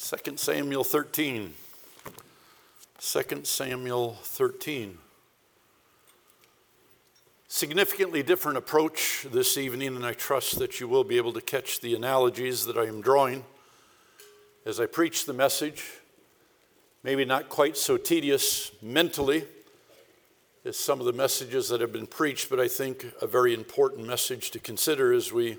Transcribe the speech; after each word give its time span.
2 0.00 0.38
Samuel 0.38 0.82
13. 0.82 1.52
2 2.98 3.22
Samuel 3.44 4.16
13. 4.22 4.96
Significantly 7.48 8.22
different 8.22 8.56
approach 8.56 9.26
this 9.30 9.58
evening, 9.58 9.94
and 9.94 10.06
I 10.06 10.14
trust 10.14 10.58
that 10.58 10.80
you 10.80 10.88
will 10.88 11.04
be 11.04 11.18
able 11.18 11.34
to 11.34 11.42
catch 11.42 11.80
the 11.80 11.94
analogies 11.94 12.64
that 12.64 12.78
I 12.78 12.86
am 12.86 13.02
drawing 13.02 13.44
as 14.64 14.80
I 14.80 14.86
preach 14.86 15.26
the 15.26 15.34
message. 15.34 15.84
Maybe 17.02 17.26
not 17.26 17.50
quite 17.50 17.76
so 17.76 17.98
tedious 17.98 18.72
mentally 18.80 19.44
as 20.64 20.78
some 20.78 21.00
of 21.00 21.06
the 21.06 21.12
messages 21.12 21.68
that 21.68 21.82
have 21.82 21.92
been 21.92 22.06
preached, 22.06 22.48
but 22.48 22.58
I 22.58 22.68
think 22.68 23.04
a 23.20 23.26
very 23.26 23.52
important 23.52 24.06
message 24.06 24.50
to 24.52 24.60
consider 24.60 25.12
as 25.12 25.30
we 25.30 25.58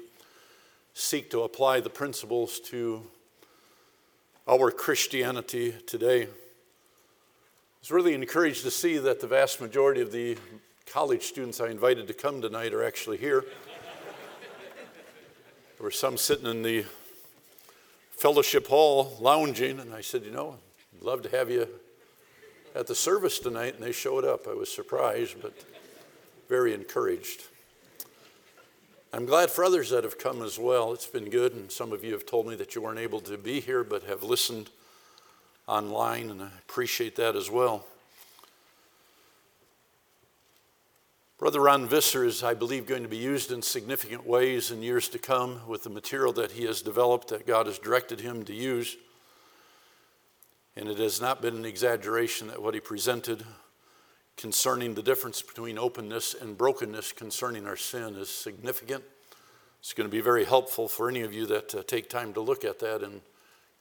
seek 0.96 1.30
to 1.30 1.44
apply 1.44 1.80
the 1.80 1.92
principles 1.92 2.60
to 2.62 3.06
our 4.48 4.72
Christianity 4.72 5.76
today. 5.86 6.24
I 6.24 6.28
was 7.80 7.92
really 7.92 8.14
encouraged 8.14 8.64
to 8.64 8.72
see 8.72 8.98
that 8.98 9.20
the 9.20 9.28
vast 9.28 9.62
majority 9.62 10.02
of 10.02 10.12
the 10.12 10.38
college 10.88 11.24
students 11.24 11.62
I 11.62 11.68
invited 11.68 12.08
to 12.08 12.14
come 12.14 12.42
tonight 12.42 12.74
are 12.74 12.84
actually 12.84 13.18
here. 13.18 13.46
there 15.78 15.84
were 15.84 15.92
some 15.92 16.18
sitting 16.18 16.48
in 16.48 16.64
the 16.64 16.86
fellowship 18.12 18.68
hall 18.68 19.16
lounging, 19.20 19.80
and 19.80 19.94
I 19.94 20.02
said, 20.02 20.24
You 20.24 20.32
know, 20.32 20.58
I'd 20.98 21.04
love 21.04 21.22
to 21.24 21.30
have 21.30 21.50
you 21.50 21.68
at 22.76 22.88
the 22.88 22.96
service 22.96 23.40
tonight, 23.40 23.76
and 23.76 23.84
they 23.84 23.92
showed 23.92 24.26
up. 24.26 24.48
I 24.48 24.54
was 24.54 24.72
surprised, 24.72 25.42
but 25.42 25.54
very 26.50 26.74
encouraged. 26.74 27.44
I'm 29.14 29.26
glad 29.26 29.52
for 29.52 29.66
others 29.66 29.90
that 29.90 30.06
have 30.06 30.18
come 30.18 30.42
as 30.42 30.58
well. 30.58 30.94
It's 30.94 31.06
been 31.06 31.30
good, 31.30 31.54
and 31.54 31.70
some 31.70 31.92
of 31.92 32.02
you 32.02 32.14
have 32.14 32.26
told 32.26 32.48
me 32.48 32.56
that 32.56 32.76
you 32.76 32.82
weren't 32.82 32.98
able 32.98 33.20
to 33.22 33.38
be 33.38 33.60
here 33.60 33.84
but 33.84 34.04
have 34.04 34.24
listened 34.24 34.70
online, 35.68 36.30
and 36.30 36.42
I 36.42 36.48
appreciate 36.66 37.18
that 37.18 37.36
as 37.36 37.50
well. 37.50 37.86
Brother 41.38 41.60
Ron 41.60 41.88
Visser 41.88 42.24
is, 42.24 42.42
I 42.42 42.54
believe, 42.54 42.86
going 42.86 43.04
to 43.04 43.10
be 43.10 43.18
used 43.18 43.52
in 43.52 43.62
significant 43.62 44.26
ways 44.26 44.72
in 44.72 44.82
years 44.82 45.10
to 45.10 45.20
come 45.20 45.60
with 45.68 45.84
the 45.84 45.90
material 45.90 46.32
that 46.34 46.52
he 46.52 46.64
has 46.64 46.82
developed 46.82 47.28
that 47.30 47.46
God 47.46 47.66
has 47.66 47.80
directed 47.80 48.22
him 48.22 48.46
to 48.46 48.54
use. 48.54 48.96
And 50.78 50.88
it 50.88 51.00
has 51.00 51.20
not 51.20 51.42
been 51.42 51.58
an 51.58 51.66
exaggeration 51.66 52.48
that 52.48 52.62
what 52.62 52.76
he 52.76 52.80
presented 52.80 53.44
concerning 54.42 54.96
the 54.96 55.04
difference 55.04 55.44
between 55.44 55.78
openness 55.78 56.34
and 56.34 56.58
brokenness 56.58 57.12
concerning 57.12 57.68
our 57.68 57.76
sin 57.76 58.16
is 58.16 58.28
significant. 58.28 59.04
It's 59.80 59.94
going 59.94 60.10
to 60.10 60.12
be 60.12 60.20
very 60.20 60.46
helpful 60.46 60.88
for 60.88 61.08
any 61.08 61.22
of 61.22 61.32
you 61.32 61.46
that 61.46 61.76
uh, 61.76 61.84
take 61.86 62.10
time 62.10 62.34
to 62.34 62.42
look 62.42 62.66
at 62.66 62.80
that 62.80 63.04
and 63.04 63.22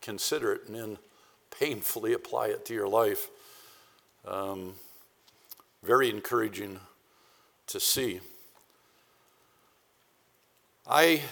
consider 0.03 0.53
it 0.53 0.67
and 0.67 0.77
then 0.77 0.99
painfully 1.59 2.13
apply 2.13 2.49
it 2.49 2.67
to 2.67 2.75
your 2.75 2.89
life. 2.89 3.31
Um, 4.29 4.75
very 5.83 6.11
encouraging 6.11 6.79
to 7.69 7.81
see. 7.81 8.21
I 10.87 11.23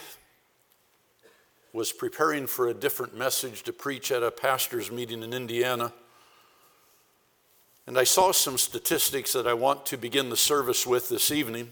was 1.75 1.93
preparing 1.93 2.47
for 2.47 2.69
a 2.69 2.75
different 2.75 3.15
message 3.15 3.63
to 3.65 3.75
preach 3.75 4.11
at 4.11 4.23
a 4.23 4.31
pastor's 4.31 4.91
meeting 4.91 5.23
in 5.23 5.35
Indiana 5.35 5.93
and 7.89 7.97
I 7.97 8.05
saw 8.05 8.33
some 8.33 8.59
statistics 8.59 9.33
that 9.33 9.47
I 9.47 9.55
want 9.55 9.87
to 9.87 9.97
begin 9.97 10.29
the 10.29 10.37
service 10.37 10.87
with 10.87 11.09
this 11.09 11.31
evening. 11.31 11.71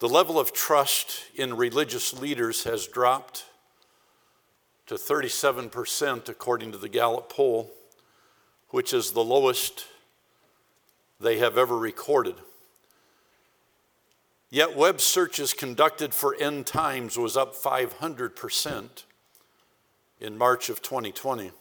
The 0.00 0.10
level 0.10 0.38
of 0.38 0.52
trust 0.52 1.22
in 1.34 1.56
religious 1.56 2.12
leaders 2.12 2.64
has 2.64 2.86
dropped 2.86 3.46
to 4.88 4.96
37%, 4.96 6.28
according 6.28 6.70
to 6.72 6.76
the 6.76 6.90
Gallup 6.90 7.30
poll, 7.30 7.72
which 8.68 8.92
is 8.92 9.12
the 9.12 9.24
lowest 9.24 9.86
they 11.18 11.38
have 11.38 11.56
ever 11.56 11.78
recorded. 11.78 12.34
Yet, 14.50 14.76
web 14.76 15.00
searches 15.00 15.54
conducted 15.54 16.12
for 16.12 16.36
end 16.38 16.66
times 16.66 17.16
was 17.16 17.38
up 17.38 17.54
500% 17.54 19.04
in 20.20 20.36
March 20.36 20.68
of 20.68 20.82
2020. 20.82 21.52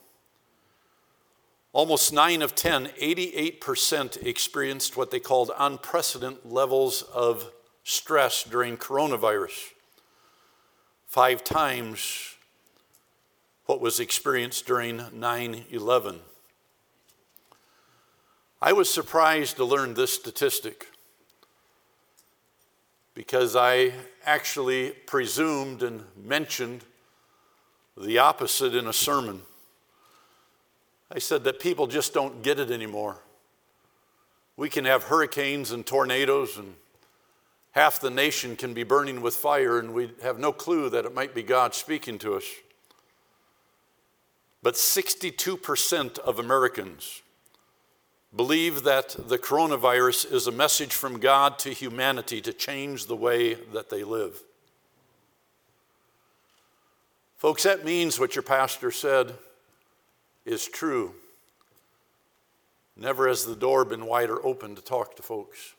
Almost 1.78 2.12
9 2.12 2.42
of 2.42 2.56
10, 2.56 2.88
88% 3.00 4.26
experienced 4.26 4.98
what 4.98 5.12
they 5.12 5.20
called 5.20 5.52
unprecedented 5.60 6.44
levels 6.44 7.04
of 7.04 7.52
stress 7.84 8.44
during 8.44 8.78
coronavirus. 8.78 9.74
Five 11.06 11.44
times 11.44 12.34
what 13.68 13.80
was 13.80 14.00
experienced 14.00 14.66
during 14.66 15.04
9 15.14 15.66
11. 15.70 16.20
I 18.60 18.74
was 18.74 18.90
surprised 18.90 19.58
to 19.58 19.64
learn 19.64 19.94
this 19.94 20.12
statistic 20.12 20.88
because 23.14 23.56
I 23.56 23.94
actually 24.26 24.94
presumed 25.06 25.84
and 25.84 26.06
mentioned 26.16 26.86
the 27.96 28.18
opposite 28.18 28.74
in 28.74 28.88
a 28.88 28.94
sermon. 28.94 29.44
I 31.12 31.20
said 31.20 31.44
that 31.46 31.60
people 31.60 31.88
just 31.88 32.14
don't 32.14 32.44
get 32.44 32.60
it 32.60 32.70
anymore. 32.70 33.18
We 34.58 34.70
can 34.70 34.86
have 34.86 35.04
hurricanes 35.04 35.72
and 35.72 35.86
tornadoes, 35.86 36.58
and 36.58 36.76
half 37.72 38.02
the 38.02 38.10
nation 38.10 38.56
can 38.56 38.74
be 38.74 38.84
burning 38.84 39.22
with 39.22 39.36
fire, 39.36 39.80
and 39.80 39.94
we 39.94 40.12
have 40.22 40.40
no 40.40 40.52
clue 40.52 40.90
that 40.90 41.06
it 41.06 41.14
might 41.14 41.34
be 41.34 41.44
God 41.44 41.74
speaking 41.74 42.18
to 42.20 42.36
us. 42.36 42.46
But 44.64 44.74
62% 44.74 46.20
of 46.20 46.40
Americans 46.40 47.22
believe 48.36 48.84
that 48.84 49.16
the 49.30 49.38
coronavirus 49.38 50.32
is 50.32 50.48
a 50.48 50.52
message 50.52 50.94
from 50.94 51.20
God 51.20 51.58
to 51.60 51.70
humanity 51.70 52.42
to 52.42 52.52
change 52.52 53.06
the 53.06 53.16
way 53.16 53.54
that 53.54 53.90
they 53.90 54.04
live. 54.04 54.42
Folks, 57.38 57.64
that 57.64 57.86
means 57.86 58.20
what 58.20 58.36
your 58.36 58.44
pastor 58.44 58.92
said 58.92 59.36
is 60.48 60.66
true. 60.66 61.14
Never 62.96 63.28
has 63.28 63.46
the 63.46 63.56
door 63.56 63.86
been 63.86 64.08
wider 64.08 64.44
open 64.44 64.76
to 64.76 64.82
talk 64.82 65.16
to 65.18 65.22
folks. 65.22 65.76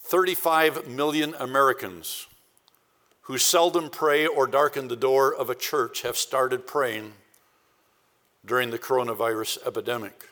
35 0.00 0.86
million 0.86 1.34
Americans 1.38 2.26
who 3.22 3.38
seldom 3.38 3.88
pray 3.88 4.26
or 4.26 4.46
darken 4.46 4.88
the 4.88 4.96
door 4.96 5.34
of 5.34 5.48
a 5.48 5.54
church 5.54 6.02
have 6.02 6.16
started 6.16 6.66
praying 6.66 7.14
during 8.44 8.68
the 8.68 8.78
coronavirus 8.78 9.66
epidemic. 9.66 10.28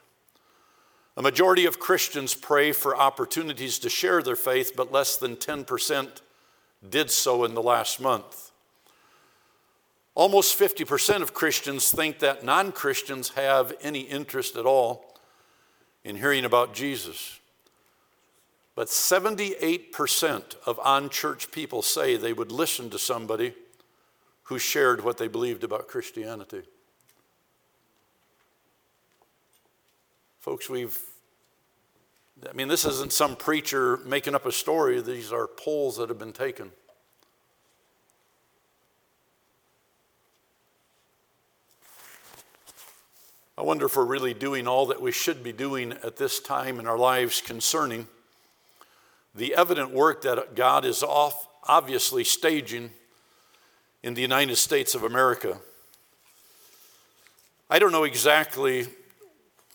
A 1.17 1.23
majority 1.23 1.65
of 1.65 1.79
Christians 1.79 2.35
pray 2.35 2.73
for 2.73 2.95
opportunities 2.95 3.79
to 3.79 3.89
share 3.89 4.23
their 4.23 4.37
faith, 4.37 4.73
but 4.77 4.93
less 4.93 5.17
than 5.17 5.37
10% 5.37 6.21
did 6.87 7.11
so 7.11 7.45
in 7.45 7.55
the 7.55 7.63
last 7.63 7.99
month. 7.99 8.52
Almost 10.15 10.59
50% 10.59 11.23
of 11.23 11.33
Christians 11.33 11.91
think 11.91 12.19
that 12.19 12.45
non 12.45 12.73
Christians 12.73 13.31
have 13.31 13.73
any 13.81 14.01
interest 14.01 14.57
at 14.57 14.67
all 14.67 15.17
in 16.05 16.17
hearing 16.17 16.45
about 16.45 16.75
Jesus. 16.75 17.39
But 18.75 18.89
78% 18.89 20.57
of 20.67 20.79
on 20.81 21.11
church 21.11 21.51
people 21.51 21.83
say 21.83 22.17
they 22.17 22.33
would 22.33 22.51
listen 22.51 22.91
to 22.91 22.99
somebody 22.99 23.55
who 24.45 24.59
shared 24.59 25.05
what 25.05 25.19
they 25.19 25.29
believed 25.29 25.65
about 25.65 25.89
Christianity. 25.89 26.63
Folks, 30.41 30.69
we've, 30.69 30.99
I 32.49 32.53
mean, 32.53 32.69
this 32.69 32.85
isn't 32.85 33.13
some 33.13 33.37
preacher 33.37 33.99
making 33.99 34.35
up 34.35 34.45
a 34.45 34.53
story, 34.53 35.01
these 35.01 35.33
are 35.33 35.47
polls 35.47 35.99
that 35.99 36.09
have 36.09 36.19
been 36.19 36.33
taken. 36.33 36.73
I 43.57 43.63
wonder 43.63 43.85
if 43.85 43.97
we're 43.97 44.05
really 44.07 44.33
doing 44.33 44.67
all 44.67 44.87
that 44.87 45.03
we 45.03 45.13
should 45.13 45.43
be 45.43 45.53
doing 45.53 45.93
at 45.93 46.17
this 46.17 46.41
time 46.41 46.81
in 46.81 46.87
our 46.87 46.97
lives 46.97 47.43
concerning 47.43 48.09
the 49.35 49.55
evident 49.55 49.91
work 49.91 50.23
that 50.23 50.55
God 50.55 50.87
is 50.87 51.03
off, 51.03 51.49
obviously 51.65 52.25
staging 52.25 52.91
in 54.03 54.15
the 54.15 54.23
United 54.23 54.57
States 54.57 54.95
of 54.95 55.03
America. 55.03 55.59
I 57.69 57.79
don't 57.79 57.93
know 57.93 58.05
exactly 58.05 58.87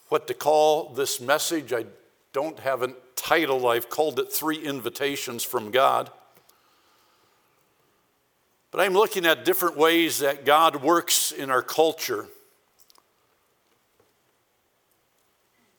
what 0.10 0.28
to 0.28 0.34
call 0.34 0.90
this 0.90 1.22
message. 1.22 1.72
I 1.72 1.86
don't 2.34 2.58
have 2.60 2.82
a 2.82 2.96
title. 3.16 3.68
I've 3.68 3.90
called 3.90 4.20
it 4.20 4.34
Three 4.34 4.58
Invitations 4.58 5.44
from 5.44 5.70
God. 5.70 6.10
But 8.72 8.82
I'm 8.82 8.94
looking 8.94 9.26
at 9.28 9.46
different 9.46 9.78
ways 9.78 10.20
that 10.20 10.46
God 10.46 10.78
works 10.78 11.32
in 11.32 11.52
our 11.52 11.62
culture 11.62 12.28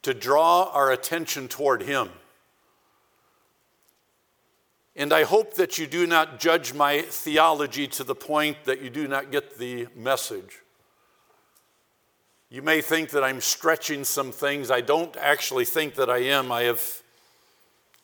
to 0.02 0.14
draw 0.14 0.70
our 0.72 0.90
attention 0.90 1.48
toward 1.48 1.82
Him. 1.82 2.10
And 4.96 5.12
I 5.12 5.22
hope 5.22 5.54
that 5.54 5.78
you 5.78 5.86
do 5.86 6.06
not 6.06 6.40
judge 6.40 6.74
my 6.74 7.02
theology 7.02 7.86
to 7.88 8.04
the 8.04 8.16
point 8.16 8.64
that 8.64 8.82
you 8.82 8.90
do 8.90 9.06
not 9.06 9.30
get 9.30 9.56
the 9.56 9.86
message. 9.94 10.58
You 12.50 12.62
may 12.62 12.80
think 12.80 13.10
that 13.10 13.22
I'm 13.22 13.40
stretching 13.40 14.04
some 14.04 14.32
things. 14.32 14.70
I 14.70 14.80
don't 14.80 15.16
actually 15.18 15.66
think 15.66 15.94
that 15.96 16.10
I 16.10 16.18
am. 16.18 16.50
I 16.50 16.62
have 16.62 17.02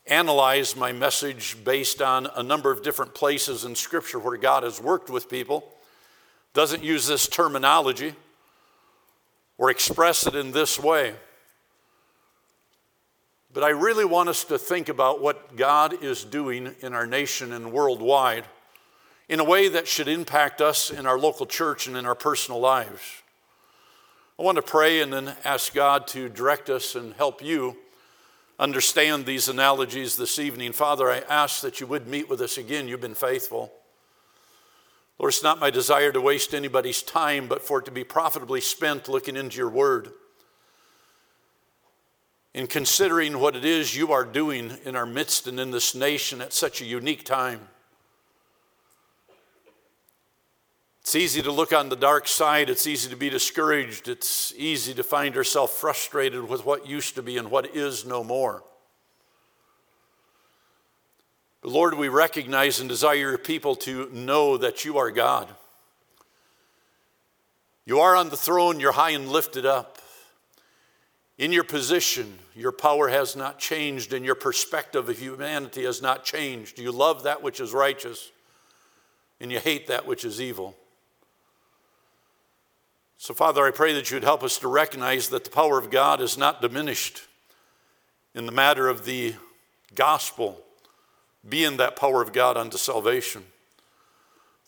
analyzed 0.07 0.77
my 0.77 0.93
message 0.93 1.57
based 1.65 2.03
on 2.03 2.29
a 2.37 2.43
number 2.43 2.71
of 2.71 2.83
different 2.83 3.15
places 3.15 3.65
in 3.65 3.75
Scripture 3.75 4.19
where 4.19 4.37
God 4.37 4.63
has 4.63 4.81
worked 4.81 5.09
with 5.11 5.31
people. 5.31 5.65
Doesn't 6.53 6.85
use 6.85 7.07
this 7.07 7.27
terminology 7.27 8.15
or 9.59 9.71
express 9.71 10.27
it 10.27 10.35
in 10.35 10.53
this 10.53 10.79
way. 10.79 11.15
But 13.55 13.63
I 13.63 13.69
really 13.69 14.05
want 14.05 14.29
us 14.29 14.43
to 14.47 14.59
think 14.59 14.89
about 14.89 15.23
what 15.23 15.57
God 15.57 16.03
is 16.03 16.25
doing 16.25 16.75
in 16.81 16.93
our 16.93 17.07
nation 17.07 17.53
and 17.53 17.73
worldwide 17.73 18.45
in 19.29 19.39
a 19.39 19.45
way 19.45 19.69
that 19.69 19.87
should 19.87 20.09
impact 20.09 20.61
us 20.61 20.91
in 20.91 21.07
our 21.07 21.17
local 21.17 21.47
church 21.47 21.87
and 21.87 21.97
in 21.97 22.05
our 22.05 22.17
personal 22.17 22.59
lives. 22.59 23.23
I 24.41 24.43
want 24.43 24.57
to 24.57 24.63
pray 24.63 25.01
and 25.01 25.13
then 25.13 25.37
ask 25.45 25.73
God 25.73 26.09
to 26.09 26.29
direct 26.29 26.69
us 26.69 26.97
and 26.97 27.15
help 27.15 27.43
you 27.45 27.77
understand 28.59 29.25
these 29.25 29.49
analogies 29.49 30.17
this 30.17 30.41
evening. 30.41 30.73
Father, 30.73 31.09
I 31.09 31.19
ask 31.31 31.61
that 31.61 31.79
you 31.81 31.87
would 31.87 32.09
meet 32.09 32.29
with 32.29 32.41
us 32.41 32.59
again. 32.59 32.89
You've 32.89 33.01
been 33.01 33.15
faithful. 33.15 33.73
Lord, 35.17 35.33
it's 35.33 35.45
not 35.45 35.61
my 35.61 35.71
desire 35.71 36.11
to 36.11 36.21
waste 36.21 36.55
anybody's 36.55 37.03
time, 37.03 37.47
but 37.47 37.63
for 37.63 37.79
it 37.79 37.85
to 37.85 37.93
be 37.93 38.03
profitably 38.03 38.61
spent 38.61 39.09
looking 39.09 39.37
into 39.37 39.59
your 39.59 39.71
word 39.71 40.11
in 42.55 42.69
considering 42.69 43.41
what 43.41 43.57
it 43.57 43.65
is 43.65 43.97
you 43.97 44.13
are 44.13 44.25
doing 44.25 44.79
in 44.85 44.95
our 44.95 45.07
midst 45.07 45.49
and 45.49 45.59
in 45.59 45.73
this 45.73 45.95
nation 45.95 46.41
at 46.41 46.53
such 46.53 46.81
a 46.81 46.85
unique 46.85 47.25
time. 47.25 47.61
It's 51.01 51.17
easy 51.17 51.43
to 51.43 51.53
look 51.53 51.73
on 51.73 51.91
the 51.91 51.97
dark 51.97 52.27
side. 52.27 52.71
It's 52.71 52.87
easy 52.87 53.11
to 53.11 53.17
be 53.17 53.29
discouraged. 53.29 54.09
It's 54.09 54.55
easy 54.57 54.95
to 54.95 55.03
find 55.03 55.35
yourself 55.35 55.73
frustrated 55.73 56.49
with 56.49 56.65
what 56.65 56.89
used 56.89 57.17
to 57.17 57.23
be 57.23 57.37
and 57.37 57.51
what 57.51 57.77
is 57.77 58.07
no 58.07 58.25
more. 58.25 58.63
But 61.61 61.73
Lord, 61.73 61.95
we 61.95 62.09
recognize 62.09 62.81
and 62.81 62.89
desire 62.89 63.17
your 63.17 63.39
people 63.39 63.75
to 63.77 64.09
know 64.13 64.57
that 64.57 64.85
you 64.85 64.97
are 64.97 65.11
God. 65.11 65.49
You 67.85 68.01
are 68.01 68.17
on 68.17 68.31
the 68.31 68.37
throne, 68.37 68.81
you're 68.81 68.93
high 68.93 69.11
and 69.11 69.29
lifted 69.29 69.67
up. 69.67 69.94
In 71.37 71.51
your 71.51 71.65
position, 71.65 72.39
your 72.55 72.71
power 72.71 73.09
has 73.09 73.35
not 73.35 73.59
changed, 73.59 74.13
and 74.13 74.25
your 74.25 74.37
perspective 74.37 75.09
of 75.09 75.19
humanity 75.19 75.85
has 75.85 76.01
not 76.01 76.25
changed. 76.25 76.79
You 76.79 76.93
love 76.93 77.25
that 77.25 77.43
which 77.43 77.59
is 77.59 77.73
righteous, 77.73 78.31
and 79.41 79.51
you 79.51 79.59
hate 79.59 79.89
that 79.89 80.07
which 80.07 80.25
is 80.25 80.41
evil. 80.41 80.77
So, 83.19 83.35
Father, 83.35 83.65
I 83.65 83.71
pray 83.71 83.95
that 83.95 84.11
you'd 84.11 84.23
help 84.23 84.43
us 84.45 84.59
to 84.59 84.69
recognize 84.69 85.29
that 85.31 85.45
the 85.45 85.51
power 85.51 85.79
of 85.79 85.91
God 85.91 86.21
is 86.21 86.39
not 86.39 86.63
diminished 86.63 87.23
in 88.35 88.47
the 88.47 88.53
matter 88.53 88.89
of 88.89 89.05
the 89.05 89.35
gospel 89.95 90.61
being 91.49 91.77
that 91.79 91.97
power 91.97 92.23
of 92.23 92.33
God 92.33 92.57
unto 92.57 92.77
salvation. 92.77 93.45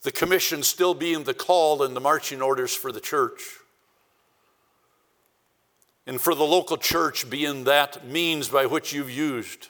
The 0.03 0.13
commission 0.13 0.63
still 0.63 0.95
being 0.95 1.25
the 1.25 1.35
call 1.35 1.83
and 1.83 1.95
the 1.97 2.01
marching 2.01 2.43
orders 2.43 2.75
for 2.75 2.93
the 2.93 3.01
church 3.01 3.43
and 6.07 6.21
for 6.21 6.35
the 6.35 6.45
local 6.45 6.77
church 6.77 7.29
being 7.29 7.65
that 7.65 8.07
means 8.07 8.49
by 8.49 8.67
which 8.67 8.93
you've 8.93 9.11
used 9.11 9.69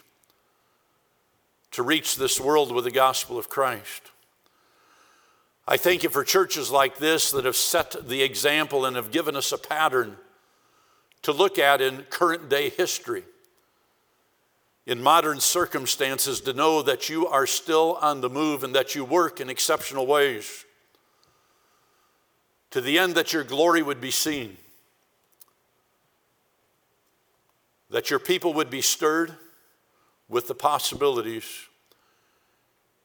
to 1.71 1.83
reach 1.83 2.17
this 2.17 2.41
world 2.41 2.73
with 2.73 2.85
the 2.85 2.91
gospel 2.91 3.39
of 3.39 3.49
Christ. 3.49 4.11
I 5.69 5.77
thank 5.77 6.03
you 6.03 6.11
for 6.11 6.25
churches 6.25 6.71
like 6.71 6.99
this 6.99 7.31
that 7.33 7.45
have 7.45 7.57
set 7.57 8.09
the 8.09 8.23
example 8.23 8.85
and 8.85 8.97
have 8.97 9.11
given 9.11 9.35
us 9.35 9.51
a 9.51 9.59
pattern 9.59 10.17
to 11.23 11.33
look 11.33 11.59
at 11.59 11.81
in 11.81 12.03
current 12.09 12.49
day 12.49 12.71
history, 12.71 13.25
in 14.87 15.03
modern 15.03 15.41
circumstances, 15.41 16.41
to 16.43 16.53
know 16.53 16.83
that 16.83 17.09
you 17.09 17.27
are 17.27 17.47
still 17.47 17.99
on 18.01 18.21
the 18.21 18.31
move 18.31 18.63
and 18.63 18.75
that 18.75 18.95
you 18.95 19.05
work 19.05 19.41
in 19.41 19.51
exceptional 19.51 20.07
ways 20.07 20.65
to 22.71 22.81
the 22.81 22.99
end 22.99 23.15
that 23.15 23.33
your 23.33 23.43
glory 23.43 23.83
would 23.83 24.01
be 24.01 24.11
seen. 24.11 24.57
That 27.91 28.11
your 28.11 28.19
people 28.19 28.53
would 28.55 28.71
be 28.71 28.81
stirred 28.81 29.35
with 30.29 30.49
the 30.49 30.55
possibilities 30.55 31.67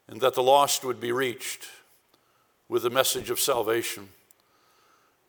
and 0.07 0.19
that 0.21 0.33
the 0.33 0.43
lost 0.43 0.83
would 0.83 0.99
be 0.99 1.11
reached 1.11 1.67
with 2.67 2.83
the 2.83 2.89
message 2.89 3.29
of 3.29 3.39
salvation. 3.39 4.09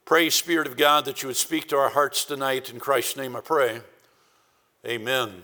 Pray, 0.04 0.30
Spirit 0.30 0.66
of 0.66 0.76
God, 0.76 1.04
that 1.04 1.22
you 1.22 1.28
would 1.28 1.36
speak 1.36 1.68
to 1.68 1.76
our 1.76 1.90
hearts 1.90 2.24
tonight. 2.24 2.70
In 2.70 2.80
Christ's 2.80 3.16
name 3.16 3.36
I 3.36 3.40
pray. 3.40 3.80
Amen. 4.86 5.42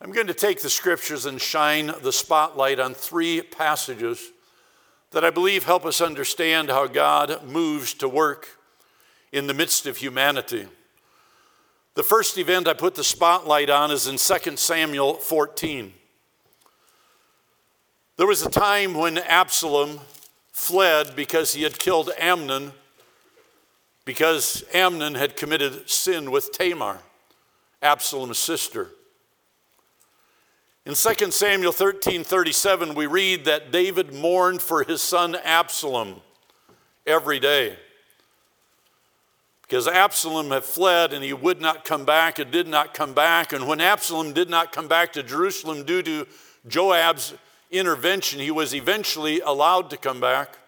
I'm 0.00 0.12
going 0.12 0.26
to 0.26 0.34
take 0.34 0.60
the 0.60 0.70
scriptures 0.70 1.26
and 1.26 1.40
shine 1.40 1.92
the 2.02 2.12
spotlight 2.12 2.78
on 2.78 2.94
three 2.94 3.40
passages 3.40 4.32
that 5.10 5.24
I 5.24 5.30
believe 5.30 5.64
help 5.64 5.86
us 5.86 6.00
understand 6.00 6.68
how 6.68 6.86
God 6.86 7.44
moves 7.46 7.94
to 7.94 8.08
work 8.08 8.58
in 9.32 9.46
the 9.46 9.54
midst 9.54 9.86
of 9.86 9.96
humanity. 9.96 10.66
The 11.96 12.02
first 12.02 12.36
event 12.36 12.68
I 12.68 12.74
put 12.74 12.94
the 12.94 13.02
spotlight 13.02 13.70
on 13.70 13.90
is 13.90 14.06
in 14.06 14.18
2 14.18 14.56
Samuel 14.58 15.14
14. 15.14 15.94
There 18.18 18.26
was 18.26 18.44
a 18.44 18.50
time 18.50 18.92
when 18.92 19.16
Absalom 19.16 20.00
fled 20.52 21.16
because 21.16 21.54
he 21.54 21.62
had 21.62 21.78
killed 21.78 22.10
Amnon, 22.18 22.72
because 24.04 24.62
Amnon 24.74 25.14
had 25.14 25.38
committed 25.38 25.88
sin 25.88 26.30
with 26.30 26.52
Tamar, 26.52 26.98
Absalom's 27.80 28.36
sister. 28.36 28.90
In 30.84 30.92
2 30.92 31.30
Samuel 31.30 31.72
13 31.72 32.24
37, 32.24 32.94
we 32.94 33.06
read 33.06 33.46
that 33.46 33.72
David 33.72 34.12
mourned 34.12 34.60
for 34.60 34.84
his 34.84 35.00
son 35.00 35.34
Absalom 35.34 36.20
every 37.06 37.40
day 37.40 37.78
because 39.66 39.88
Absalom 39.88 40.50
had 40.50 40.62
fled 40.62 41.12
and 41.12 41.24
he 41.24 41.32
would 41.32 41.60
not 41.60 41.84
come 41.84 42.04
back 42.04 42.38
and 42.38 42.50
did 42.50 42.68
not 42.68 42.94
come 42.94 43.14
back. 43.14 43.52
And 43.52 43.66
when 43.66 43.80
Absalom 43.80 44.32
did 44.32 44.48
not 44.48 44.70
come 44.70 44.86
back 44.86 45.12
to 45.14 45.22
Jerusalem 45.24 45.84
due 45.84 46.02
to 46.02 46.26
Joab's 46.68 47.34
intervention, 47.70 48.38
he 48.38 48.52
was 48.52 48.74
eventually 48.74 49.40
allowed 49.40 49.90
to 49.90 49.96
come 49.96 50.20
back 50.20 50.58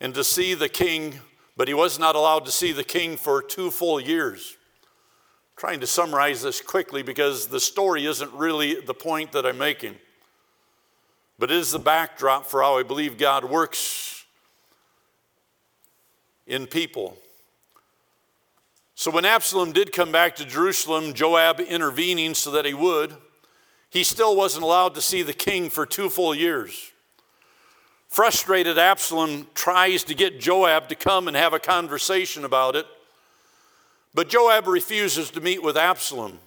and 0.00 0.14
to 0.14 0.24
see 0.24 0.54
the 0.54 0.70
king, 0.70 1.20
but 1.54 1.68
he 1.68 1.74
was 1.74 1.98
not 1.98 2.16
allowed 2.16 2.46
to 2.46 2.50
see 2.50 2.72
the 2.72 2.84
king 2.84 3.18
for 3.18 3.42
two 3.42 3.70
full 3.70 4.00
years. 4.00 4.56
I'm 5.52 5.60
trying 5.60 5.80
to 5.80 5.86
summarize 5.86 6.40
this 6.40 6.62
quickly 6.62 7.02
because 7.02 7.48
the 7.48 7.60
story 7.60 8.06
isn't 8.06 8.32
really 8.32 8.80
the 8.80 8.94
point 8.94 9.32
that 9.32 9.44
I'm 9.44 9.58
making, 9.58 9.96
but 11.38 11.50
it 11.50 11.58
is 11.58 11.72
the 11.72 11.78
backdrop 11.78 12.46
for 12.46 12.62
how 12.62 12.78
I 12.78 12.84
believe 12.84 13.18
God 13.18 13.44
works 13.44 14.24
in 16.46 16.66
people. 16.66 17.18
So 19.00 19.10
when 19.10 19.24
Absalom 19.24 19.72
did 19.72 19.92
come 19.92 20.12
back 20.12 20.36
to 20.36 20.44
Jerusalem, 20.44 21.14
Joab 21.14 21.58
intervening 21.58 22.34
so 22.34 22.50
that 22.50 22.66
he 22.66 22.74
would, 22.74 23.14
he 23.88 24.04
still 24.04 24.36
wasn't 24.36 24.62
allowed 24.62 24.94
to 24.94 25.00
see 25.00 25.22
the 25.22 25.32
king 25.32 25.70
for 25.70 25.86
two 25.86 26.10
full 26.10 26.34
years. 26.34 26.92
Frustrated, 28.08 28.76
Absalom 28.76 29.46
tries 29.54 30.04
to 30.04 30.14
get 30.14 30.38
Joab 30.38 30.90
to 30.90 30.94
come 30.94 31.28
and 31.28 31.34
have 31.34 31.54
a 31.54 31.58
conversation 31.58 32.44
about 32.44 32.76
it, 32.76 32.84
but 34.12 34.28
Joab 34.28 34.66
refuses 34.66 35.30
to 35.30 35.40
meet 35.40 35.62
with 35.62 35.78
Absalom. 35.78 36.38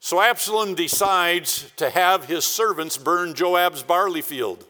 So 0.00 0.20
Absalom 0.20 0.74
decides 0.74 1.72
to 1.78 1.88
have 1.88 2.26
his 2.26 2.44
servants 2.44 2.98
burn 2.98 3.32
Joab's 3.32 3.82
barley 3.82 4.20
field 4.20 4.66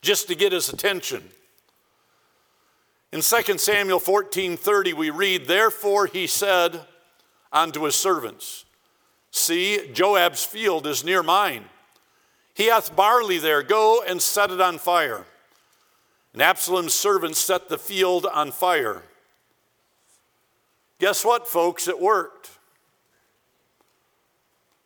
just 0.00 0.28
to 0.28 0.36
get 0.36 0.52
his 0.52 0.68
attention. 0.68 1.28
In 3.12 3.20
2 3.20 3.58
Samuel 3.58 4.00
14 4.00 4.56
30, 4.56 4.94
we 4.94 5.10
read, 5.10 5.46
Therefore 5.46 6.06
he 6.06 6.26
said 6.26 6.80
unto 7.52 7.82
his 7.82 7.94
servants, 7.94 8.64
See, 9.30 9.90
Joab's 9.92 10.44
field 10.44 10.86
is 10.86 11.04
near 11.04 11.22
mine. 11.22 11.64
He 12.54 12.66
hath 12.66 12.96
barley 12.96 13.38
there. 13.38 13.62
Go 13.62 14.02
and 14.06 14.20
set 14.20 14.50
it 14.50 14.60
on 14.60 14.78
fire. 14.78 15.26
And 16.32 16.42
Absalom's 16.42 16.94
servants 16.94 17.38
set 17.38 17.68
the 17.68 17.78
field 17.78 18.26
on 18.26 18.50
fire. 18.50 19.02
Guess 20.98 21.24
what, 21.24 21.48
folks? 21.48 21.88
It 21.88 22.00
worked. 22.00 22.50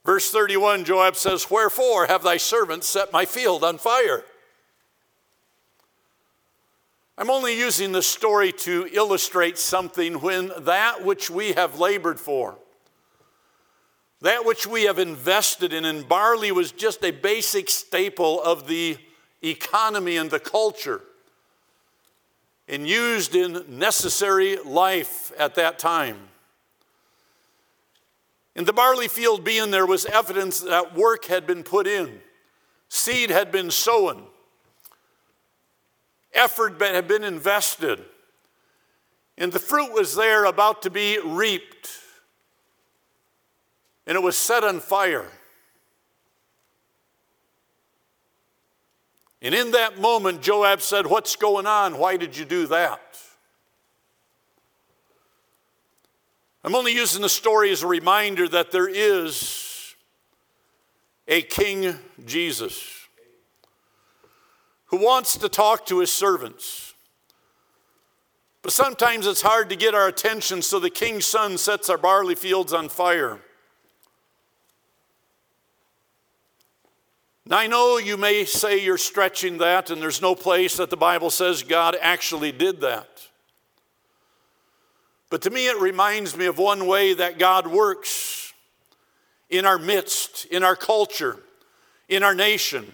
Verse 0.05 0.31
31, 0.31 0.85
Joab 0.85 1.17
says, 1.17 1.51
Wherefore 1.51 2.07
have 2.07 2.23
thy 2.23 2.37
servants 2.37 2.89
set 2.89 3.13
my 3.13 3.25
field 3.25 3.65
on 3.65 3.79
fire? 3.79 4.25
I'm 7.19 7.31
only 7.31 7.59
using 7.59 7.93
this 7.93 8.07
story 8.07 8.53
to 8.53 8.89
illustrate 8.93 9.57
something 9.57 10.21
when 10.21 10.53
that 10.59 11.03
which 11.03 11.31
we 11.31 11.53
have 11.55 11.81
labored 11.81 12.21
for, 12.21 12.57
that 14.21 14.45
which 14.45 14.67
we 14.67 14.83
have 14.85 14.99
invested 14.99 15.73
in, 15.73 15.87
and 15.87 16.07
barley 16.07 16.53
was 16.53 16.73
just 16.73 17.03
a 17.03 17.11
basic 17.11 17.71
staple 17.71 18.43
of 18.43 18.67
the 18.67 18.99
economy 19.43 20.19
and 20.19 20.31
the 20.31 20.39
culture 20.39 21.01
and 22.69 22.87
used 22.87 23.35
in 23.35 23.65
necessary 23.67 24.57
life 24.57 25.33
at 25.39 25.55
that 25.55 25.79
time. 25.79 26.19
In 28.55 28.65
the 28.65 28.73
barley 28.73 29.09
field 29.09 29.45
being 29.45 29.71
there 29.71 29.87
was 29.87 30.05
evidence 30.07 30.61
that 30.61 30.95
work 30.95 31.27
had 31.27 31.47
been 31.47 31.63
put 31.63 31.87
in, 31.87 32.21
seed 32.89 33.31
had 33.31 33.51
been 33.51 33.71
sown, 33.71 34.25
effort 36.37 36.81
had 36.81 37.09
been 37.09 37.25
invested, 37.25 38.05
and 39.39 39.53
the 39.53 39.59
fruit 39.59 39.93
was 39.93 40.15
there 40.15 40.45
about 40.45 40.83
to 40.83 40.91
be 40.91 41.19
reaped, 41.25 41.91
and 44.07 44.17
it 44.17 44.23
was 44.23 44.37
set 44.37 44.65
on 44.65 44.81
fire. 44.81 45.27
And 49.43 49.55
in 49.55 49.73
that 49.73 50.01
moment, 50.01 50.41
Joab 50.43 50.81
said, 50.81 51.07
What's 51.07 51.37
going 51.37 51.67
on? 51.67 51.99
Why 51.99 52.17
did 52.17 52.37
you 52.37 52.45
do 52.45 52.67
that? 52.69 53.01
I'm 56.65 56.75
only 56.75 56.93
using 56.93 57.23
the 57.23 57.29
story 57.29 57.71
as 57.71 57.85
a 57.85 57.87
reminder 57.87 58.49
that 58.49 58.73
there 58.73 58.89
is 58.89 59.95
a 61.29 61.43
King 61.43 61.95
Jesus 62.25 62.96
who 64.87 64.99
wants 64.99 65.37
to 65.39 65.49
talk 65.49 65.87
to 65.87 66.01
his 66.01 66.13
servants. 66.13 66.95
But 68.63 68.73
sometimes 68.73 69.27
it's 69.27 69.43
hard 69.43 69.69
to 69.71 69.77
get 69.77 69.95
our 69.95 70.09
attention, 70.09 70.63
so 70.63 70.81
the 70.81 70.91
king's 70.91 71.27
son 71.27 71.59
sets 71.59 71.89
our 71.89 71.99
barley 71.99 72.35
fields 72.35 72.73
on 72.73 72.89
fire. 72.89 73.39
Now, 77.49 77.59
I 77.59 77.69
know 77.69 77.99
you 77.99 78.17
may 78.17 78.45
say 78.45 78.83
you're 78.83 78.99
stretching 78.99 79.59
that, 79.59 79.91
and 79.91 80.03
there's 80.03 80.21
no 80.21 80.35
place 80.35 80.77
that 80.79 80.91
the 80.91 80.97
Bible 80.97 81.31
says 81.31 81.63
God 81.63 81.97
actually 82.01 82.51
did 82.51 82.81
that. 82.81 83.09
But 85.31 85.43
to 85.43 85.51
me, 85.51 85.69
it 85.69 85.79
reminds 85.79 86.37
me 86.37 86.47
of 86.47 86.59
one 86.59 86.87
way 86.87 87.15
that 87.15 87.39
God 87.39 87.69
works 87.69 88.53
in 89.49 89.65
our 89.65 89.79
midst, 89.79 90.47
in 90.47 90.65
our 90.65 90.75
culture, 90.75 91.39
in 92.09 92.25
our 92.25 92.35
nation. 92.35 92.93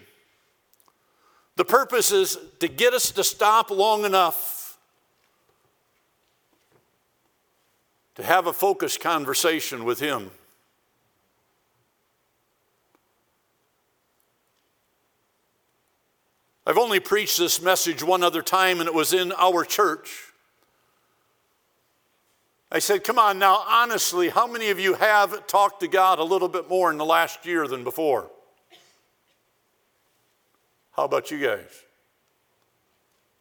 The 1.57 1.65
purpose 1.65 2.13
is 2.13 2.39
to 2.61 2.69
get 2.69 2.95
us 2.95 3.11
to 3.13 3.25
stop 3.25 3.71
long 3.71 4.05
enough 4.05 4.79
to 8.15 8.23
have 8.23 8.47
a 8.47 8.53
focused 8.53 9.01
conversation 9.01 9.85
with 9.85 10.01
Him. 10.01 10.31
I've 16.67 16.79
only 16.79 17.01
preached 17.01 17.39
this 17.39 17.61
message 17.61 18.03
one 18.03 18.23
other 18.23 18.43
time, 18.43 18.79
and 18.79 18.87
it 18.87 18.95
was 18.95 19.13
in 19.13 19.33
our 19.33 19.65
church. 19.65 20.33
I 22.71 22.79
said, 22.79 23.03
Come 23.03 23.19
on 23.19 23.39
now, 23.39 23.65
honestly, 23.67 24.29
how 24.29 24.47
many 24.47 24.71
of 24.71 24.79
you 24.79 24.95
have 24.95 25.47
talked 25.47 25.81
to 25.81 25.89
God 25.89 26.19
a 26.19 26.25
little 26.25 26.49
bit 26.49 26.69
more 26.69 26.91
in 26.91 26.99
the 26.99 27.05
last 27.05 27.45
year 27.45 27.67
than 27.67 27.83
before? 27.83 28.31
How 30.93 31.05
about 31.05 31.31
you 31.31 31.39
guys? 31.39 31.85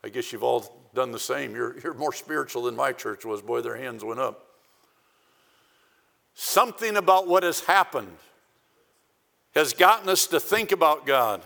I 0.04 0.10
guess 0.10 0.32
you've 0.32 0.44
all 0.44 0.90
done 0.94 1.12
the 1.12 1.20
same. 1.20 1.54
You're, 1.54 1.80
you're 1.80 1.94
more 1.94 2.14
spiritual 2.14 2.64
than 2.64 2.76
my 2.76 2.92
church 2.92 3.26
was. 3.26 3.42
Boy, 3.42 3.62
their 3.62 3.78
hands 3.78 4.04
went 4.04 4.20
up. 4.20 4.48
Something 6.34 6.98
about 6.98 7.28
what 7.28 7.44
has 7.44 7.62
happened 7.62 8.16
has 9.54 9.74
gotten 9.74 10.10
us 10.10 10.28
to 10.28 10.40
think 10.40 10.72
about 10.72 11.06
God 11.06 11.44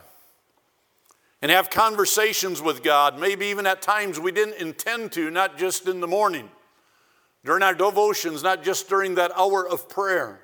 and 1.42 1.52
have 1.52 1.70
conversations 1.70 2.62
with 2.62 2.82
God, 2.82 3.20
maybe 3.20 3.48
even 3.48 3.68
at 3.68 3.82
times 3.82 4.20
we 4.20 4.32
didn't 4.32 4.56
intend 4.56 5.12
to, 5.14 5.30
not 5.30 5.58
just 5.58 5.88
in 5.88 6.00
the 6.00 6.08
morning, 6.08 6.50
during 7.44 7.62
our 7.62 7.74
devotions, 7.74 8.42
not 8.42 8.64
just 8.64 8.88
during 8.88 9.16
that 9.16 9.32
hour 9.36 9.68
of 9.68 9.90
prayer. 9.90 10.40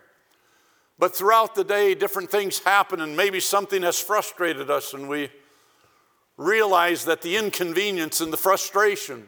But 1.00 1.16
throughout 1.16 1.56
the 1.56 1.64
day, 1.64 1.96
different 1.96 2.30
things 2.30 2.60
happen, 2.60 3.02
and 3.02 3.16
maybe 3.16 3.40
something 3.40 3.82
has 3.84 4.00
frustrated 4.00 4.70
us, 4.70 4.94
and 4.94 5.08
we 5.08 5.30
realize 6.38 7.06
that 7.06 7.22
the 7.22 7.38
inconvenience 7.38 8.22
and 8.22 8.32
the 8.32 8.38
frustration 8.38 9.28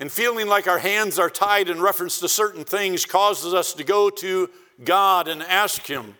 and 0.00 0.10
feeling 0.10 0.48
like 0.48 0.66
our 0.66 0.78
hands 0.78 1.18
are 1.18 1.28
tied 1.28 1.68
in 1.68 1.80
reference 1.80 2.18
to 2.20 2.28
certain 2.28 2.64
things 2.64 3.04
causes 3.04 3.52
us 3.52 3.74
to 3.74 3.84
go 3.84 4.08
to 4.08 4.48
God 4.82 5.28
and 5.28 5.42
ask 5.42 5.86
Him 5.86 6.16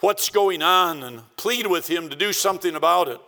what's 0.00 0.30
going 0.30 0.62
on 0.62 1.02
and 1.02 1.22
plead 1.36 1.66
with 1.66 1.90
Him 1.90 2.08
to 2.08 2.16
do 2.16 2.32
something 2.32 2.76
about 2.76 3.08
it. 3.08 3.20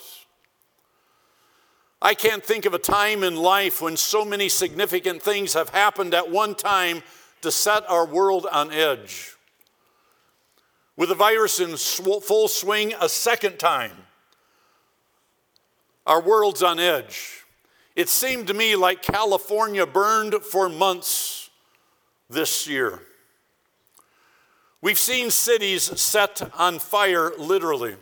I 2.01 2.15
can't 2.15 2.45
think 2.45 2.65
of 2.65 2.73
a 2.73 2.79
time 2.79 3.25
in 3.25 3.35
life 3.35 3.83
when 3.83 3.97
so 3.97 4.25
many 4.25 4.49
significant 4.49 5.23
things 5.23 5.55
have 5.55 5.71
happened 5.71 6.15
at 6.15 6.31
one 6.31 6.55
time 6.55 7.03
to 7.43 7.51
set 7.51 7.89
our 7.91 8.07
world 8.07 8.47
on 8.51 8.73
edge. 8.73 9.35
With 10.97 11.09
the 11.09 11.15
virus 11.15 11.61
in 11.61 11.77
full 11.77 12.49
swing 12.49 12.95
a 13.01 13.09
second 13.09 13.59
time, 13.59 13.93
our 16.07 16.21
world's 16.21 16.63
on 16.63 16.79
edge. 16.79 17.45
It 17.97 18.09
seemed 18.09 18.47
to 18.49 18.55
me 18.55 18.77
like 18.77 19.03
California 19.03 19.87
burned 19.87 20.35
for 20.43 20.69
months 20.69 21.51
this 22.29 22.67
year. 22.67 23.01
We've 24.83 24.99
seen 24.99 25.31
cities 25.31 26.01
set 26.01 26.51
on 26.59 26.79
fire 26.79 27.33
literally. 27.37 27.97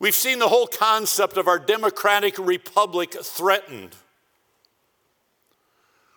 We've 0.00 0.14
seen 0.14 0.38
the 0.38 0.48
whole 0.48 0.66
concept 0.66 1.36
of 1.36 1.46
our 1.46 1.58
democratic 1.58 2.38
republic 2.38 3.14
threatened. 3.22 3.94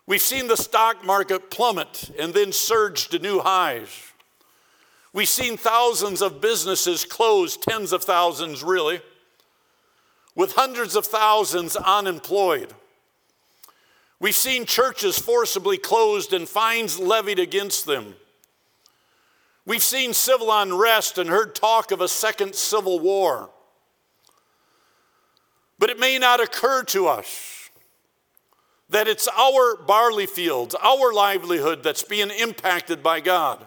We've 0.08 0.22
seen 0.22 0.48
the 0.48 0.58
stock 0.58 1.06
market 1.06 1.52
plummet 1.52 2.12
and 2.18 2.34
then 2.34 2.52
surge 2.52 3.10
to 3.10 3.20
new 3.20 3.40
highs. 3.40 4.07
We've 5.14 5.28
seen 5.28 5.58
thousands 5.58 6.22
of 6.22 6.42
businesses 6.42 7.06
close, 7.06 7.58
tens 7.58 7.92
of 7.92 8.04
thousands 8.04 8.64
really, 8.64 9.02
with 10.36 10.54
hundreds 10.54 10.96
of 10.96 11.06
thousands 11.06 11.76
unemployed. 11.76 12.74
We've 14.20 14.36
seen 14.36 14.66
churches 14.66 15.18
forcibly 15.18 15.78
closed 15.78 16.34
and 16.34 16.48
fines 16.48 17.00
levied 17.00 17.40
against 17.40 17.86
them. 17.86 18.16
We've 19.66 19.84
seen 19.84 20.14
civil 20.14 20.52
unrest 20.52 21.18
and 21.18 21.30
heard 21.30 21.54
talk 21.54 21.92
of 21.92 22.02
a 22.02 22.08
second 22.08 22.56
civil 22.56 23.00
war. 23.00 23.50
But 25.80 25.90
it 25.90 26.00
may 26.00 26.18
not 26.18 26.42
occur 26.42 26.84
to 26.86 27.08
us 27.08 27.70
that 28.90 29.08
it's 29.08 29.28
our 29.28 29.76
barley 29.76 30.26
fields, 30.26 30.74
our 30.76 31.14
livelihood 31.14 31.84
that's 31.84 32.04
being 32.04 32.32
impacted 32.32 33.04
by 33.04 33.20
God, 33.20 33.66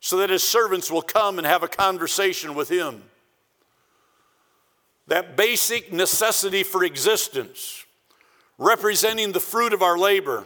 so 0.00 0.18
that 0.18 0.30
his 0.30 0.42
servants 0.42 0.90
will 0.90 1.02
come 1.02 1.38
and 1.38 1.46
have 1.46 1.62
a 1.62 1.68
conversation 1.68 2.54
with 2.54 2.68
him. 2.68 3.02
That 5.08 5.36
basic 5.36 5.92
necessity 5.92 6.62
for 6.62 6.84
existence, 6.84 7.84
representing 8.58 9.32
the 9.32 9.40
fruit 9.40 9.72
of 9.72 9.82
our 9.82 9.96
labor, 9.96 10.44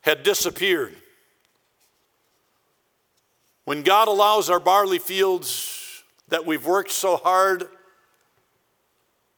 had 0.00 0.22
disappeared. 0.22 0.94
When 3.64 3.82
God 3.82 4.08
allows 4.08 4.48
our 4.48 4.60
barley 4.60 5.00
fields 5.00 6.02
that 6.28 6.46
we've 6.46 6.64
worked 6.64 6.92
so 6.92 7.16
hard 7.16 7.68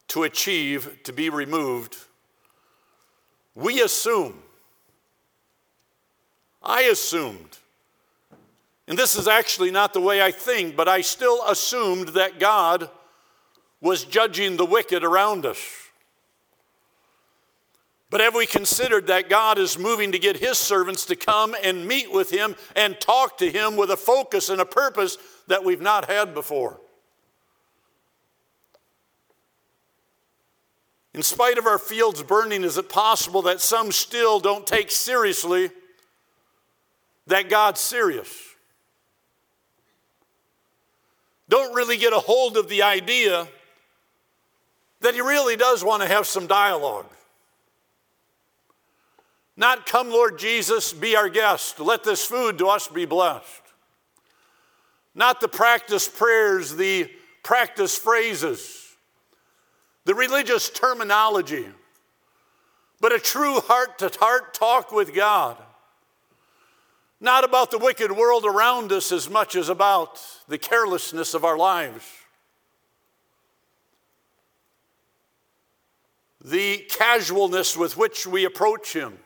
to 0.09 0.25
achieve 0.25 0.99
to 1.05 1.13
be 1.13 1.31
removed, 1.31 1.97
we 3.55 3.81
assume, 3.81 4.43
I 6.69 6.83
assumed, 6.83 7.57
and 8.87 8.99
this 8.99 9.17
is 9.17 9.27
actually 9.27 9.71
not 9.71 9.95
the 9.95 10.03
way 10.03 10.21
I 10.21 10.31
think, 10.31 10.77
but 10.77 10.87
I 10.87 11.01
still 11.01 11.43
assumed 11.49 12.09
that 12.09 12.39
God 12.39 12.91
was 13.81 14.05
judging 14.05 14.59
the 14.59 14.67
wicked 14.67 15.03
around 15.03 15.47
us. 15.47 15.59
But 18.11 18.21
have 18.21 18.35
we 18.35 18.45
considered 18.45 19.07
that 19.07 19.31
God 19.31 19.59
is 19.59 19.79
moving 19.79 20.13
to 20.13 20.19
get 20.19 20.37
his 20.37 20.59
servants 20.59 21.07
to 21.07 21.17
come 21.17 21.57
and 21.63 21.89
meet 21.89 22.13
with 22.13 22.31
him 22.31 22.55
and 22.77 23.01
talk 23.01 23.39
to 23.39 23.51
him 23.51 23.77
with 23.77 23.91
a 23.91 23.97
focus 23.97 24.51
and 24.51 24.61
a 24.61 24.67
purpose 24.67 25.17
that 25.47 25.65
we've 25.65 25.81
not 25.81 26.11
had 26.11 26.35
before? 26.35 26.79
In 31.15 31.23
spite 31.23 31.57
of 31.57 31.67
our 31.67 31.79
fields 31.79 32.23
burning, 32.23 32.63
is 32.63 32.77
it 32.77 32.91
possible 32.91 33.41
that 33.43 33.63
some 33.63 33.91
still 33.91 34.39
don't 34.39 34.67
take 34.67 34.91
seriously 34.91 35.71
that 37.29 37.49
God's 37.49 37.81
serious? 37.81 38.29
Don't 41.49 41.75
really 41.75 41.97
get 41.97 42.13
a 42.13 42.19
hold 42.19 42.57
of 42.57 42.69
the 42.69 42.83
idea 42.83 43.49
that 45.01 45.15
He 45.15 45.21
really 45.21 45.57
does 45.57 45.83
want 45.83 46.03
to 46.03 46.09
have 46.09 46.27
some 46.27 46.47
dialogue 46.47 47.07
Not, 49.59 49.87
come, 49.87 50.09
Lord 50.11 50.39
Jesus, 50.39 50.93
be 50.93 51.17
our 51.17 51.29
guest. 51.29 51.81
Let 51.81 52.05
this 52.05 52.25
food 52.25 52.59
to 52.59 52.69
us 52.69 52.87
be 52.87 53.07
blessed. 53.07 53.63
Not 55.17 55.41
the 55.41 55.49
practice 55.49 56.07
prayers, 56.07 56.77
the 56.77 57.11
practice 57.43 57.99
phrases, 57.99 58.97
the 60.05 60.15
religious 60.15 60.71
terminology, 60.71 61.67
but 63.01 63.13
a 63.13 63.19
true 63.19 63.59
heart 63.63 63.99
to 63.99 64.13
heart 64.21 64.55
talk 64.55 64.93
with 64.93 65.13
God. 65.13 65.57
Not 67.21 67.45
about 67.45 67.71
the 67.71 67.79
wicked 67.79 68.13
world 68.13 68.45
around 68.45 68.93
us 68.93 69.11
as 69.11 69.29
much 69.29 69.57
as 69.57 69.69
about 69.69 70.21
the 70.47 70.59
carelessness 70.59 71.35
of 71.35 71.45
our 71.45 71.57
lives. 71.57 72.05
The 76.45 76.87
casualness 76.89 77.77
with 77.77 77.97
which 77.97 78.27
we 78.27 78.45
approach 78.45 78.93
Him 78.93 79.19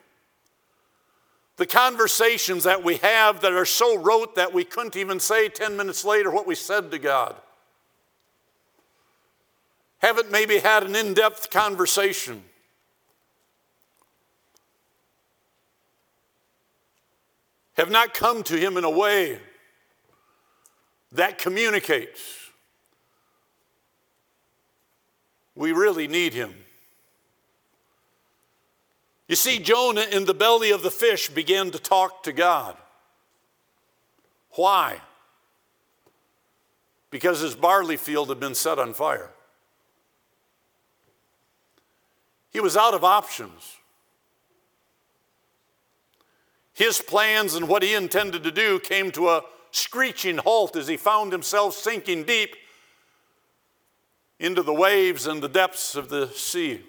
the 1.57 1.65
conversations 1.65 2.63
that 2.63 2.83
we 2.83 2.97
have 2.97 3.41
that 3.41 3.53
are 3.53 3.65
so 3.65 3.97
rote 3.97 4.35
that 4.35 4.53
we 4.53 4.63
couldn't 4.63 4.95
even 4.95 5.19
say 5.19 5.49
10 5.49 5.77
minutes 5.77 6.03
later 6.03 6.31
what 6.31 6.47
we 6.47 6.55
said 6.55 6.89
to 6.91 6.99
God. 6.99 7.35
Haven't 9.99 10.31
maybe 10.31 10.59
had 10.59 10.83
an 10.83 10.95
in 10.95 11.13
depth 11.13 11.51
conversation. 11.51 12.43
Have 17.73 17.89
not 17.89 18.13
come 18.13 18.43
to 18.43 18.55
Him 18.55 18.77
in 18.77 18.83
a 18.83 18.89
way 18.89 19.39
that 21.11 21.37
communicates. 21.37 22.21
We 25.55 25.71
really 25.71 26.07
need 26.07 26.33
Him. 26.33 26.53
You 29.27 29.35
see, 29.35 29.59
Jonah 29.59 30.05
in 30.11 30.25
the 30.25 30.33
belly 30.33 30.71
of 30.71 30.83
the 30.83 30.91
fish 30.91 31.29
began 31.29 31.71
to 31.71 31.79
talk 31.79 32.23
to 32.23 32.31
God. 32.31 32.77
Why? 34.51 35.01
Because 37.09 37.39
his 37.39 37.55
barley 37.55 37.97
field 37.97 38.29
had 38.29 38.39
been 38.39 38.55
set 38.55 38.77
on 38.77 38.93
fire. 38.93 39.31
He 42.51 42.59
was 42.59 42.77
out 42.77 42.93
of 42.93 43.03
options. 43.03 43.77
His 46.73 47.01
plans 47.01 47.55
and 47.55 47.67
what 47.67 47.83
he 47.83 47.93
intended 47.93 48.43
to 48.43 48.51
do 48.51 48.79
came 48.79 49.11
to 49.11 49.29
a 49.29 49.43
screeching 49.71 50.37
halt 50.37 50.75
as 50.75 50.87
he 50.87 50.97
found 50.97 51.31
himself 51.31 51.75
sinking 51.75 52.23
deep 52.23 52.55
into 54.39 54.61
the 54.61 54.73
waves 54.73 55.27
and 55.27 55.41
the 55.41 55.49
depths 55.49 55.95
of 55.95 56.09
the 56.09 56.27
sea 56.27 56.81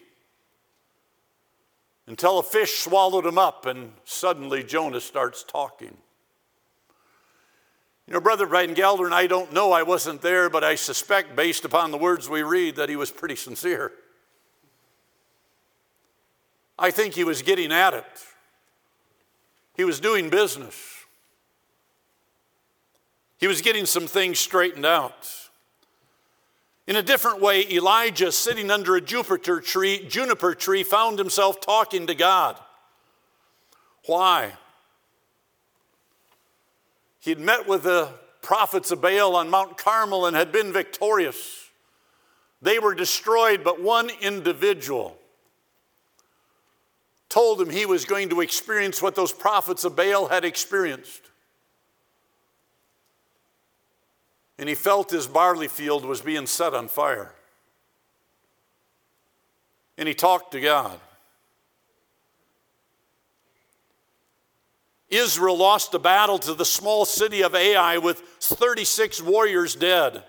until 2.06 2.38
a 2.38 2.42
fish 2.42 2.80
swallowed 2.80 3.24
him 3.24 3.38
up, 3.38 3.64
and 3.64 3.92
suddenly 4.04 4.62
Jonah 4.62 5.00
starts 5.00 5.42
talking. 5.42 5.96
You 8.06 8.12
know, 8.12 8.20
Brother 8.20 8.46
Gelder 8.46 9.06
and 9.06 9.14
I 9.14 9.26
don't 9.26 9.52
know, 9.52 9.72
I 9.72 9.82
wasn't 9.82 10.20
there, 10.20 10.50
but 10.50 10.62
I 10.62 10.74
suspect, 10.74 11.34
based 11.34 11.64
upon 11.64 11.90
the 11.90 11.96
words 11.96 12.28
we 12.28 12.42
read, 12.42 12.76
that 12.76 12.90
he 12.90 12.96
was 12.96 13.10
pretty 13.10 13.36
sincere. 13.36 13.92
I 16.78 16.90
think 16.90 17.14
he 17.14 17.24
was 17.24 17.40
getting 17.40 17.72
at 17.72 17.94
it. 17.94 18.04
He 19.74 19.84
was 19.84 20.00
doing 20.00 20.30
business. 20.30 21.04
He 23.38 23.46
was 23.46 23.60
getting 23.60 23.86
some 23.86 24.06
things 24.06 24.38
straightened 24.38 24.86
out. 24.86 25.28
In 26.86 26.96
a 26.96 27.02
different 27.02 27.40
way, 27.40 27.66
Elijah, 27.70 28.30
sitting 28.30 28.70
under 28.70 28.94
a 28.94 29.00
juniper 29.00 29.38
tree, 29.38 30.06
juniper 30.06 30.54
tree, 30.54 30.82
found 30.82 31.18
himself 31.18 31.60
talking 31.60 32.06
to 32.06 32.14
God. 32.14 32.58
Why? 34.06 34.52
He'd 37.20 37.38
met 37.38 37.66
with 37.66 37.84
the 37.84 38.10
prophets 38.42 38.90
of 38.90 39.00
Baal 39.00 39.34
on 39.34 39.48
Mount 39.48 39.78
Carmel 39.78 40.26
and 40.26 40.36
had 40.36 40.52
been 40.52 40.72
victorious. 40.72 41.70
They 42.60 42.78
were 42.78 42.94
destroyed, 42.94 43.64
but 43.64 43.82
one 43.82 44.10
individual 44.20 45.18
told 47.34 47.60
him 47.60 47.68
he 47.68 47.84
was 47.84 48.04
going 48.04 48.28
to 48.28 48.40
experience 48.40 49.02
what 49.02 49.14
those 49.14 49.32
prophets 49.32 49.84
of 49.84 49.96
Baal 49.96 50.28
had 50.28 50.44
experienced. 50.44 51.22
and 54.58 54.68
he 54.68 54.74
felt 54.74 55.10
his 55.10 55.26
barley 55.26 55.68
field 55.68 56.04
was 56.04 56.20
being 56.20 56.46
set 56.46 56.74
on 56.74 56.88
fire. 56.88 57.32
And 59.98 60.08
he 60.08 60.14
talked 60.14 60.52
to 60.52 60.60
God. 60.60 60.98
Israel 65.08 65.56
lost 65.56 65.94
a 65.94 65.98
battle 65.98 66.38
to 66.40 66.54
the 66.54 66.64
small 66.64 67.04
city 67.04 67.42
of 67.42 67.54
Ai 67.54 67.98
with 67.98 68.18
36 68.40 69.22
warriors 69.22 69.76
dead. 69.76 70.24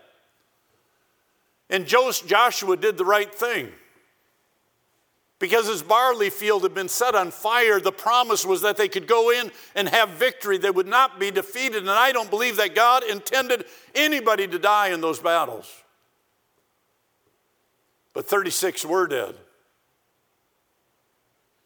And 1.69 1.87
Joshua 1.87 2.77
did 2.77 2.97
the 2.97 3.05
right 3.05 3.33
thing. 3.33 3.71
Because 5.37 5.67
his 5.67 5.83
barley 5.83 6.29
field 6.29 6.63
had 6.63 6.73
been 6.73 6.87
set 6.87 7.13
on 7.13 7.29
fire, 7.29 7.79
the 7.79 7.91
promise 7.91 8.45
was 8.45 8.61
that 8.61 8.77
they 8.77 8.87
could 8.87 9.05
go 9.05 9.31
in 9.31 9.51
and 9.75 9.89
have 9.89 10.09
victory. 10.11 10.57
They 10.57 10.71
would 10.71 10.87
not 10.87 11.19
be 11.19 11.29
defeated. 11.29 11.79
And 11.79 11.89
I 11.89 12.13
don't 12.13 12.29
believe 12.29 12.55
that 12.57 12.73
God 12.73 13.03
intended 13.03 13.65
anybody 13.93 14.47
to 14.47 14.57
die 14.57 14.89
in 14.89 15.01
those 15.01 15.19
battles. 15.19 15.69
But 18.13 18.27
36 18.27 18.85
were 18.85 19.07
dead. 19.07 19.35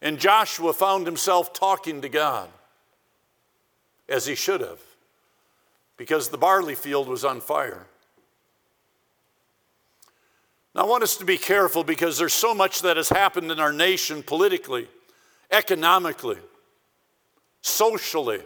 And 0.02 0.18
Joshua 0.18 0.72
found 0.72 1.06
himself 1.06 1.52
talking 1.52 2.00
to 2.00 2.08
God, 2.08 2.48
as 4.08 4.26
he 4.26 4.34
should 4.34 4.62
have, 4.62 4.80
because 5.96 6.30
the 6.30 6.38
barley 6.38 6.74
field 6.74 7.06
was 7.06 7.24
on 7.24 7.40
fire. 7.40 7.86
Now, 10.74 10.82
I 10.82 10.86
want 10.86 11.02
us 11.02 11.16
to 11.16 11.24
be 11.24 11.36
careful 11.36 11.82
because 11.82 12.16
there's 12.16 12.32
so 12.32 12.54
much 12.54 12.82
that 12.82 12.96
has 12.96 13.08
happened 13.08 13.50
in 13.50 13.58
our 13.58 13.72
nation 13.72 14.22
politically, 14.22 14.88
economically, 15.50 16.38
socially, 17.60 18.40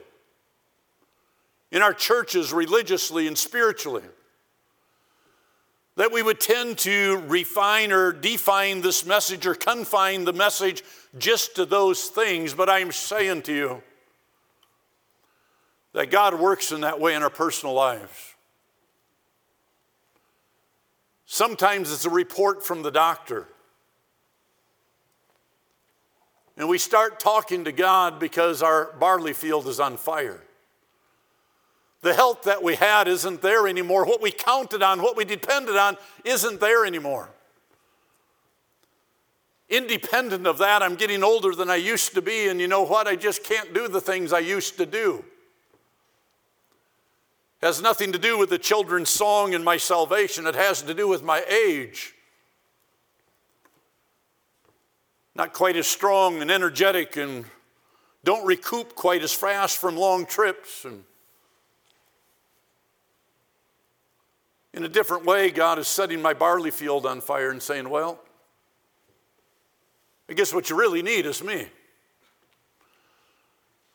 in 1.70 1.82
our 1.82 1.92
churches, 1.92 2.52
religiously 2.52 3.26
and 3.26 3.36
spiritually, 3.36 4.04
that 5.96 6.12
we 6.12 6.22
would 6.22 6.40
tend 6.40 6.78
to 6.78 7.22
refine 7.26 7.92
or 7.92 8.12
define 8.12 8.80
this 8.80 9.04
message 9.04 9.46
or 9.46 9.54
confine 9.54 10.24
the 10.24 10.32
message 10.32 10.82
just 11.18 11.56
to 11.56 11.66
those 11.66 12.08
things. 12.08 12.54
But 12.54 12.70
I'm 12.70 12.90
saying 12.90 13.42
to 13.42 13.54
you 13.54 13.82
that 15.92 16.10
God 16.10 16.40
works 16.40 16.72
in 16.72 16.80
that 16.80 17.00
way 17.00 17.14
in 17.14 17.22
our 17.22 17.30
personal 17.30 17.74
lives. 17.74 18.33
Sometimes 21.26 21.92
it's 21.92 22.04
a 22.04 22.10
report 22.10 22.64
from 22.64 22.82
the 22.82 22.90
doctor. 22.90 23.48
And 26.56 26.68
we 26.68 26.78
start 26.78 27.18
talking 27.18 27.64
to 27.64 27.72
God 27.72 28.20
because 28.20 28.62
our 28.62 28.92
barley 28.98 29.32
field 29.32 29.66
is 29.66 29.80
on 29.80 29.96
fire. 29.96 30.40
The 32.02 32.14
health 32.14 32.42
that 32.42 32.62
we 32.62 32.76
had 32.76 33.08
isn't 33.08 33.40
there 33.40 33.66
anymore. 33.66 34.04
What 34.04 34.20
we 34.20 34.30
counted 34.30 34.82
on, 34.82 35.02
what 35.02 35.16
we 35.16 35.24
depended 35.24 35.76
on, 35.76 35.96
isn't 36.24 36.60
there 36.60 36.84
anymore. 36.84 37.30
Independent 39.70 40.46
of 40.46 40.58
that, 40.58 40.82
I'm 40.82 40.94
getting 40.94 41.24
older 41.24 41.54
than 41.54 41.70
I 41.70 41.76
used 41.76 42.14
to 42.14 42.22
be, 42.22 42.48
and 42.48 42.60
you 42.60 42.68
know 42.68 42.82
what? 42.82 43.08
I 43.08 43.16
just 43.16 43.42
can't 43.42 43.72
do 43.72 43.88
the 43.88 44.00
things 44.00 44.32
I 44.32 44.40
used 44.40 44.76
to 44.76 44.86
do 44.86 45.24
has 47.64 47.80
nothing 47.80 48.12
to 48.12 48.18
do 48.18 48.36
with 48.36 48.50
the 48.50 48.58
children's 48.58 49.08
song 49.08 49.54
and 49.54 49.64
my 49.64 49.78
salvation. 49.78 50.46
It 50.46 50.54
has 50.54 50.82
to 50.82 50.92
do 50.92 51.08
with 51.08 51.22
my 51.22 51.42
age. 51.44 52.12
Not 55.34 55.54
quite 55.54 55.74
as 55.76 55.86
strong 55.86 56.42
and 56.42 56.50
energetic 56.50 57.16
and 57.16 57.46
don't 58.22 58.44
recoup 58.44 58.94
quite 58.94 59.22
as 59.22 59.32
fast 59.32 59.78
from 59.78 59.96
long 59.96 60.26
trips. 60.26 60.84
And 60.84 61.04
in 64.74 64.84
a 64.84 64.88
different 64.88 65.24
way, 65.24 65.50
God 65.50 65.78
is 65.78 65.88
setting 65.88 66.20
my 66.20 66.34
barley 66.34 66.70
field 66.70 67.06
on 67.06 67.22
fire 67.22 67.50
and 67.50 67.62
saying, 67.62 67.88
Well, 67.88 68.20
I 70.28 70.34
guess 70.34 70.52
what 70.52 70.68
you 70.68 70.76
really 70.76 71.00
need 71.00 71.24
is 71.24 71.42
me. 71.42 71.66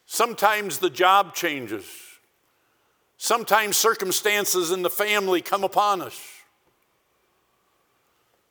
Sometimes 0.07 0.79
the 0.79 0.89
job 0.89 1.35
changes. 1.35 2.08
Sometimes 3.21 3.75
circumstances 3.75 4.71
in 4.71 4.81
the 4.81 4.89
family 4.89 5.41
come 5.41 5.65
upon 5.65 6.01
us. 6.01 6.17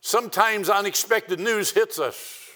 Sometimes 0.02 0.68
unexpected 0.68 1.40
news 1.40 1.70
hits 1.70 1.98
us. 1.98 2.50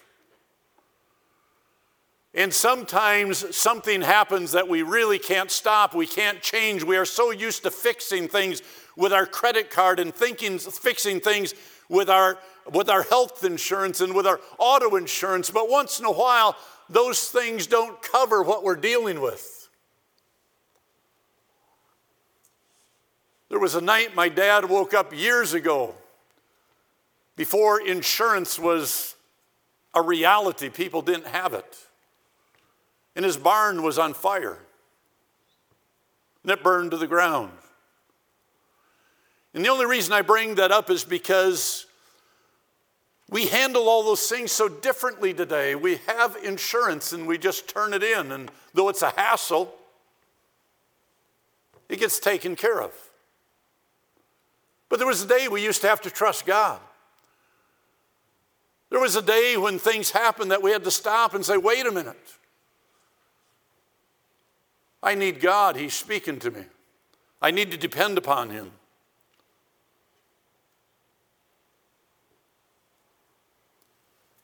And 2.34 2.52
sometimes 2.52 3.56
something 3.56 4.02
happens 4.02 4.52
that 4.52 4.68
we 4.68 4.82
really 4.82 5.18
can't 5.18 5.50
stop, 5.50 5.94
we 5.94 6.06
can't 6.06 6.42
change. 6.42 6.84
We 6.84 6.98
are 6.98 7.06
so 7.06 7.30
used 7.30 7.62
to 7.62 7.70
fixing 7.70 8.28
things 8.28 8.60
with 8.94 9.14
our 9.14 9.24
credit 9.24 9.70
card 9.70 9.98
and 9.98 10.14
thinking, 10.14 10.58
fixing 10.58 11.18
things 11.18 11.54
with 11.88 12.10
our, 12.10 12.38
with 12.70 12.90
our 12.90 13.04
health 13.04 13.42
insurance 13.42 14.02
and 14.02 14.14
with 14.14 14.26
our 14.26 14.38
auto 14.58 14.96
insurance. 14.96 15.50
But 15.50 15.70
once 15.70 15.98
in 15.98 16.04
a 16.04 16.12
while, 16.12 16.56
those 16.90 17.30
things 17.30 17.66
don't 17.66 18.02
cover 18.02 18.42
what 18.42 18.64
we're 18.64 18.76
dealing 18.76 19.22
with. 19.22 19.61
There 23.52 23.60
was 23.60 23.74
a 23.74 23.82
night 23.82 24.14
my 24.14 24.30
dad 24.30 24.64
woke 24.64 24.94
up 24.94 25.14
years 25.14 25.52
ago 25.52 25.94
before 27.36 27.86
insurance 27.86 28.58
was 28.58 29.14
a 29.92 30.00
reality, 30.00 30.70
people 30.70 31.02
didn't 31.02 31.26
have 31.26 31.52
it. 31.52 31.76
And 33.14 33.26
his 33.26 33.36
barn 33.36 33.82
was 33.82 33.98
on 33.98 34.14
fire, 34.14 34.56
and 36.42 36.50
it 36.50 36.62
burned 36.62 36.92
to 36.92 36.96
the 36.96 37.06
ground. 37.06 37.50
And 39.52 39.62
the 39.62 39.68
only 39.68 39.84
reason 39.84 40.14
I 40.14 40.22
bring 40.22 40.54
that 40.54 40.72
up 40.72 40.88
is 40.88 41.04
because 41.04 41.84
we 43.28 43.48
handle 43.48 43.86
all 43.86 44.02
those 44.02 44.26
things 44.30 44.50
so 44.50 44.66
differently 44.66 45.34
today. 45.34 45.74
We 45.74 46.00
have 46.06 46.38
insurance 46.42 47.12
and 47.12 47.26
we 47.26 47.36
just 47.36 47.68
turn 47.68 47.92
it 47.92 48.02
in, 48.02 48.32
and 48.32 48.50
though 48.72 48.88
it's 48.88 49.02
a 49.02 49.10
hassle, 49.10 49.74
it 51.90 52.00
gets 52.00 52.18
taken 52.18 52.56
care 52.56 52.80
of. 52.80 52.94
But 54.92 54.98
there 54.98 55.08
was 55.08 55.22
a 55.22 55.26
day 55.26 55.48
we 55.48 55.64
used 55.64 55.80
to 55.80 55.88
have 55.88 56.02
to 56.02 56.10
trust 56.10 56.44
God. 56.44 56.78
There 58.90 59.00
was 59.00 59.16
a 59.16 59.22
day 59.22 59.56
when 59.56 59.78
things 59.78 60.10
happened 60.10 60.50
that 60.50 60.62
we 60.62 60.70
had 60.70 60.84
to 60.84 60.90
stop 60.90 61.32
and 61.32 61.42
say, 61.42 61.56
wait 61.56 61.86
a 61.86 61.90
minute. 61.90 62.36
I 65.02 65.14
need 65.14 65.40
God. 65.40 65.76
He's 65.76 65.94
speaking 65.94 66.38
to 66.40 66.50
me. 66.50 66.64
I 67.40 67.52
need 67.52 67.70
to 67.70 67.78
depend 67.78 68.18
upon 68.18 68.50
Him. 68.50 68.70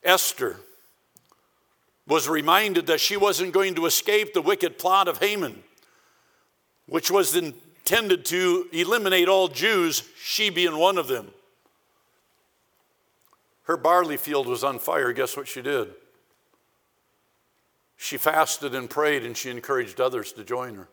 Esther 0.03 0.57
was 2.07 2.27
reminded 2.27 2.87
that 2.87 2.99
she 2.99 3.17
wasn't 3.17 3.53
going 3.53 3.75
to 3.75 3.85
escape 3.85 4.33
the 4.33 4.41
wicked 4.41 4.79
plot 4.79 5.07
of 5.07 5.19
Haman, 5.19 5.61
which 6.87 7.11
was 7.11 7.35
intended 7.89 8.23
to 8.23 8.67
eliminate 8.71 9.27
all 9.27 9.47
Jews, 9.47 10.03
she 10.21 10.51
being 10.51 10.77
one 10.77 10.99
of 10.99 11.07
them. 11.07 11.31
Her 13.63 13.77
barley 13.77 14.17
field 14.17 14.47
was 14.47 14.63
on 14.63 14.77
fire. 14.77 15.11
Guess 15.11 15.35
what 15.35 15.47
she 15.47 15.63
did? 15.63 15.89
She 17.97 18.17
fasted 18.17 18.75
and 18.75 18.89
prayed 18.89 19.25
and 19.25 19.35
she 19.35 19.49
encouraged 19.49 19.99
others 19.99 20.31
to 20.33 20.43
join 20.43 20.75
her. 20.75 20.87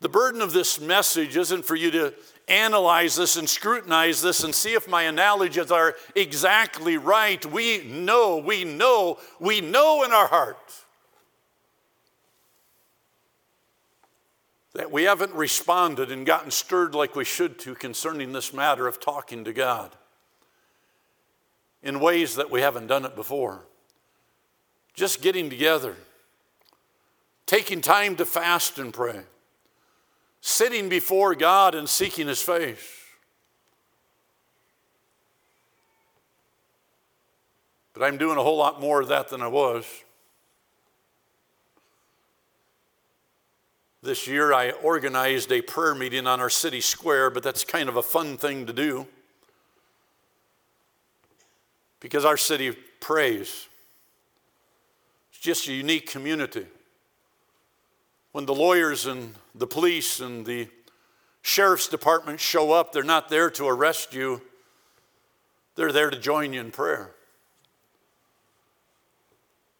The 0.00 0.08
burden 0.08 0.40
of 0.40 0.52
this 0.52 0.80
message 0.80 1.36
isn't 1.36 1.64
for 1.64 1.74
you 1.74 1.90
to 1.90 2.14
analyze 2.46 3.16
this 3.16 3.34
and 3.36 3.48
scrutinize 3.48 4.22
this 4.22 4.44
and 4.44 4.54
see 4.54 4.74
if 4.74 4.88
my 4.88 5.02
analogies 5.02 5.72
are 5.72 5.96
exactly 6.14 6.96
right. 6.96 7.44
We 7.44 7.82
know, 7.82 8.36
we 8.36 8.62
know, 8.62 9.18
we 9.40 9.60
know 9.60 10.04
in 10.04 10.12
our 10.12 10.28
heart 10.28 10.56
that 14.78 14.92
we 14.92 15.02
haven't 15.02 15.34
responded 15.34 16.12
and 16.12 16.24
gotten 16.24 16.52
stirred 16.52 16.94
like 16.94 17.16
we 17.16 17.24
should 17.24 17.58
to 17.58 17.74
concerning 17.74 18.30
this 18.30 18.54
matter 18.54 18.86
of 18.86 19.00
talking 19.00 19.42
to 19.42 19.52
God 19.52 19.90
in 21.82 21.98
ways 21.98 22.36
that 22.36 22.48
we 22.48 22.60
haven't 22.60 22.86
done 22.86 23.04
it 23.04 23.16
before. 23.16 23.64
Just 24.94 25.20
getting 25.20 25.50
together, 25.50 25.96
taking 27.44 27.80
time 27.80 28.14
to 28.16 28.24
fast 28.24 28.78
and 28.78 28.94
pray, 28.94 29.22
sitting 30.40 30.88
before 30.88 31.34
God 31.34 31.74
and 31.74 31.88
seeking 31.88 32.28
His 32.28 32.40
face. 32.40 33.02
But 37.94 38.04
I'm 38.04 38.16
doing 38.16 38.38
a 38.38 38.44
whole 38.44 38.58
lot 38.58 38.80
more 38.80 39.00
of 39.00 39.08
that 39.08 39.28
than 39.28 39.42
I 39.42 39.48
was. 39.48 39.84
This 44.02 44.28
year 44.28 44.52
I 44.52 44.70
organized 44.70 45.50
a 45.50 45.60
prayer 45.60 45.94
meeting 45.94 46.26
on 46.26 46.40
our 46.40 46.50
city 46.50 46.80
square, 46.80 47.30
but 47.30 47.42
that's 47.42 47.64
kind 47.64 47.88
of 47.88 47.96
a 47.96 48.02
fun 48.02 48.36
thing 48.36 48.66
to 48.66 48.72
do 48.72 49.06
because 52.00 52.24
our 52.24 52.36
city 52.36 52.70
prays. 53.00 53.66
It's 55.32 55.40
just 55.40 55.68
a 55.68 55.72
unique 55.72 56.08
community. 56.08 56.66
When 58.32 58.46
the 58.46 58.54
lawyers 58.54 59.06
and 59.06 59.34
the 59.54 59.66
police 59.66 60.20
and 60.20 60.46
the 60.46 60.68
sheriff's 61.42 61.88
department 61.88 62.38
show 62.38 62.70
up, 62.70 62.92
they're 62.92 63.02
not 63.02 63.28
there 63.28 63.50
to 63.50 63.66
arrest 63.66 64.14
you, 64.14 64.42
they're 65.74 65.92
there 65.92 66.10
to 66.10 66.18
join 66.18 66.52
you 66.52 66.60
in 66.60 66.70
prayer. 66.70 67.10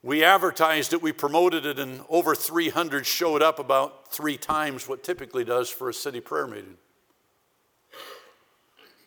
We 0.08 0.24
advertised 0.24 0.94
it, 0.94 1.02
we 1.02 1.12
promoted 1.12 1.66
it, 1.66 1.78
and 1.78 2.00
over 2.08 2.34
300 2.34 3.04
showed 3.04 3.42
up 3.42 3.58
about 3.58 4.10
three 4.10 4.38
times 4.38 4.88
what 4.88 5.04
typically 5.04 5.44
does 5.44 5.68
for 5.68 5.90
a 5.90 5.92
city 5.92 6.18
prayer 6.18 6.46
meeting. 6.46 6.78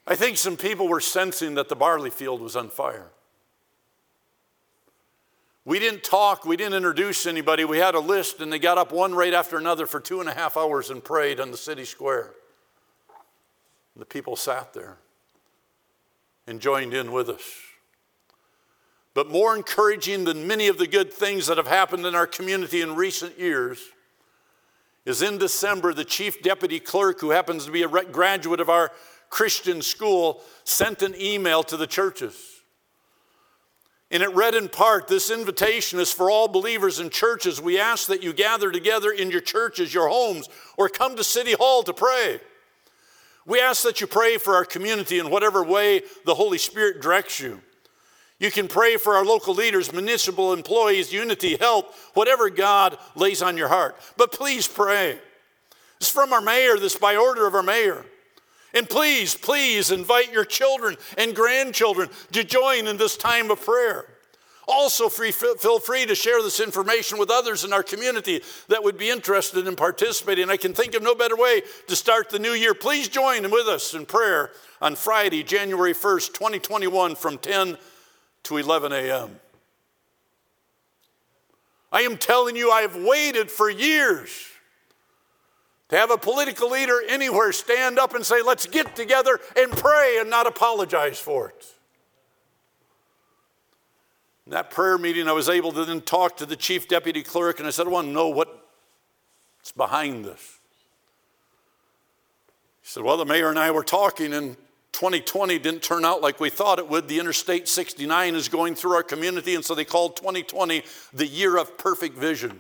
I 0.06 0.16
think 0.16 0.38
some 0.38 0.58
people 0.58 0.88
were 0.88 1.00
sensing 1.00 1.56
that 1.56 1.70
the 1.70 1.76
barley 1.76 2.12
field 2.12 2.40
was 2.40 2.56
on 2.56 2.70
fire. 2.70 3.10
We 5.66 5.80
didn't 5.80 6.04
talk, 6.04 6.46
we 6.46 6.56
didn't 6.56 6.76
introduce 6.76 7.26
anybody. 7.26 7.66
We 7.66 7.80
had 7.80 7.96
a 7.96 8.00
list, 8.00 8.40
and 8.40 8.54
they 8.54 8.60
got 8.60 8.78
up 8.78 8.92
one 8.92 9.16
right 9.16 9.34
after 9.34 9.58
another 9.58 9.88
for 9.88 10.00
two 10.00 10.20
and 10.20 10.30
a 10.30 10.36
half 10.36 10.56
hours 10.56 10.92
and 10.92 11.04
prayed 11.04 11.40
on 11.40 11.50
the 11.50 11.58
city 11.58 11.86
square. 11.86 12.36
The 13.96 14.06
people 14.06 14.36
sat 14.36 14.76
there 14.76 14.98
and 16.46 16.62
joined 16.62 16.94
in 16.94 17.12
with 17.12 17.28
us. 17.28 17.71
But 19.14 19.30
more 19.30 19.56
encouraging 19.56 20.24
than 20.24 20.48
many 20.48 20.68
of 20.68 20.78
the 20.78 20.88
good 20.88 21.12
things 21.12 21.48
that 21.48 21.58
have 21.58 21.68
happened 21.68 22.06
in 22.06 22.16
our 22.16 22.28
community 22.28 22.82
in 22.82 22.96
recent 22.96 23.38
years 23.38 23.80
is 25.06 25.22
in 25.22 25.38
December, 25.38 25.94
the 25.94 26.06
chief 26.06 26.42
deputy 26.42 26.80
clerk, 26.80 27.20
who 27.20 27.32
happens 27.32 27.66
to 27.66 27.72
be 27.72 27.84
a 27.84 27.88
graduate 27.88 28.60
of 28.60 28.70
our 28.70 28.92
Christian 29.30 29.82
school, 29.82 30.42
sent 30.64 31.02
an 31.02 31.16
email 31.20 31.64
to 31.64 31.76
the 31.76 31.88
churches. 31.88 32.62
And 34.12 34.22
it 34.22 34.34
read 34.36 34.56
in 34.56 34.68
part 34.68 35.08
this 35.08 35.32
invitation 35.32 36.00
is 36.00 36.12
for 36.12 36.30
all 36.30 36.48
believers 36.50 37.00
in 37.00 37.10
churches. 37.10 37.62
We 37.62 37.80
ask 37.80 38.08
that 38.08 38.22
you 38.22 38.34
gather 38.34 38.70
together 38.70 39.10
in 39.12 39.32
your 39.32 39.42
churches, 39.42 39.94
your 39.94 40.10
homes, 40.10 40.50
or 40.78 40.90
come 40.90 41.16
to 41.16 41.24
City 41.24 41.54
Hall 41.54 41.82
to 41.84 41.94
pray. 41.94 42.42
We 43.46 43.60
ask 43.60 43.84
that 43.84 44.02
you 44.02 44.08
pray 44.08 44.38
for 44.38 44.54
our 44.54 44.66
community 44.66 45.18
in 45.18 45.30
whatever 45.30 45.64
way 45.64 46.04
the 46.26 46.36
Holy 46.36 46.58
Spirit 46.58 47.02
directs 47.02 47.40
you. 47.40 47.62
You 48.42 48.50
can 48.50 48.68
pray 48.68 48.98
for 48.98 49.14
our 49.14 49.24
local 49.24 49.54
leaders, 49.54 49.94
municipal 49.94 50.52
employees, 50.52 51.14
unity, 51.14 51.58
health, 51.58 52.10
whatever 52.16 52.50
God 52.50 52.98
lays 53.14 53.44
on 53.44 53.56
your 53.56 53.68
heart. 53.68 53.96
But 54.18 54.32
please 54.32 54.68
pray. 54.68 55.20
It's 55.98 56.10
from 56.10 56.34
our 56.34 56.42
mayor, 56.42 56.76
this 56.78 56.96
by 56.96 57.16
order 57.16 57.46
of 57.46 57.54
our 57.54 57.62
mayor. 57.62 58.04
And 58.74 58.90
please, 58.90 59.36
please 59.36 59.92
invite 59.92 60.34
your 60.34 60.44
children 60.44 60.98
and 61.20 61.36
grandchildren 61.36 62.10
to 62.32 62.44
join 62.44 62.88
in 62.88 62.98
this 62.98 63.16
time 63.16 63.52
of 63.52 63.64
prayer. 63.64 64.08
Also, 64.68 65.08
free, 65.08 65.32
feel 65.32 65.80
free 65.80 66.08
to 66.08 66.16
share 66.16 66.42
this 66.42 66.60
information 66.60 67.20
with 67.20 67.30
others 67.30 67.64
in 67.64 67.72
our 67.72 67.84
community 67.84 68.42
that 68.70 68.84
would 68.84 68.98
be 68.98 69.12
interested 69.12 69.68
in 69.68 69.76
participating. 69.76 70.50
I 70.50 70.58
can 70.58 70.74
think 70.74 70.96
of 70.96 71.04
no 71.04 71.14
better 71.14 71.36
way 71.36 71.62
to 71.88 71.96
start 71.96 72.32
the 72.32 72.40
new 72.40 72.54
year. 72.54 72.74
Please 72.74 73.08
join 73.08 73.44
with 73.52 73.68
us 73.68 73.94
in 73.94 74.08
prayer 74.08 74.50
on 74.82 74.96
Friday, 74.96 75.44
January 75.44 75.94
1st, 75.94 76.34
2021, 76.34 77.14
from 77.16 77.38
10 77.38 77.78
to 78.44 78.58
11 78.58 78.92
a.m. 78.92 79.40
I 81.92 82.02
am 82.02 82.18
telling 82.18 82.56
you, 82.56 82.72
I 82.72 82.82
have 82.82 82.96
waited 82.96 83.52
for 83.52 83.70
years 83.70 84.48
to 85.90 85.98
have 85.98 86.10
a 86.10 86.18
political 86.18 86.70
leader 86.70 87.02
anywhere 87.10 87.52
stand 87.52 88.00
up 88.00 88.16
and 88.16 88.26
say, 88.26 88.42
let's 88.42 88.66
get 88.66 88.96
together 88.96 89.40
and 89.58 89.72
pray 89.72 90.18
and 90.20 90.30
not 90.30 90.48
apologize 90.48 91.20
for 91.20 91.50
it. 91.50 91.66
In 94.46 94.54
that 94.54 94.72
prayer 94.72 94.98
meeting, 94.98 95.28
I 95.28 95.34
was 95.34 95.50
able 95.50 95.74
to 95.74 95.84
then 95.84 96.02
talk 96.02 96.38
to 96.38 96.46
the 96.46 96.56
chief 96.56 96.88
deputy 96.88 97.24
clerk 97.24 97.60
and 97.60 97.68
I 97.68 97.72
said, 97.72 97.88
I 97.88 97.90
want 97.90 98.08
to 98.08 98.14
know 98.14 98.30
what's 98.30 99.72
behind 99.76 100.24
this. 100.24 100.60
He 102.82 102.88
said, 102.88 103.04
Well, 103.04 103.18
the 103.18 103.26
mayor 103.26 103.50
and 103.50 103.60
I 103.60 103.72
were 103.72 103.84
talking, 103.84 104.34
and 104.34 104.58
2020 104.94 105.60
didn't 105.60 105.84
turn 105.84 106.04
out 106.04 106.22
like 106.22 106.40
we 106.40 106.50
thought 106.50 106.80
it 106.80 106.88
would. 106.90 107.08
The 107.08 107.20
Interstate 107.20 107.68
69 107.68 108.36
is 108.36 108.50
going 108.50 108.76
through 108.76 108.94
our 108.94 109.04
community, 109.04 109.56
and 109.56 109.64
so 109.64 109.74
they 109.74 109.86
called 109.86 110.18
2020 110.18 110.84
the 111.14 111.28
year 111.28 111.58
of 111.58 111.78
perfect 111.78 112.18
vision 112.18 112.60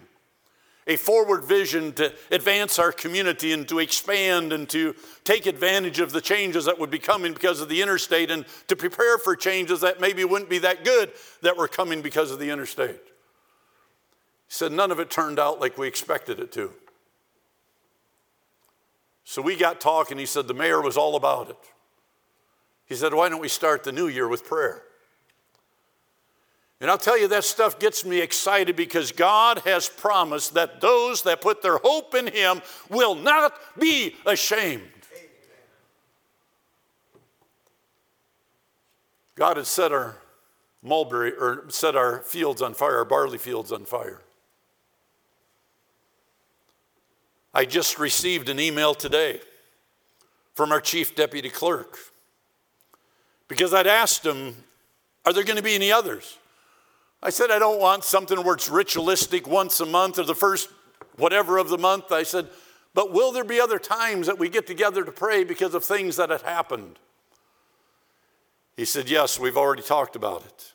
a 0.88 0.96
forward 0.96 1.46
vision 1.46 1.94
to 1.94 2.13
advance 2.32 2.80
our 2.80 2.91
community 2.91 3.54
and 3.54 3.67
to 3.70 3.80
expand 3.80 4.52
and 4.52 4.67
to 4.70 4.96
take 5.24 5.46
advantage 5.46 6.00
of 6.00 6.12
the 6.12 6.22
changes 6.22 6.65
that 6.65 6.80
would 6.80 6.89
be 6.89 7.00
coming 7.00 7.34
because 7.34 7.62
of 7.62 7.70
the 7.70 7.82
interstate 7.82 8.32
and 8.32 8.46
to 8.67 8.76
prepare 8.76 9.17
for 9.17 9.36
changes 9.36 9.82
that 9.82 10.02
maybe 10.02 10.26
wouldn't 10.26 10.50
be 10.50 10.58
that 10.60 10.84
good 10.84 11.12
that 11.41 11.56
were 11.56 11.67
coming 11.67 12.02
because 12.02 12.32
of 12.32 12.39
the 12.39 12.50
interstate. 12.50 13.00
He 14.48 14.54
said, 14.54 14.72
none 14.72 14.91
of 14.91 15.00
it 15.00 15.10
turned 15.10 15.39
out 15.39 15.62
like 15.62 15.78
we 15.78 15.88
expected 15.88 16.39
it 16.39 16.52
to. 16.54 16.72
So 19.24 19.41
we 19.41 19.56
got 19.56 19.80
talking. 19.80 20.17
He 20.17 20.26
said, 20.26 20.48
the 20.48 20.54
mayor 20.54 20.82
was 20.82 20.98
all 20.98 21.15
about 21.15 21.50
it. 21.50 21.58
He 22.92 22.98
said, 22.98 23.14
Why 23.14 23.30
don't 23.30 23.40
we 23.40 23.48
start 23.48 23.86
the 23.86 23.94
new 23.94 24.10
year 24.10 24.28
with 24.28 24.44
prayer? 24.44 24.84
And 26.82 26.92
I'll 26.92 26.98
tell 26.98 27.18
you, 27.18 27.30
that 27.30 27.46
stuff 27.46 27.80
gets 27.80 28.04
me 28.04 28.20
excited 28.20 28.76
because 28.76 29.14
God 29.14 29.60
has 29.60 29.88
promised 29.88 30.56
that 30.56 30.82
those 30.82 31.22
that 31.24 31.40
put 31.40 31.62
their 31.62 31.78
hope 31.78 32.14
in 32.16 32.28
Him 32.28 32.62
will 32.90 33.16
not 33.16 33.54
be 33.80 34.18
ashamed. 34.26 34.84
God 39.36 39.56
had 39.56 39.68
set 39.68 39.94
our 39.94 40.18
mulberry 40.84 41.32
or 41.32 41.68
set 41.70 41.96
our 41.96 42.20
fields 42.20 42.62
on 42.62 42.74
fire, 42.74 42.98
our 42.98 43.06
barley 43.06 43.38
fields 43.38 43.72
on 43.72 43.86
fire. 43.86 44.20
I 47.54 47.64
just 47.64 47.98
received 47.98 48.50
an 48.50 48.60
email 48.60 48.94
today 48.94 49.40
from 50.54 50.74
our 50.74 50.82
chief 50.82 51.16
deputy 51.16 51.50
clerk 51.50 51.98
because 53.52 53.74
I'd 53.74 53.86
asked 53.86 54.26
him, 54.26 54.56
Are 55.26 55.34
there 55.34 55.44
going 55.44 55.58
to 55.58 55.62
be 55.62 55.76
any 55.76 55.92
others? 55.92 56.38
I 57.22 57.32
said, 57.32 57.52
I 57.52 57.60
don't 57.60 57.82
want 57.82 58.06
something 58.06 58.42
where 58.46 58.56
it's 58.56 58.70
ritualistic 58.70 59.46
once 59.46 59.82
a 59.82 59.86
month 59.86 60.18
or 60.18 60.24
the 60.24 60.34
first 60.34 60.70
whatever 61.18 61.58
of 61.58 61.68
the 61.68 61.78
month. 61.78 62.14
I 62.14 62.24
said, 62.24 62.48
But 62.94 63.12
will 63.12 63.34
there 63.34 63.44
be 63.44 63.60
other 63.60 63.78
times 63.78 64.28
that 64.28 64.40
we 64.40 64.48
get 64.48 64.68
together 64.68 65.04
to 65.04 65.12
pray 65.12 65.44
because 65.44 65.74
of 65.74 65.84
things 65.84 66.16
that 66.16 66.30
had 66.30 66.44
happened? 66.44 66.98
He 68.78 68.86
said, 68.86 69.10
Yes, 69.10 69.38
we've 69.38 69.58
already 69.58 69.84
talked 69.84 70.16
about 70.16 70.46
it. 70.46 70.72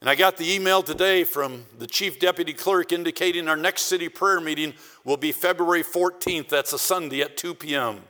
And 0.00 0.10
I 0.10 0.16
got 0.16 0.36
the 0.36 0.52
email 0.52 0.82
today 0.82 1.22
from 1.22 1.66
the 1.78 1.86
chief 1.86 2.18
deputy 2.18 2.52
clerk 2.52 2.90
indicating 2.90 3.46
our 3.46 3.56
next 3.56 3.82
city 3.82 4.08
prayer 4.08 4.40
meeting 4.40 4.74
will 5.04 5.18
be 5.18 5.30
February 5.30 5.84
14th. 5.84 6.48
That's 6.48 6.72
a 6.72 6.80
Sunday 6.80 7.22
at 7.22 7.36
2 7.36 7.54
p.m. 7.54 8.00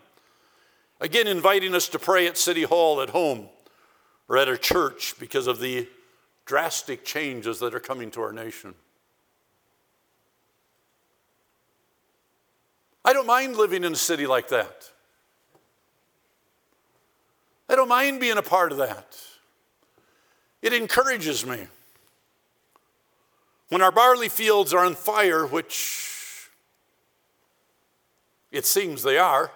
Again, 1.00 1.26
inviting 1.26 1.74
us 1.74 1.88
to 1.88 1.98
pray 1.98 2.26
at 2.26 2.38
City 2.38 2.62
Hall, 2.62 3.00
at 3.00 3.10
home, 3.10 3.48
or 4.28 4.38
at 4.38 4.48
our 4.48 4.56
church 4.56 5.14
because 5.18 5.46
of 5.46 5.60
the 5.60 5.88
drastic 6.46 7.04
changes 7.04 7.58
that 7.58 7.74
are 7.74 7.80
coming 7.80 8.10
to 8.12 8.20
our 8.20 8.32
nation. 8.32 8.74
I 13.04 13.12
don't 13.12 13.26
mind 13.26 13.56
living 13.56 13.84
in 13.84 13.92
a 13.92 13.96
city 13.96 14.26
like 14.26 14.48
that. 14.48 14.90
I 17.68 17.76
don't 17.76 17.88
mind 17.88 18.20
being 18.20 18.38
a 18.38 18.42
part 18.42 18.72
of 18.72 18.78
that. 18.78 19.16
It 20.62 20.72
encourages 20.72 21.44
me. 21.44 21.66
When 23.68 23.82
our 23.82 23.92
barley 23.92 24.28
fields 24.28 24.72
are 24.72 24.84
on 24.84 24.94
fire, 24.94 25.46
which 25.46 26.48
it 28.50 28.64
seems 28.64 29.02
they 29.02 29.18
are, 29.18 29.50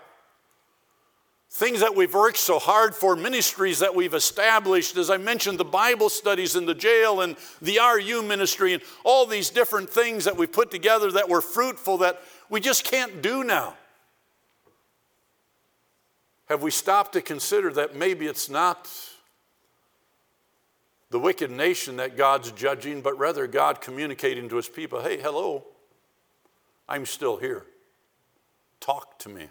things 1.58 1.80
that 1.80 1.96
we've 1.96 2.14
worked 2.14 2.36
so 2.36 2.60
hard 2.60 2.94
for, 2.94 3.16
ministries 3.16 3.80
that 3.80 3.92
we've 3.92 4.14
established, 4.14 4.96
as 4.96 5.10
I 5.10 5.16
mentioned, 5.16 5.58
the 5.58 5.64
Bible 5.64 6.08
studies 6.08 6.54
in 6.54 6.66
the 6.66 6.74
jail 6.74 7.20
and 7.20 7.36
the 7.60 7.80
RU 7.80 8.22
ministry, 8.22 8.74
and 8.74 8.82
all 9.02 9.26
these 9.26 9.50
different 9.50 9.90
things 9.90 10.24
that 10.24 10.36
we've 10.36 10.52
put 10.52 10.70
together 10.70 11.10
that 11.10 11.28
were 11.28 11.40
fruitful 11.40 11.98
that 11.98 12.22
we 12.48 12.60
just 12.60 12.84
can't 12.84 13.22
do 13.22 13.42
now. 13.42 13.74
Have 16.48 16.62
we 16.62 16.70
stopped 16.70 17.14
to 17.14 17.20
consider 17.20 17.72
that 17.72 17.96
maybe 17.96 18.26
it's 18.26 18.48
not 18.48 18.88
the 21.10 21.18
wicked 21.18 21.50
nation 21.50 21.96
that 21.96 22.16
God's 22.16 22.52
judging, 22.52 23.00
but 23.00 23.18
rather 23.18 23.48
God 23.48 23.80
communicating 23.80 24.48
to 24.50 24.56
his 24.56 24.68
people 24.68 25.02
hey, 25.02 25.20
hello, 25.20 25.64
I'm 26.88 27.04
still 27.04 27.36
here. 27.36 27.66
Talk 28.78 29.18
to 29.18 29.28
me. 29.28 29.48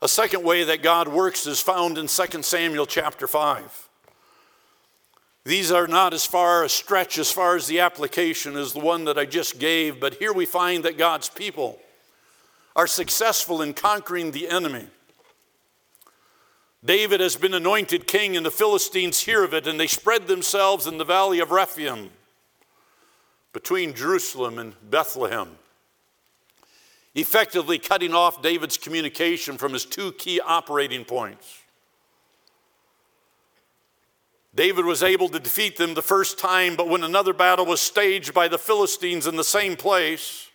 A 0.00 0.08
second 0.08 0.44
way 0.44 0.62
that 0.62 0.82
God 0.82 1.08
works 1.08 1.46
is 1.46 1.60
found 1.60 1.98
in 1.98 2.06
2 2.06 2.42
Samuel 2.42 2.86
chapter 2.86 3.26
5. 3.26 3.88
These 5.44 5.72
are 5.72 5.88
not 5.88 6.14
as 6.14 6.24
far 6.24 6.62
a 6.62 6.68
stretch 6.68 7.18
as 7.18 7.32
far 7.32 7.56
as 7.56 7.66
the 7.66 7.80
application 7.80 8.56
as 8.56 8.72
the 8.72 8.80
one 8.80 9.06
that 9.06 9.18
I 9.18 9.24
just 9.24 9.58
gave, 9.58 9.98
but 9.98 10.14
here 10.14 10.32
we 10.32 10.46
find 10.46 10.84
that 10.84 10.98
God's 10.98 11.28
people 11.28 11.80
are 12.76 12.86
successful 12.86 13.60
in 13.60 13.74
conquering 13.74 14.30
the 14.30 14.48
enemy. 14.48 14.86
David 16.84 17.18
has 17.18 17.34
been 17.34 17.54
anointed 17.54 18.06
king, 18.06 18.36
and 18.36 18.46
the 18.46 18.52
Philistines 18.52 19.20
hear 19.20 19.42
of 19.42 19.52
it, 19.52 19.66
and 19.66 19.80
they 19.80 19.88
spread 19.88 20.28
themselves 20.28 20.86
in 20.86 20.98
the 20.98 21.04
valley 21.04 21.40
of 21.40 21.50
Rephaim 21.50 22.10
between 23.52 23.94
Jerusalem 23.94 24.60
and 24.60 24.74
Bethlehem, 24.88 25.58
effectively 27.18 27.78
cutting 27.78 28.14
off 28.14 28.42
David's 28.42 28.76
communication 28.76 29.58
from 29.58 29.72
his 29.72 29.84
two 29.84 30.12
key 30.12 30.40
operating 30.40 31.04
points. 31.04 31.62
David 34.54 34.84
was 34.84 35.02
able 35.02 35.28
to 35.28 35.38
defeat 35.38 35.76
them 35.76 35.94
the 35.94 36.02
first 36.02 36.38
time, 36.38 36.74
but 36.74 36.88
when 36.88 37.04
another 37.04 37.32
battle 37.32 37.66
was 37.66 37.80
staged 37.80 38.34
by 38.34 38.48
the 38.48 38.58
Philistines 38.58 39.26
in 39.26 39.36
the 39.36 39.44
same 39.44 39.76
place, 39.76 40.48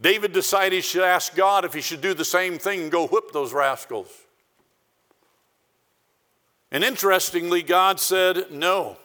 David 0.00 0.32
decided 0.32 0.74
he 0.74 0.80
should 0.82 1.04
ask 1.04 1.34
God 1.34 1.64
if 1.64 1.72
he 1.72 1.80
should 1.80 2.00
do 2.00 2.12
the 2.12 2.24
same 2.24 2.58
thing 2.58 2.82
and 2.82 2.92
go 2.92 3.06
whip 3.06 3.32
those 3.32 3.52
rascals. 3.52 4.08
And 6.70 6.82
interestingly, 6.82 7.62
God 7.62 8.00
said 8.00 8.50
no. 8.50 8.98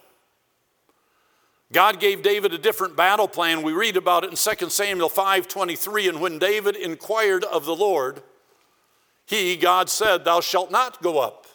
God 1.71 1.99
gave 1.99 2.23
David 2.23 2.53
a 2.53 2.57
different 2.57 2.95
battle 2.95 3.27
plan. 3.27 3.61
We 3.61 3.73
read 3.73 3.95
about 3.95 4.23
it 4.23 4.31
in 4.31 4.35
2 4.35 4.71
Samuel 4.71 5.09
5:23 5.09 6.07
and 6.07 6.19
when 6.19 6.39
David 6.39 6.75
inquired 6.75 7.43
of 7.43 7.65
the 7.65 7.75
Lord, 7.75 8.23
he 9.25 9.55
God 9.55 9.89
said, 9.89 10.25
"Thou 10.25 10.41
shalt 10.41 10.71
not 10.71 11.03
go 11.03 11.19
up, 11.19 11.45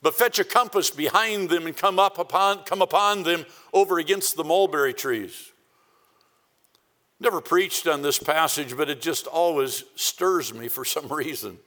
but 0.00 0.14
fetch 0.14 0.38
a 0.38 0.44
compass 0.44 0.90
behind 0.90 1.50
them 1.50 1.66
and 1.66 1.76
come 1.76 1.98
up 1.98 2.18
upon 2.18 2.64
come 2.64 2.80
upon 2.80 3.24
them 3.24 3.44
over 3.74 3.98
against 3.98 4.36
the 4.36 4.44
mulberry 4.44 4.94
trees." 4.94 5.52
Never 7.20 7.40
preached 7.40 7.86
on 7.86 8.02
this 8.02 8.18
passage, 8.18 8.76
but 8.76 8.90
it 8.90 9.00
just 9.00 9.26
always 9.26 9.84
stirs 9.96 10.52
me 10.52 10.68
for 10.68 10.84
some 10.84 11.08
reason. 11.12 11.58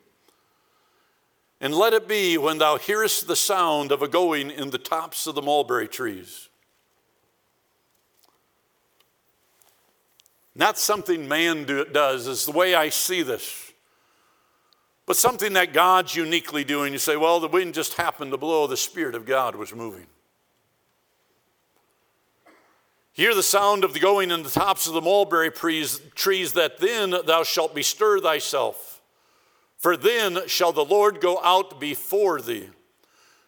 And 1.62 1.73
let 1.73 1.93
it 1.93 2.08
be 2.08 2.38
when 2.38 2.58
thou 2.58 2.78
hearest 2.78 3.28
the 3.28 3.36
sound 3.36 3.91
of 3.91 4.02
a 4.02 4.08
going 4.08 4.52
in 4.52 4.71
the 4.71 4.78
tops 4.78 5.26
of 5.26 5.36
the 5.36 5.41
mulberry 5.41 5.88
trees. 5.88 6.46
Not 10.57 10.79
something 10.79 11.27
man 11.27 11.65
do, 11.65 11.85
does, 11.85 12.25
is 12.25 12.45
the 12.45 12.51
way 12.51 12.73
I 12.73 12.89
see 12.89 13.21
this, 13.21 13.71
but 15.05 15.15
something 15.15 15.53
that 15.53 15.71
God's 15.71 16.15
uniquely 16.15 16.63
doing. 16.63 16.91
You 16.91 16.99
say, 16.99 17.15
well, 17.15 17.39
the 17.39 17.47
wind 17.47 17.75
just 17.75 17.93
happened 17.93 18.31
to 18.31 18.37
blow, 18.37 18.65
the 18.65 18.75
Spirit 18.75 19.13
of 19.13 19.25
God 19.25 19.55
was 19.55 19.73
moving. 19.73 20.07
Hear 23.13 23.35
the 23.35 23.43
sound 23.43 23.83
of 23.83 23.93
the 23.93 23.99
going 23.99 24.31
in 24.31 24.41
the 24.41 24.49
tops 24.49 24.87
of 24.87 24.93
the 24.93 25.01
mulberry 25.01 25.51
trees, 25.51 26.01
trees, 26.15 26.53
that 26.53 26.79
then 26.79 27.13
thou 27.25 27.43
shalt 27.43 27.75
bestir 27.75 28.19
thyself. 28.19 29.01
For 29.77 29.95
then 29.95 30.47
shall 30.47 30.71
the 30.71 30.85
Lord 30.85 31.21
go 31.21 31.39
out 31.43 31.79
before 31.79 32.41
thee 32.41 32.69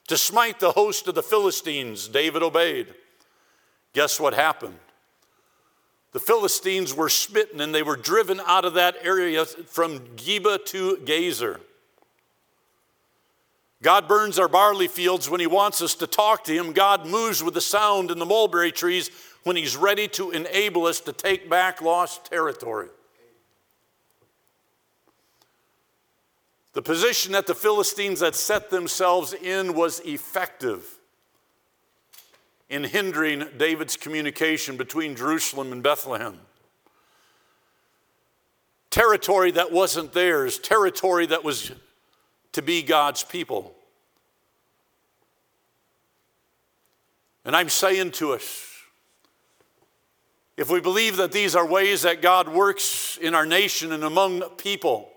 to 0.07 0.17
smite 0.17 0.59
the 0.59 0.71
host 0.71 1.07
of 1.07 1.15
the 1.15 1.23
Philistines. 1.23 2.07
David 2.07 2.43
obeyed. 2.43 2.93
Guess 3.93 4.19
what 4.19 4.35
happened? 4.35 4.77
The 6.11 6.19
Philistines 6.19 6.93
were 6.93 7.09
smitten 7.09 7.61
and 7.61 7.73
they 7.73 7.83
were 7.83 7.95
driven 7.95 8.41
out 8.45 8.65
of 8.65 8.73
that 8.73 8.95
area 9.01 9.45
from 9.45 9.99
Geba 10.15 10.65
to 10.65 10.97
Gezer. 11.05 11.59
God 13.81 14.07
burns 14.07 14.39
our 14.39 14.49
barley 14.49 14.87
fields 14.87 15.29
when 15.29 15.39
He 15.39 15.47
wants 15.47 15.81
us 15.81 15.95
to 15.95 16.07
talk 16.07 16.43
to 16.45 16.53
Him. 16.53 16.73
God 16.73 17.05
moves 17.05 17.43
with 17.43 17.53
the 17.53 17.61
sound 17.61 18.11
in 18.11 18.19
the 18.19 18.25
mulberry 18.25 18.71
trees 18.71 19.09
when 19.43 19.55
He's 19.55 19.77
ready 19.77 20.07
to 20.09 20.31
enable 20.31 20.85
us 20.85 20.99
to 21.01 21.13
take 21.13 21.49
back 21.49 21.81
lost 21.81 22.25
territory. 22.25 22.89
The 26.73 26.81
position 26.81 27.31
that 27.33 27.47
the 27.47 27.55
Philistines 27.55 28.21
had 28.21 28.35
set 28.35 28.69
themselves 28.69 29.33
in 29.33 29.73
was 29.73 29.99
effective 30.01 30.98
in 32.69 32.83
hindering 32.83 33.45
David's 33.57 33.97
communication 33.97 34.77
between 34.77 35.15
Jerusalem 35.15 35.71
and 35.71 35.81
Bethlehem. 35.81 36.39
Territory 38.91 39.51
that 39.51 39.71
wasn't 39.71 40.13
theirs, 40.13 40.59
territory 40.59 41.25
that 41.27 41.43
was 41.43 41.71
to 42.53 42.61
be 42.61 42.81
God's 42.81 43.23
people. 43.23 43.75
And 47.45 47.55
I'm 47.55 47.69
saying 47.69 48.11
to 48.13 48.33
us, 48.33 48.65
if 50.57 50.69
we 50.69 50.81
believe 50.81 51.17
that 51.17 51.31
these 51.31 51.55
are 51.55 51.65
ways 51.65 52.01
that 52.01 52.21
God 52.21 52.49
works 52.49 53.17
in 53.21 53.33
our 53.33 53.45
nation 53.45 53.91
and 53.93 54.03
among 54.03 54.41
people, 54.57 55.09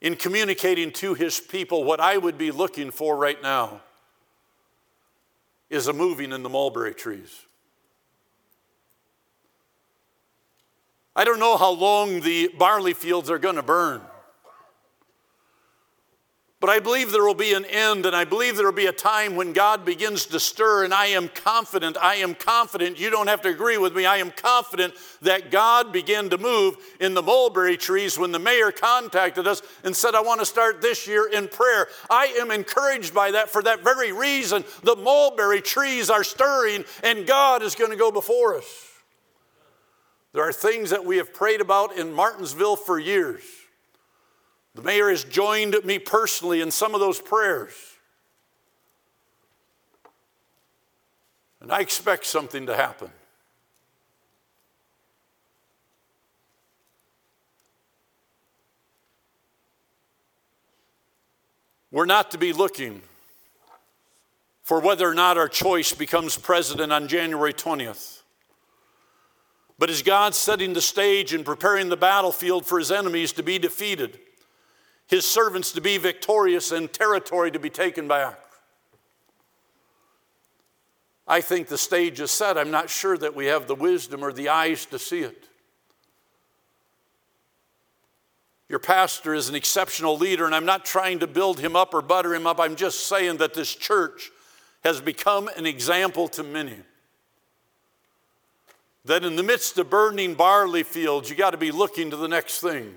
in 0.00 0.16
communicating 0.16 0.92
to 0.92 1.14
his 1.14 1.40
people, 1.40 1.82
what 1.84 1.98
I 1.98 2.16
would 2.16 2.38
be 2.38 2.50
looking 2.50 2.90
for 2.90 3.16
right 3.16 3.40
now 3.42 3.80
is 5.70 5.86
a 5.86 5.92
moving 5.92 6.32
in 6.32 6.42
the 6.42 6.48
mulberry 6.48 6.92
trees. 6.92 7.46
I 11.14 11.24
don't 11.24 11.38
know 11.38 11.56
how 11.56 11.70
long 11.70 12.20
the 12.20 12.48
barley 12.58 12.92
fields 12.92 13.30
are 13.30 13.38
going 13.38 13.56
to 13.56 13.62
burn. 13.62 14.02
But 16.60 16.68
I 16.68 16.78
believe 16.78 17.10
there 17.10 17.24
will 17.24 17.32
be 17.32 17.54
an 17.54 17.64
end, 17.64 18.04
and 18.04 18.14
I 18.14 18.24
believe 18.24 18.56
there 18.56 18.66
will 18.66 18.72
be 18.72 18.84
a 18.84 18.92
time 18.92 19.34
when 19.34 19.54
God 19.54 19.86
begins 19.86 20.26
to 20.26 20.38
stir, 20.38 20.84
and 20.84 20.92
I 20.92 21.06
am 21.06 21.28
confident, 21.28 21.96
I 21.96 22.16
am 22.16 22.34
confident, 22.34 23.00
you 23.00 23.08
don't 23.08 23.28
have 23.28 23.40
to 23.42 23.48
agree 23.48 23.78
with 23.78 23.96
me, 23.96 24.04
I 24.04 24.18
am 24.18 24.30
confident 24.30 24.92
that 25.22 25.50
God 25.50 25.90
began 25.90 26.28
to 26.28 26.36
move 26.36 26.76
in 27.00 27.14
the 27.14 27.22
mulberry 27.22 27.78
trees 27.78 28.18
when 28.18 28.30
the 28.30 28.38
mayor 28.38 28.70
contacted 28.72 29.46
us 29.46 29.62
and 29.84 29.96
said, 29.96 30.14
I 30.14 30.20
want 30.20 30.40
to 30.40 30.46
start 30.46 30.82
this 30.82 31.06
year 31.06 31.30
in 31.30 31.48
prayer. 31.48 31.88
I 32.10 32.26
am 32.38 32.50
encouraged 32.50 33.14
by 33.14 33.30
that 33.30 33.48
for 33.48 33.62
that 33.62 33.82
very 33.82 34.12
reason. 34.12 34.62
The 34.82 34.96
mulberry 34.96 35.62
trees 35.62 36.10
are 36.10 36.22
stirring, 36.22 36.84
and 37.02 37.26
God 37.26 37.62
is 37.62 37.74
going 37.74 37.90
to 37.90 37.96
go 37.96 38.10
before 38.10 38.58
us. 38.58 38.86
There 40.34 40.46
are 40.46 40.52
things 40.52 40.90
that 40.90 41.06
we 41.06 41.16
have 41.16 41.32
prayed 41.32 41.62
about 41.62 41.96
in 41.96 42.12
Martinsville 42.12 42.76
for 42.76 42.98
years. 42.98 43.44
The 44.80 44.86
mayor 44.86 45.10
has 45.10 45.24
joined 45.24 45.76
me 45.84 45.98
personally 45.98 46.62
in 46.62 46.70
some 46.70 46.94
of 46.94 47.00
those 47.00 47.20
prayers. 47.20 47.74
And 51.60 51.70
I 51.70 51.80
expect 51.80 52.24
something 52.24 52.64
to 52.64 52.74
happen. 52.74 53.10
We're 61.90 62.06
not 62.06 62.30
to 62.30 62.38
be 62.38 62.54
looking 62.54 63.02
for 64.62 64.80
whether 64.80 65.06
or 65.06 65.14
not 65.14 65.36
our 65.36 65.48
choice 65.48 65.92
becomes 65.92 66.38
president 66.38 66.90
on 66.90 67.06
January 67.06 67.52
20th. 67.52 68.22
But 69.78 69.90
is 69.90 70.00
God 70.00 70.34
setting 70.34 70.72
the 70.72 70.80
stage 70.80 71.34
and 71.34 71.44
preparing 71.44 71.90
the 71.90 71.98
battlefield 71.98 72.64
for 72.64 72.78
his 72.78 72.90
enemies 72.90 73.32
to 73.34 73.42
be 73.42 73.58
defeated? 73.58 74.18
His 75.10 75.26
servants 75.26 75.72
to 75.72 75.80
be 75.80 75.98
victorious 75.98 76.70
and 76.70 76.90
territory 76.90 77.50
to 77.50 77.58
be 77.58 77.68
taken 77.68 78.06
back. 78.06 78.38
I 81.26 81.40
think 81.40 81.66
the 81.66 81.78
stage 81.78 82.20
is 82.20 82.30
set. 82.30 82.56
I'm 82.56 82.70
not 82.70 82.88
sure 82.88 83.18
that 83.18 83.34
we 83.34 83.46
have 83.46 83.66
the 83.66 83.74
wisdom 83.74 84.22
or 84.22 84.32
the 84.32 84.48
eyes 84.48 84.86
to 84.86 85.00
see 85.00 85.20
it. 85.20 85.48
Your 88.68 88.78
pastor 88.78 89.34
is 89.34 89.48
an 89.48 89.56
exceptional 89.56 90.16
leader, 90.16 90.46
and 90.46 90.54
I'm 90.54 90.64
not 90.64 90.84
trying 90.84 91.18
to 91.18 91.26
build 91.26 91.58
him 91.58 91.74
up 91.74 91.92
or 91.92 92.02
butter 92.02 92.32
him 92.32 92.46
up. 92.46 92.60
I'm 92.60 92.76
just 92.76 93.08
saying 93.08 93.38
that 93.38 93.52
this 93.52 93.74
church 93.74 94.30
has 94.84 95.00
become 95.00 95.48
an 95.56 95.66
example 95.66 96.28
to 96.28 96.44
many. 96.44 96.76
That 99.06 99.24
in 99.24 99.34
the 99.34 99.42
midst 99.42 99.76
of 99.78 99.90
burning 99.90 100.34
barley 100.34 100.84
fields, 100.84 101.28
you 101.28 101.34
got 101.34 101.50
to 101.50 101.56
be 101.56 101.72
looking 101.72 102.10
to 102.10 102.16
the 102.16 102.28
next 102.28 102.60
thing 102.60 102.94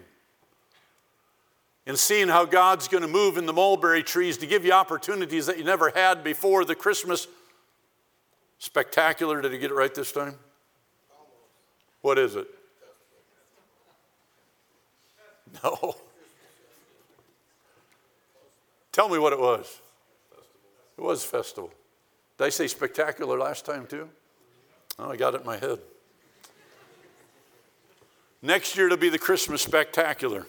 and 1.85 1.97
seeing 1.97 2.29
how 2.29 2.45
God's 2.45 2.87
going 2.87 3.01
to 3.01 3.07
move 3.07 3.37
in 3.37 3.45
the 3.45 3.53
mulberry 3.53 4.03
trees 4.03 4.37
to 4.37 4.47
give 4.47 4.65
you 4.65 4.71
opportunities 4.71 5.45
that 5.47 5.57
you 5.57 5.63
never 5.63 5.89
had 5.89 6.23
before. 6.23 6.63
The 6.63 6.75
Christmas 6.75 7.27
spectacular, 8.57 9.41
did 9.41 9.51
he 9.51 9.57
get 9.57 9.71
it 9.71 9.73
right 9.73 9.93
this 9.93 10.11
time? 10.11 10.35
What 12.01 12.17
is 12.17 12.35
it? 12.35 12.47
No. 15.63 15.95
Tell 18.91 19.09
me 19.09 19.17
what 19.17 19.33
it 19.33 19.39
was. 19.39 19.79
It 20.97 21.01
was 21.01 21.23
festival. 21.23 21.71
Did 22.37 22.45
I 22.45 22.49
say 22.49 22.67
spectacular 22.67 23.37
last 23.37 23.65
time 23.65 23.85
too? 23.87 24.09
Oh, 24.99 25.11
I 25.11 25.15
got 25.15 25.35
it 25.35 25.41
in 25.41 25.45
my 25.45 25.57
head. 25.57 25.79
Next 28.41 28.75
year 28.75 28.87
it'll 28.87 28.97
be 28.97 29.09
the 29.09 29.19
Christmas 29.19 29.61
spectacular. 29.61 30.45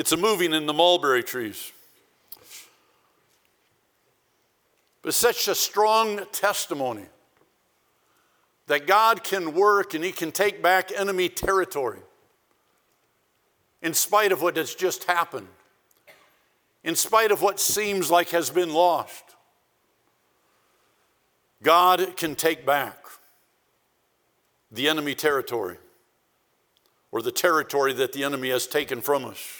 It's 0.00 0.12
a 0.12 0.16
moving 0.16 0.54
in 0.54 0.64
the 0.64 0.72
mulberry 0.72 1.22
trees. 1.22 1.72
But 5.02 5.12
such 5.12 5.46
a 5.46 5.54
strong 5.54 6.22
testimony 6.32 7.04
that 8.66 8.86
God 8.86 9.22
can 9.22 9.52
work 9.52 9.92
and 9.92 10.02
He 10.02 10.10
can 10.10 10.32
take 10.32 10.62
back 10.62 10.90
enemy 10.90 11.28
territory 11.28 11.98
in 13.82 13.92
spite 13.92 14.32
of 14.32 14.40
what 14.40 14.56
has 14.56 14.74
just 14.74 15.04
happened, 15.04 15.48
in 16.82 16.96
spite 16.96 17.30
of 17.30 17.42
what 17.42 17.60
seems 17.60 18.10
like 18.10 18.30
has 18.30 18.48
been 18.48 18.72
lost. 18.72 19.36
God 21.62 22.16
can 22.16 22.36
take 22.36 22.64
back 22.64 22.96
the 24.72 24.88
enemy 24.88 25.14
territory 25.14 25.76
or 27.12 27.20
the 27.20 27.30
territory 27.30 27.92
that 27.92 28.14
the 28.14 28.24
enemy 28.24 28.48
has 28.48 28.66
taken 28.66 29.02
from 29.02 29.26
us. 29.26 29.59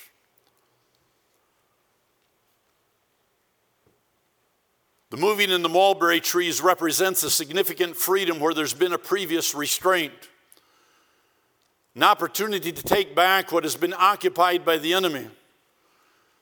The 5.10 5.16
moving 5.16 5.50
in 5.50 5.62
the 5.62 5.68
mulberry 5.68 6.20
trees 6.20 6.60
represents 6.60 7.24
a 7.24 7.30
significant 7.30 7.96
freedom 7.96 8.38
where 8.38 8.54
there's 8.54 8.74
been 8.74 8.92
a 8.92 8.98
previous 8.98 9.56
restraint, 9.56 10.12
an 11.96 12.04
opportunity 12.04 12.70
to 12.70 12.82
take 12.82 13.16
back 13.16 13.50
what 13.50 13.64
has 13.64 13.74
been 13.74 13.92
occupied 13.92 14.64
by 14.64 14.78
the 14.78 14.94
enemy. 14.94 15.26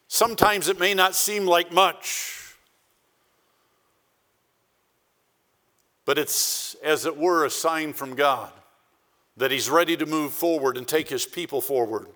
Sometimes 0.06 0.68
it 0.68 0.78
may 0.78 0.92
not 0.92 1.14
seem 1.14 1.46
like 1.46 1.72
much, 1.72 2.54
but 6.04 6.18
it's, 6.18 6.76
as 6.84 7.06
it 7.06 7.16
were, 7.16 7.46
a 7.46 7.50
sign 7.50 7.94
from 7.94 8.14
God 8.14 8.52
that 9.38 9.50
He's 9.50 9.70
ready 9.70 9.96
to 9.96 10.04
move 10.04 10.34
forward 10.34 10.76
and 10.76 10.86
take 10.86 11.08
His 11.08 11.24
people 11.24 11.62
forward. 11.62 12.08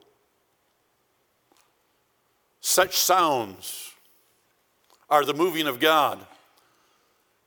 Such 2.61 2.99
sounds 2.99 3.93
are 5.09 5.25
the 5.25 5.35
moving 5.35 5.67
of 5.67 5.81
God 5.81 6.19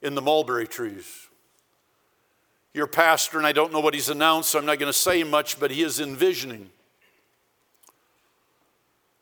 in 0.06 0.14
the 0.14 0.22
mulberry 0.22 0.68
trees. 0.68 1.28
Your 2.74 2.88
pastor, 2.88 3.38
and 3.38 3.48
I 3.48 3.52
don't 3.52 3.74
know 3.74 3.80
what 3.80 3.96
he's 3.96 4.10
announced, 4.10 4.50
so 4.50 4.60
I'm 4.60 4.66
not 4.66 4.78
going 4.78 4.92
to 4.92 4.98
say 4.98 5.24
much, 5.24 5.60
but 5.60 5.72
he 5.72 5.82
is 5.82 6.00
envisioning 6.00 6.70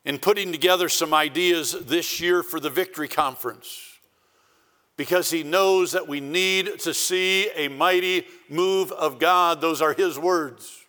in 0.04 0.18
putting 0.18 0.52
together 0.52 0.90
some 0.90 1.14
ideas 1.14 1.72
this 1.86 2.20
year 2.20 2.42
for 2.42 2.60
the 2.60 2.68
Victory 2.68 3.08
Conference 3.08 3.98
because 4.98 5.30
he 5.30 5.42
knows 5.42 5.92
that 5.92 6.06
we 6.06 6.20
need 6.20 6.78
to 6.80 6.92
see 6.92 7.48
a 7.56 7.68
mighty 7.68 8.26
move 8.50 8.92
of 8.92 9.18
God. 9.18 9.62
Those 9.62 9.80
are 9.80 9.94
his 9.94 10.18
words. 10.18 10.84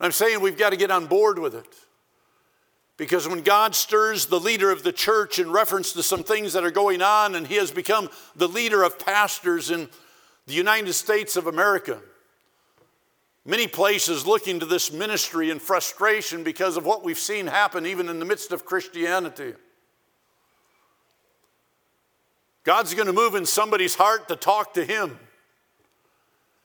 I'm 0.00 0.12
saying 0.12 0.40
we've 0.40 0.56
got 0.56 0.70
to 0.70 0.76
get 0.76 0.90
on 0.90 1.06
board 1.06 1.38
with 1.38 1.54
it. 1.54 1.74
Because 2.96 3.26
when 3.26 3.42
God 3.42 3.74
stirs 3.74 4.26
the 4.26 4.38
leader 4.38 4.70
of 4.70 4.84
the 4.84 4.92
church 4.92 5.38
in 5.38 5.50
reference 5.50 5.92
to 5.94 6.02
some 6.02 6.22
things 6.22 6.52
that 6.52 6.64
are 6.64 6.70
going 6.70 7.02
on, 7.02 7.34
and 7.34 7.46
he 7.46 7.56
has 7.56 7.72
become 7.72 8.08
the 8.36 8.48
leader 8.48 8.84
of 8.84 8.98
pastors 8.98 9.70
in 9.70 9.88
the 10.46 10.52
United 10.52 10.92
States 10.92 11.36
of 11.36 11.48
America, 11.48 12.00
many 13.44 13.66
places 13.66 14.26
looking 14.26 14.60
to 14.60 14.66
this 14.66 14.92
ministry 14.92 15.50
in 15.50 15.58
frustration 15.58 16.44
because 16.44 16.76
of 16.76 16.86
what 16.86 17.02
we've 17.02 17.18
seen 17.18 17.48
happen 17.48 17.84
even 17.84 18.08
in 18.08 18.20
the 18.20 18.24
midst 18.24 18.52
of 18.52 18.64
Christianity. 18.64 19.54
God's 22.62 22.94
going 22.94 23.06
to 23.06 23.12
move 23.12 23.34
in 23.34 23.44
somebody's 23.44 23.94
heart 23.96 24.28
to 24.28 24.36
talk 24.36 24.74
to 24.74 24.84
him. 24.84 25.18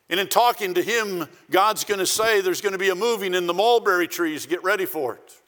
And 0.09 0.19
in 0.19 0.27
talking 0.27 0.75
to 0.75 0.81
him, 0.81 1.27
God's 1.51 1.83
going 1.83 1.99
to 1.99 2.05
say 2.05 2.41
there's 2.41 2.61
going 2.61 2.73
to 2.73 2.79
be 2.79 2.89
a 2.89 2.95
moving 2.95 3.33
in 3.33 3.47
the 3.47 3.53
mulberry 3.53 4.07
trees. 4.07 4.45
Get 4.45 4.63
ready 4.63 4.85
for 4.85 5.15
it. 5.15 5.41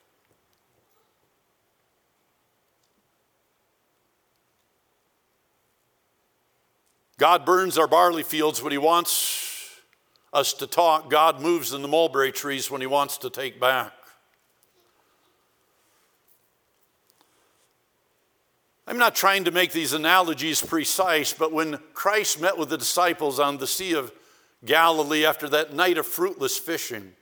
God 7.22 7.44
burns 7.44 7.78
our 7.78 7.86
barley 7.86 8.24
fields 8.24 8.60
when 8.60 8.72
He 8.72 8.78
wants 8.78 9.70
us 10.32 10.52
to 10.54 10.66
talk. 10.66 11.08
God 11.08 11.40
moves 11.40 11.72
in 11.72 11.80
the 11.80 11.86
mulberry 11.86 12.32
trees 12.32 12.68
when 12.68 12.80
He 12.80 12.86
wants 12.88 13.16
to 13.18 13.30
take 13.30 13.60
back. 13.60 13.92
I'm 18.88 18.98
not 18.98 19.14
trying 19.14 19.44
to 19.44 19.52
make 19.52 19.70
these 19.70 19.92
analogies 19.92 20.60
precise, 20.60 21.32
but 21.32 21.52
when 21.52 21.78
Christ 21.94 22.40
met 22.40 22.58
with 22.58 22.70
the 22.70 22.76
disciples 22.76 23.38
on 23.38 23.58
the 23.58 23.68
Sea 23.68 23.94
of 23.94 24.12
Galilee 24.64 25.24
after 25.24 25.48
that 25.50 25.72
night 25.72 25.98
of 25.98 26.06
fruitless 26.06 26.58
fishing, 26.58 27.12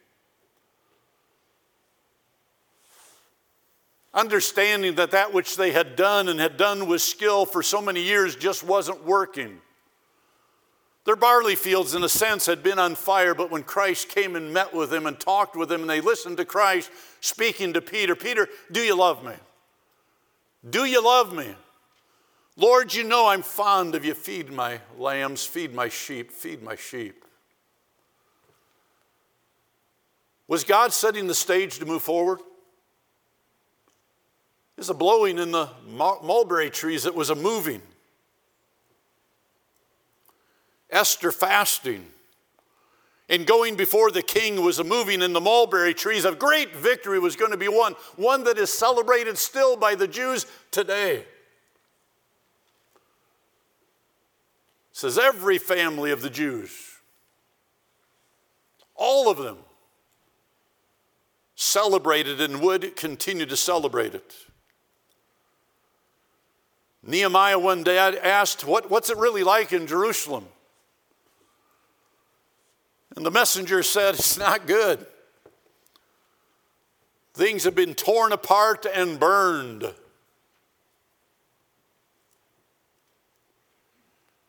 understanding 4.14 4.94
that 4.94 5.10
that 5.10 5.34
which 5.34 5.58
they 5.58 5.72
had 5.72 5.94
done 5.94 6.30
and 6.30 6.40
had 6.40 6.56
done 6.56 6.88
with 6.88 7.02
skill 7.02 7.44
for 7.44 7.62
so 7.62 7.82
many 7.82 8.00
years 8.00 8.34
just 8.34 8.64
wasn't 8.64 9.04
working. 9.04 9.60
Their 11.10 11.16
barley 11.16 11.56
fields, 11.56 11.96
in 11.96 12.04
a 12.04 12.08
sense, 12.08 12.46
had 12.46 12.62
been 12.62 12.78
on 12.78 12.94
fire, 12.94 13.34
but 13.34 13.50
when 13.50 13.64
Christ 13.64 14.10
came 14.10 14.36
and 14.36 14.54
met 14.54 14.72
with 14.72 14.90
them 14.90 15.06
and 15.06 15.18
talked 15.18 15.56
with 15.56 15.68
them, 15.68 15.80
and 15.80 15.90
they 15.90 16.00
listened 16.00 16.36
to 16.36 16.44
Christ 16.44 16.88
speaking 17.20 17.72
to 17.72 17.80
Peter 17.80 18.14
Peter, 18.14 18.48
do 18.70 18.78
you 18.78 18.94
love 18.94 19.24
me? 19.24 19.32
Do 20.70 20.84
you 20.84 21.04
love 21.04 21.34
me? 21.34 21.52
Lord, 22.56 22.94
you 22.94 23.02
know 23.02 23.26
I'm 23.26 23.42
fond 23.42 23.96
of 23.96 24.04
you. 24.04 24.14
Feed 24.14 24.52
my 24.52 24.78
lambs, 24.96 25.44
feed 25.44 25.74
my 25.74 25.88
sheep, 25.88 26.30
feed 26.30 26.62
my 26.62 26.76
sheep. 26.76 27.24
Was 30.46 30.62
God 30.62 30.92
setting 30.92 31.26
the 31.26 31.34
stage 31.34 31.80
to 31.80 31.86
move 31.86 32.04
forward? 32.04 32.38
There's 34.76 34.90
a 34.90 34.94
blowing 34.94 35.40
in 35.40 35.50
the 35.50 35.70
mulberry 35.88 36.70
trees 36.70 37.02
that 37.02 37.16
was 37.16 37.30
a 37.30 37.34
moving. 37.34 37.82
Esther 40.90 41.32
fasting 41.32 42.06
and 43.30 43.46
going 43.46 43.76
before 43.76 44.10
the 44.10 44.22
king 44.22 44.60
was 44.60 44.80
a 44.80 44.84
moving 44.84 45.22
in 45.22 45.32
the 45.32 45.40
mulberry 45.40 45.94
trees. 45.94 46.24
A 46.24 46.34
great 46.34 46.74
victory 46.74 47.20
was 47.20 47.36
going 47.36 47.52
to 47.52 47.56
be 47.56 47.68
won, 47.68 47.94
one 48.16 48.42
that 48.44 48.58
is 48.58 48.72
celebrated 48.72 49.38
still 49.38 49.76
by 49.76 49.94
the 49.94 50.08
Jews 50.08 50.46
today. 50.72 51.18
It 51.18 51.26
says 54.92 55.16
every 55.16 55.58
family 55.58 56.10
of 56.10 56.22
the 56.22 56.28
Jews, 56.28 56.96
all 58.96 59.30
of 59.30 59.38
them, 59.38 59.58
celebrated 61.54 62.40
and 62.40 62.60
would 62.60 62.96
continue 62.96 63.46
to 63.46 63.56
celebrate 63.56 64.14
it. 64.14 64.34
Nehemiah 67.06 67.58
one 67.58 67.84
day 67.84 67.96
asked, 67.96 68.64
what, 68.64 68.90
What's 68.90 69.08
it 69.08 69.16
really 69.16 69.44
like 69.44 69.72
in 69.72 69.86
Jerusalem? 69.86 70.46
And 73.16 73.26
the 73.26 73.30
messenger 73.30 73.82
said, 73.82 74.14
It's 74.14 74.38
not 74.38 74.66
good. 74.66 75.06
Things 77.34 77.64
have 77.64 77.74
been 77.74 77.94
torn 77.94 78.32
apart 78.32 78.86
and 78.92 79.18
burned. 79.18 79.94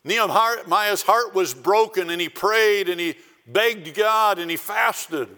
Nehemiah's 0.04 1.02
heart 1.02 1.34
was 1.34 1.54
broken 1.54 2.10
and 2.10 2.20
he 2.20 2.28
prayed 2.28 2.88
and 2.88 3.00
he 3.00 3.14
begged 3.46 3.94
God 3.94 4.38
and 4.38 4.50
he 4.50 4.56
fasted. 4.56 5.28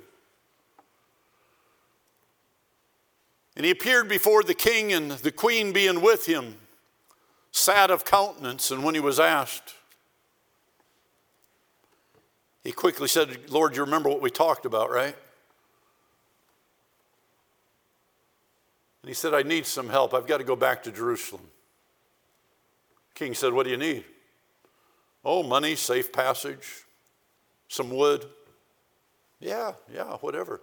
And 3.57 3.65
he 3.65 3.71
appeared 3.71 4.09
before 4.09 4.43
the 4.43 4.55
king 4.55 4.93
and 4.93 5.13
the 5.13 5.31
queen 5.31 5.73
being 5.73 6.01
with 6.01 6.27
him, 6.27 6.57
sad 7.53 7.91
of 7.91 8.05
countenance. 8.05 8.71
And 8.71 8.83
when 8.83 8.95
he 8.95 9.01
was 9.01 9.21
asked, 9.21 9.75
he 12.65 12.73
quickly 12.73 13.09
said, 13.09 13.51
Lord, 13.51 13.77
you 13.77 13.85
remember 13.85 14.09
what 14.09 14.23
we 14.23 14.31
talked 14.31 14.65
about, 14.65 14.91
right? 14.91 15.15
And 19.03 19.09
he 19.09 19.15
said, 19.15 19.35
I 19.35 19.43
need 19.43 19.67
some 19.67 19.91
help. 19.91 20.15
I've 20.15 20.27
got 20.27 20.39
to 20.39 20.45
go 20.45 20.57
back 20.57 20.83
to 20.85 20.91
Jerusalem. 20.91 21.43
King 23.15 23.35
said, 23.35 23.53
What 23.53 23.65
do 23.65 23.71
you 23.71 23.77
need? 23.77 24.05
Oh, 25.23 25.43
money, 25.43 25.77
safe 25.77 26.11
passage, 26.11 26.85
some 27.69 27.91
wood. 27.91 28.25
Yeah, 29.41 29.73
yeah, 29.93 30.17
whatever. 30.17 30.63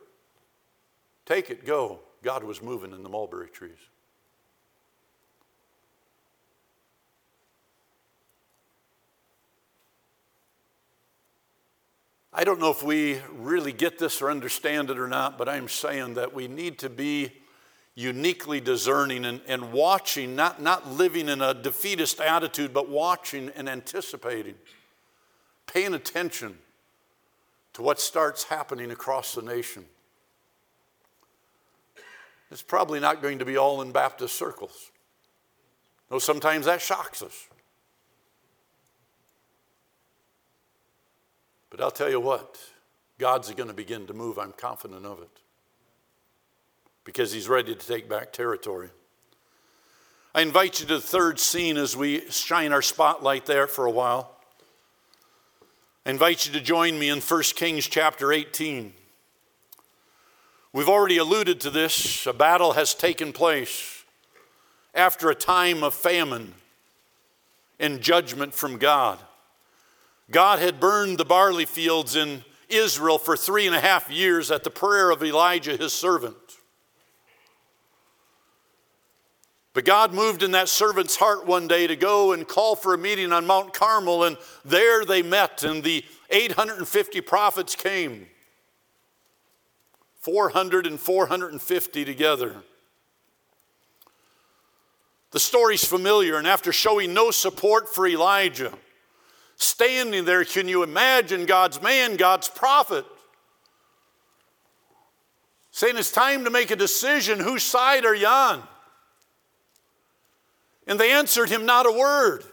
Take 1.26 1.52
it, 1.52 1.66
go. 1.66 2.00
God 2.24 2.44
was 2.44 2.62
moving 2.62 2.92
in 2.94 3.04
the 3.04 3.10
mulberry 3.10 3.50
trees. 3.50 3.78
I 12.34 12.46
don't 12.46 12.60
know 12.60 12.72
if 12.72 12.82
we 12.82 13.20
really 13.34 13.74
get 13.74 14.00
this 14.00 14.22
or 14.22 14.32
understand 14.32 14.90
it 14.90 14.98
or 14.98 15.08
not, 15.08 15.38
but 15.38 15.50
I'm 15.50 15.68
saying 15.68 16.14
that 16.14 16.34
we 16.34 16.48
need 16.48 16.80
to 16.80 16.90
be 16.90 17.34
uniquely 17.94 18.62
discerning 18.62 19.26
and, 19.26 19.42
and 19.48 19.74
watching, 19.74 20.34
not, 20.36 20.62
not 20.62 20.88
living 20.88 21.28
in 21.28 21.42
a 21.42 21.54
defeatist 21.54 22.22
attitude, 22.22 22.74
but 22.74 22.88
watching 22.88 23.52
and 23.56 23.68
anticipating, 23.68 24.56
paying 25.68 25.94
attention 25.94 26.58
to 27.74 27.82
what 27.82 28.00
starts 28.00 28.46
happening 28.46 28.92
across 28.92 29.36
the 29.36 29.42
nation. 29.42 29.86
It's 32.50 32.62
probably 32.62 33.00
not 33.00 33.22
going 33.22 33.40
to 33.40 33.46
be 33.46 33.58
all 33.58 33.82
in 33.82 33.92
Baptist 33.92 34.36
circles. 34.36 34.92
Though 36.10 36.20
sometimes 36.20 36.66
that 36.66 36.82
shocks 36.82 37.22
us. 37.22 37.48
But 41.72 41.82
I'll 41.82 41.90
tell 41.90 42.10
you 42.10 42.20
what, 42.20 42.60
God's 43.18 43.52
going 43.52 43.70
to 43.70 43.74
begin 43.74 44.06
to 44.08 44.14
move. 44.14 44.38
I'm 44.38 44.52
confident 44.52 45.06
of 45.06 45.22
it. 45.22 45.30
Because 47.04 47.32
He's 47.32 47.50
ready 47.50 47.74
to 47.74 47.88
take 47.88 48.08
back 48.08 48.32
territory. 48.32 48.90
I 50.36 50.42
invite 50.42 50.80
you 50.80 50.86
to 50.88 50.96
the 50.96 51.02
third 51.02 51.40
scene 51.40 51.78
as 51.78 51.98
we 51.98 52.30
shine 52.30 52.72
our 52.72 52.82
spotlight 52.82 53.46
there 53.46 53.68
for 53.68 53.86
a 53.86 53.92
while. 53.92 54.38
I 56.06 56.10
invite 56.10 56.46
you 56.46 56.54
to 56.54 56.62
join 56.62 57.00
me 57.00 57.10
in 57.10 57.20
1 57.20 57.44
Kings 57.56 57.88
chapter 57.88 58.32
18. 58.32 58.94
We've 60.74 60.90
already 60.90 61.18
alluded 61.18 61.60
to 61.62 61.70
this. 61.70 62.26
A 62.26 62.34
battle 62.34 62.74
has 62.74 62.94
taken 62.94 63.34
place 63.34 64.04
after 64.94 65.30
a 65.30 65.36
time 65.36 65.84
of 65.84 65.94
famine 65.94 66.54
and 67.80 68.02
judgment 68.02 68.54
from 68.54 68.78
God. 68.78 69.20
God 70.32 70.60
had 70.60 70.80
burned 70.80 71.18
the 71.18 71.26
barley 71.26 71.66
fields 71.66 72.16
in 72.16 72.44
Israel 72.70 73.18
for 73.18 73.36
three 73.36 73.68
and 73.68 73.76
a 73.76 73.82
half 73.82 74.10
years 74.10 74.50
at 74.50 74.64
the 74.64 74.70
prayer 74.70 75.12
of 75.12 75.22
Elijah, 75.24 75.76
his 75.76 75.92
servant. 75.92 76.36
But 79.74 79.86
God 79.86 80.14
moved 80.14 80.44
in 80.44 80.52
that 80.52 80.70
servant's 80.70 81.16
heart 81.16 81.46
one 81.46 81.68
day 81.68 81.88
to 81.88 81.96
go 81.96 82.34
and 82.34 82.48
call 82.48 82.76
for 82.76 82.94
a 82.94 82.98
meeting 82.98 83.32
on 83.32 83.46
Mount 83.46 83.74
Carmel, 83.74 84.24
and 84.24 84.38
there 84.66 85.06
they 85.06 85.22
met, 85.22 85.64
and 85.64 85.84
the 85.84 86.04
850 86.30 87.22
prophets 87.22 87.76
came 87.76 88.28
400 90.20 90.86
and 90.86 91.00
450 91.00 92.06
together. 92.06 92.58
The 95.32 95.40
story's 95.40 95.86
familiar, 95.86 96.38
and 96.38 96.46
after 96.46 96.74
showing 96.74 97.14
no 97.14 97.32
support 97.32 97.88
for 97.88 98.06
Elijah, 98.06 98.74
standing 99.62 100.26
there. 100.26 100.44
Can 100.44 100.68
you 100.68 100.84
imagine 100.84 101.46
God's 101.46 101.82
man, 101.82 102.16
God's 102.16 102.50
prophet, 102.50 103.06
saying 105.72 105.98
it's 105.98 106.12
time 106.12 106.44
to 106.46 106.50
make 106.50 106.72
a 106.72 106.76
decision 106.76 107.40
whose 107.40 107.64
side 107.64 108.06
are 108.06 108.16
you 108.16 108.28
on? 108.28 108.64
And 110.88 111.00
they 111.00 111.12
answered 111.12 111.50
him 111.50 111.66
not 111.66 111.86
a 111.86 111.92
word. 111.92 112.44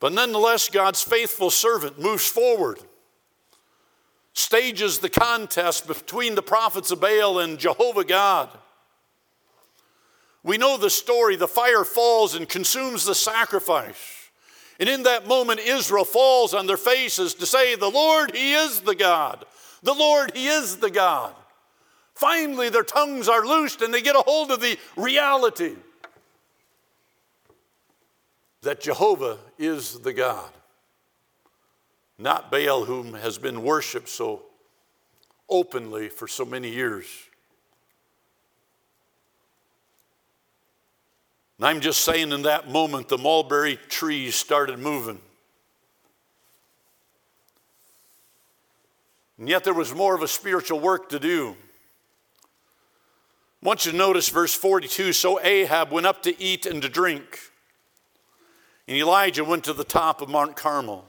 But 0.00 0.12
nonetheless, 0.12 0.68
God's 0.68 1.02
faithful 1.02 1.50
servant 1.50 1.98
moves 1.98 2.26
forward, 2.26 2.78
stages 4.32 4.98
the 4.98 5.08
contest 5.08 5.88
between 5.88 6.36
the 6.36 6.42
prophets 6.42 6.92
of 6.92 7.00
Baal 7.00 7.40
and 7.40 7.58
Jehovah 7.58 8.04
God. 8.04 8.48
We 10.42 10.58
know 10.58 10.76
the 10.76 10.90
story. 10.90 11.36
The 11.36 11.48
fire 11.48 11.84
falls 11.84 12.34
and 12.34 12.48
consumes 12.48 13.04
the 13.04 13.14
sacrifice. 13.14 14.30
And 14.80 14.88
in 14.88 15.02
that 15.04 15.26
moment, 15.26 15.60
Israel 15.60 16.04
falls 16.04 16.54
on 16.54 16.66
their 16.66 16.76
faces 16.76 17.34
to 17.34 17.46
say, 17.46 17.74
The 17.74 17.90
Lord, 17.90 18.34
He 18.34 18.54
is 18.54 18.80
the 18.80 18.94
God. 18.94 19.44
The 19.82 19.94
Lord, 19.94 20.32
He 20.34 20.46
is 20.46 20.76
the 20.76 20.90
God. 20.90 21.34
Finally, 22.14 22.68
their 22.68 22.84
tongues 22.84 23.28
are 23.28 23.46
loosed 23.46 23.82
and 23.82 23.92
they 23.92 24.02
get 24.02 24.16
a 24.16 24.20
hold 24.20 24.50
of 24.50 24.60
the 24.60 24.76
reality 24.96 25.76
that 28.62 28.80
Jehovah 28.80 29.38
is 29.56 30.00
the 30.00 30.12
God, 30.12 30.50
not 32.18 32.50
Baal, 32.50 32.84
whom 32.84 33.14
has 33.14 33.38
been 33.38 33.62
worshiped 33.62 34.08
so 34.08 34.42
openly 35.48 36.08
for 36.08 36.26
so 36.26 36.44
many 36.44 36.70
years. 36.70 37.06
And 41.58 41.66
I'm 41.66 41.80
just 41.80 42.04
saying, 42.04 42.30
in 42.30 42.42
that 42.42 42.68
moment, 42.68 43.08
the 43.08 43.18
mulberry 43.18 43.76
trees 43.88 44.36
started 44.36 44.78
moving. 44.78 45.20
And 49.38 49.48
yet, 49.48 49.64
there 49.64 49.74
was 49.74 49.94
more 49.94 50.14
of 50.14 50.22
a 50.22 50.28
spiritual 50.28 50.80
work 50.80 51.08
to 51.10 51.18
do. 51.18 51.56
I 53.62 53.66
want 53.66 53.86
you 53.86 53.92
to 53.92 53.98
notice 53.98 54.28
verse 54.28 54.54
42 54.54 55.12
So 55.12 55.40
Ahab 55.40 55.90
went 55.90 56.06
up 56.06 56.22
to 56.24 56.40
eat 56.40 56.64
and 56.64 56.80
to 56.82 56.88
drink, 56.88 57.40
and 58.86 58.96
Elijah 58.96 59.44
went 59.44 59.64
to 59.64 59.72
the 59.72 59.84
top 59.84 60.20
of 60.20 60.28
Mount 60.28 60.54
Carmel. 60.54 61.04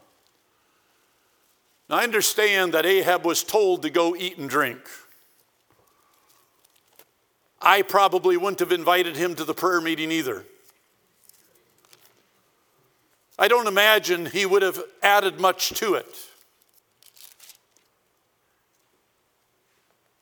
Now, 1.90 1.98
I 1.98 2.04
understand 2.04 2.74
that 2.74 2.86
Ahab 2.86 3.26
was 3.26 3.44
told 3.44 3.84
to 3.84 3.90
go 3.90 4.16
eat 4.16 4.38
and 4.38 4.50
drink. 4.50 4.80
I 7.62 7.82
probably 7.82 8.38
wouldn't 8.38 8.60
have 8.60 8.72
invited 8.72 9.18
him 9.18 9.36
to 9.36 9.44
the 9.44 9.54
prayer 9.54 9.82
meeting 9.82 10.12
either. 10.12 10.46
I 13.38 13.48
don't 13.48 13.68
imagine 13.68 14.26
he 14.26 14.46
would 14.46 14.62
have 14.62 14.82
added 15.02 15.40
much 15.40 15.70
to 15.76 15.94
it. 15.96 16.16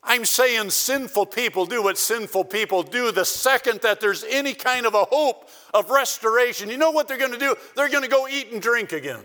I'm 0.08 0.24
saying 0.24 0.70
sinful 0.70 1.26
people 1.26 1.66
do 1.66 1.82
what 1.82 1.98
sinful 1.98 2.44
people 2.44 2.82
do 2.82 3.12
the 3.12 3.26
second 3.26 3.82
that 3.82 4.00
there's 4.00 4.24
any 4.24 4.54
kind 4.54 4.86
of 4.86 4.94
a 4.94 5.04
hope 5.04 5.50
of 5.74 5.90
restoration. 5.90 6.70
You 6.70 6.78
know 6.78 6.92
what 6.92 7.08
they're 7.08 7.18
going 7.18 7.32
to 7.32 7.38
do? 7.38 7.54
They're 7.76 7.90
going 7.90 8.04
to 8.04 8.08
go 8.08 8.26
eat 8.26 8.50
and 8.50 8.62
drink 8.62 8.92
again. 8.92 9.22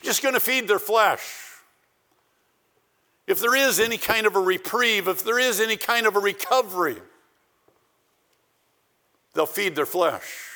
just 0.00 0.22
going 0.22 0.32
to 0.32 0.40
feed 0.40 0.66
their 0.66 0.78
flesh. 0.78 1.49
If 3.30 3.38
there 3.38 3.54
is 3.54 3.78
any 3.78 3.96
kind 3.96 4.26
of 4.26 4.34
a 4.34 4.40
reprieve, 4.40 5.06
if 5.06 5.22
there 5.22 5.38
is 5.38 5.60
any 5.60 5.76
kind 5.76 6.04
of 6.04 6.16
a 6.16 6.18
recovery, 6.18 6.96
they'll 9.34 9.46
feed 9.46 9.76
their 9.76 9.86
flesh. 9.86 10.48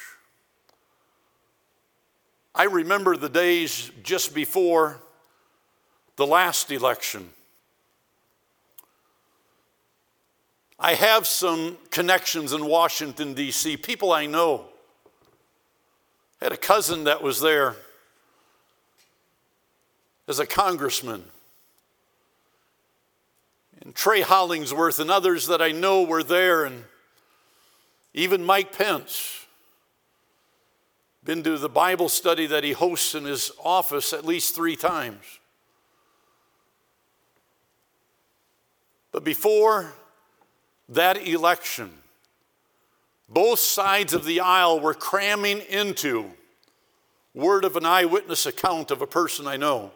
I 2.53 2.64
remember 2.64 3.16
the 3.16 3.29
days 3.29 3.93
just 4.03 4.35
before 4.35 4.99
the 6.16 6.27
last 6.27 6.72
election. 6.72 7.31
I 10.77 10.95
have 10.95 11.29
some 11.29 11.79
connections 11.93 12.53
in 12.53 12.66
Washington, 12.66 13.35
D.C., 13.35 13.77
people 13.77 14.11
I 14.11 14.27
know. 14.27 14.64
I 16.41 16.47
had 16.47 16.53
a 16.53 16.57
cousin 16.57 17.05
that 17.05 17.22
was 17.22 17.41
there 17.41 17.77
as 20.27 20.41
a 20.41 20.47
congressman. 20.47 21.22
And 23.85 23.95
Trey 23.95 24.22
Hollingsworth 24.22 24.99
and 24.99 25.11
others 25.11 25.47
that 25.47 25.61
I 25.61 25.70
know 25.70 26.03
were 26.03 26.22
there, 26.22 26.64
and 26.64 26.85
even 28.14 28.43
Mike 28.43 28.76
Pence. 28.76 29.47
Been 31.22 31.43
to 31.43 31.59
the 31.59 31.68
Bible 31.68 32.09
study 32.09 32.47
that 32.47 32.64
he 32.64 32.72
hosts 32.72 33.14
in 33.14 33.24
his 33.24 33.51
office 33.62 34.12
at 34.12 34.24
least 34.24 34.55
three 34.55 34.76
times. 34.76 35.24
But 39.11 39.24
before 39.24 39.93
that 40.89 41.26
election, 41.26 41.91
both 43.28 43.59
sides 43.59 44.12
of 44.12 44.24
the 44.24 44.41
aisle 44.41 44.80
were 44.80 44.93
cramming 44.93 45.61
into 45.61 46.32
word 47.32 47.64
of 47.64 47.76
an 47.76 47.87
eyewitness 47.87 48.45
account 48.45 48.91
of 48.91 49.01
a 49.01 49.07
person 49.07 49.47
I 49.47 49.57
know, 49.57 49.93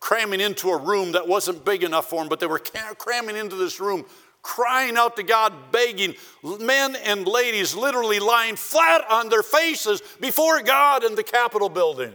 cramming 0.00 0.40
into 0.40 0.70
a 0.70 0.76
room 0.76 1.12
that 1.12 1.28
wasn't 1.28 1.64
big 1.64 1.84
enough 1.84 2.08
for 2.08 2.20
them, 2.20 2.28
but 2.28 2.40
they 2.40 2.46
were 2.46 2.58
cramming 2.58 3.36
into 3.36 3.54
this 3.54 3.78
room, 3.78 4.04
crying 4.42 4.96
out 4.96 5.16
to 5.16 5.22
God, 5.22 5.52
begging, 5.70 6.14
men 6.42 6.96
and 6.96 7.26
ladies 7.26 7.74
literally 7.74 8.18
lying 8.18 8.56
flat 8.56 9.02
on 9.10 9.28
their 9.28 9.42
faces 9.42 10.02
before 10.18 10.62
God 10.62 11.04
in 11.04 11.14
the 11.14 11.22
Capitol 11.22 11.68
building. 11.68 12.14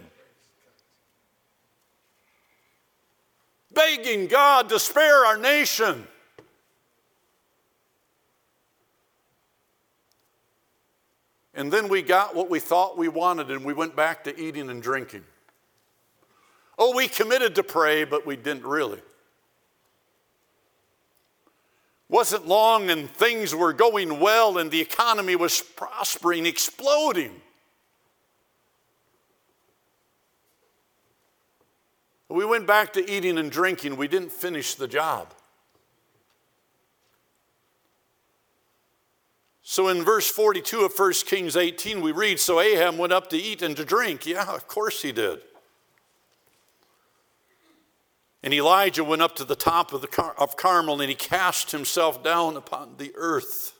Begging 3.71 4.27
God 4.27 4.69
to 4.69 4.79
spare 4.79 5.25
our 5.25 5.37
nation. 5.37 6.07
And 11.53 11.71
then 11.71 11.87
we 11.87 12.01
got 12.01 12.35
what 12.35 12.49
we 12.49 12.59
thought 12.59 12.97
we 12.97 13.07
wanted 13.09 13.51
and 13.51 13.63
we 13.63 13.73
went 13.73 13.95
back 13.95 14.23
to 14.25 14.39
eating 14.39 14.69
and 14.69 14.81
drinking. 14.81 15.23
Oh, 16.77 16.95
we 16.95 17.07
committed 17.07 17.55
to 17.55 17.63
pray, 17.63 18.03
but 18.03 18.25
we 18.25 18.35
didn't 18.35 18.65
really. 18.65 18.99
Wasn't 22.09 22.47
long 22.47 22.89
and 22.89 23.09
things 23.09 23.55
were 23.55 23.73
going 23.73 24.19
well 24.19 24.57
and 24.57 24.69
the 24.69 24.81
economy 24.81 25.35
was 25.35 25.61
prospering, 25.61 26.45
exploding. 26.45 27.41
We 32.29 32.45
went 32.45 32.67
back 32.67 32.93
to 32.93 33.09
eating 33.09 33.37
and 33.37 33.49
drinking. 33.49 33.97
We 33.97 34.07
didn't 34.07 34.31
finish 34.31 34.75
the 34.75 34.87
job. 34.87 35.33
So 39.67 39.87
in 39.87 40.03
verse 40.03 40.29
42 40.29 40.85
of 40.85 40.93
1 40.97 41.13
Kings 41.25 41.55
18, 41.55 42.01
we 42.01 42.11
read 42.11 42.39
So 42.39 42.59
Ahab 42.59 42.97
went 42.97 43.13
up 43.13 43.29
to 43.31 43.37
eat 43.37 43.61
and 43.61 43.75
to 43.77 43.85
drink. 43.85 44.25
Yeah, 44.25 44.53
of 44.53 44.67
course 44.67 45.01
he 45.01 45.11
did. 45.11 45.39
And 48.45 48.53
Elijah 48.53 49.03
went 49.03 49.23
up 49.23 49.35
to 49.37 49.43
the 49.43 49.55
top 49.55 49.91
of, 49.91 50.01
the 50.01 50.07
Car- 50.07 50.35
of 50.37 50.55
Carmel 50.55 51.01
and 51.01 51.09
he 51.09 51.15
cast 51.15 51.71
himself 51.71 52.23
down 52.23 52.55
upon 52.55 52.97
the 52.97 53.11
earth, 53.15 53.73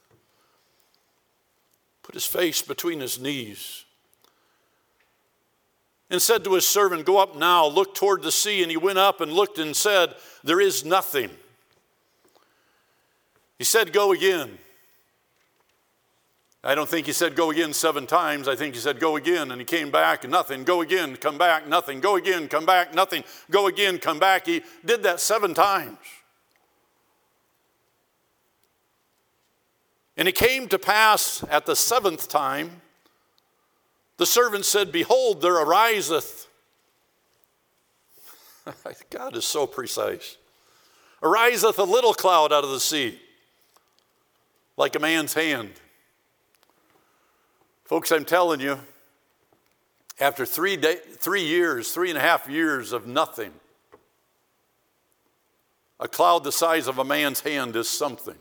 put 2.01 2.15
his 2.15 2.25
face 2.25 2.63
between 2.63 2.99
his 2.99 3.19
knees, 3.19 3.85
and 6.09 6.19
said 6.19 6.43
to 6.43 6.55
his 6.55 6.65
servant, 6.67 7.05
Go 7.05 7.19
up 7.19 7.35
now, 7.35 7.67
look 7.67 7.93
toward 7.93 8.23
the 8.23 8.31
sea. 8.31 8.63
And 8.63 8.71
he 8.71 8.77
went 8.77 8.97
up 8.97 9.21
and 9.21 9.31
looked 9.31 9.59
and 9.59 9.75
said, 9.75 10.15
There 10.43 10.59
is 10.59 10.83
nothing. 10.83 11.29
He 13.59 13.63
said, 13.63 13.93
Go 13.93 14.13
again. 14.13 14.57
I 16.67 16.73
don't 16.73 16.89
think 16.89 17.05
he 17.05 17.13
said 17.13 17.35
go 17.35 17.51
again 17.51 17.73
seven 17.73 18.07
times. 18.07 18.47
I 18.47 18.55
think 18.55 18.73
he 18.73 18.81
said 18.81 18.99
go 18.99 19.17
again, 19.17 19.51
and 19.51 19.61
he 19.61 19.65
came 19.65 19.91
back, 19.91 20.23
and 20.23 20.31
nothing. 20.31 20.63
Go 20.63 20.81
again, 20.81 21.15
come 21.15 21.37
back, 21.37 21.67
nothing. 21.67 21.99
Go 21.99 22.15
again, 22.15 22.47
come 22.47 22.65
back, 22.65 22.91
nothing. 22.91 23.23
Go 23.51 23.67
again, 23.67 23.99
come 23.99 24.17
back. 24.17 24.47
He 24.47 24.63
did 24.83 25.03
that 25.03 25.19
seven 25.19 25.53
times. 25.53 25.99
And 30.17 30.27
it 30.27 30.33
came 30.33 30.67
to 30.69 30.79
pass 30.79 31.43
at 31.51 31.67
the 31.67 31.75
seventh 31.75 32.27
time, 32.29 32.81
the 34.17 34.25
servant 34.25 34.65
said, 34.65 34.91
Behold, 34.91 35.41
there 35.41 35.59
ariseth. 35.59 36.47
God 39.11 39.35
is 39.35 39.45
so 39.45 39.67
precise. 39.67 40.37
Ariseth 41.21 41.77
a 41.77 41.83
little 41.83 42.15
cloud 42.15 42.51
out 42.51 42.63
of 42.63 42.71
the 42.71 42.79
sea, 42.79 43.19
like 44.77 44.95
a 44.95 44.99
man's 44.99 45.35
hand. 45.35 45.73
Folks, 47.85 48.11
I'm 48.11 48.25
telling 48.25 48.59
you, 48.59 48.79
after 50.19 50.43
three, 50.43 50.75
day, 50.75 50.95
three 50.95 51.45
years, 51.45 51.91
three 51.91 52.09
and 52.09 52.17
a 52.17 52.21
half 52.21 52.49
years 52.49 52.91
of 52.91 53.05
nothing, 53.05 53.51
a 55.99 56.07
cloud 56.07 56.43
the 56.43 56.51
size 56.51 56.87
of 56.87 56.97
a 56.97 57.05
man's 57.05 57.41
hand 57.41 57.75
is 57.75 57.87
something. 57.87 58.35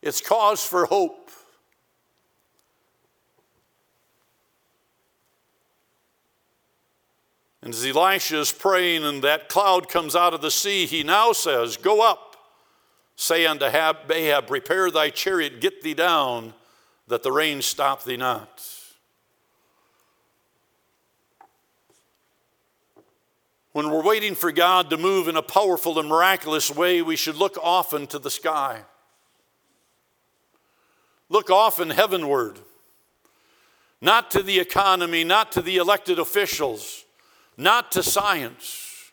It's 0.00 0.20
cause 0.20 0.64
for 0.64 0.86
hope. 0.86 1.30
And 7.62 7.74
as 7.74 7.84
Elisha 7.84 8.38
is 8.38 8.52
praying 8.52 9.04
and 9.04 9.24
that 9.24 9.48
cloud 9.48 9.88
comes 9.88 10.14
out 10.14 10.34
of 10.34 10.40
the 10.40 10.52
sea, 10.52 10.86
he 10.86 11.02
now 11.02 11.32
says, 11.32 11.76
Go 11.76 12.00
up, 12.00 12.36
say 13.16 13.44
unto 13.44 13.64
Ahab, 13.64 14.46
prepare 14.46 14.88
thy 14.92 15.10
chariot, 15.10 15.60
get 15.60 15.82
thee 15.82 15.94
down, 15.94 16.54
that 17.10 17.22
the 17.24 17.32
rain 17.32 17.60
stop 17.60 18.04
thee 18.04 18.16
not. 18.16 18.66
When 23.72 23.90
we're 23.90 24.02
waiting 24.02 24.34
for 24.34 24.50
God 24.50 24.90
to 24.90 24.96
move 24.96 25.28
in 25.28 25.36
a 25.36 25.42
powerful 25.42 25.98
and 25.98 26.08
miraculous 26.08 26.74
way, 26.74 27.02
we 27.02 27.16
should 27.16 27.36
look 27.36 27.56
often 27.62 28.06
to 28.08 28.18
the 28.18 28.30
sky. 28.30 28.82
Look 31.28 31.50
often 31.50 31.90
heavenward, 31.90 32.58
not 34.00 34.30
to 34.32 34.42
the 34.42 34.58
economy, 34.58 35.22
not 35.22 35.52
to 35.52 35.62
the 35.62 35.76
elected 35.76 36.18
officials, 36.18 37.04
not 37.56 37.92
to 37.92 38.02
science, 38.02 39.12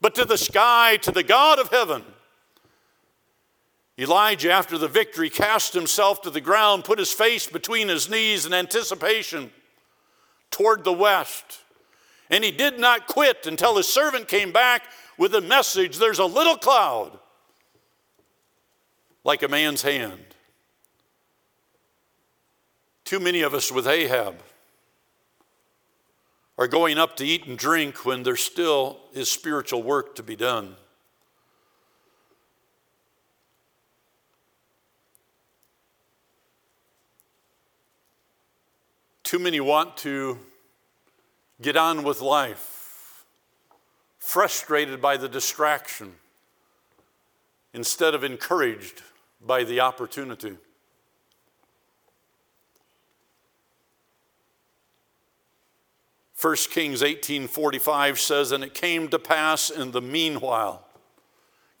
but 0.00 0.14
to 0.16 0.24
the 0.24 0.38
sky, 0.38 0.96
to 0.98 1.12
the 1.12 1.22
God 1.22 1.58
of 1.58 1.68
heaven 1.68 2.04
Elijah, 3.98 4.50
after 4.50 4.76
the 4.76 4.88
victory, 4.88 5.30
cast 5.30 5.72
himself 5.72 6.22
to 6.22 6.30
the 6.30 6.40
ground, 6.40 6.84
put 6.84 6.98
his 6.98 7.12
face 7.12 7.46
between 7.46 7.88
his 7.88 8.10
knees 8.10 8.44
in 8.44 8.52
anticipation 8.52 9.52
toward 10.50 10.82
the 10.82 10.92
west. 10.92 11.60
And 12.28 12.42
he 12.42 12.50
did 12.50 12.78
not 12.78 13.06
quit 13.06 13.46
until 13.46 13.76
his 13.76 13.86
servant 13.86 14.26
came 14.26 14.50
back 14.50 14.82
with 15.16 15.34
a 15.34 15.40
message 15.40 15.98
there's 15.98 16.18
a 16.18 16.24
little 16.24 16.56
cloud 16.56 17.18
like 19.22 19.42
a 19.42 19.48
man's 19.48 19.82
hand. 19.82 20.20
Too 23.04 23.20
many 23.20 23.42
of 23.42 23.54
us 23.54 23.70
with 23.70 23.86
Ahab 23.86 24.42
are 26.56 26.66
going 26.66 26.98
up 26.98 27.16
to 27.16 27.24
eat 27.24 27.46
and 27.46 27.58
drink 27.58 28.04
when 28.04 28.22
there 28.22 28.36
still 28.36 28.98
is 29.12 29.30
spiritual 29.30 29.82
work 29.82 30.14
to 30.16 30.22
be 30.22 30.36
done. 30.36 30.76
Too 39.34 39.40
many 39.40 39.58
want 39.58 39.96
to 39.96 40.38
get 41.60 41.76
on 41.76 42.04
with 42.04 42.20
life, 42.20 43.24
frustrated 44.20 45.02
by 45.02 45.16
the 45.16 45.28
distraction 45.28 46.12
instead 47.72 48.14
of 48.14 48.22
encouraged 48.22 49.02
by 49.44 49.64
the 49.64 49.80
opportunity. 49.80 50.56
First 56.34 56.70
Kings 56.70 57.02
18:45 57.02 58.20
says 58.20 58.52
and 58.52 58.62
it 58.62 58.72
came 58.72 59.08
to 59.08 59.18
pass 59.18 59.68
in 59.68 59.90
the 59.90 60.00
meanwhile. 60.00 60.86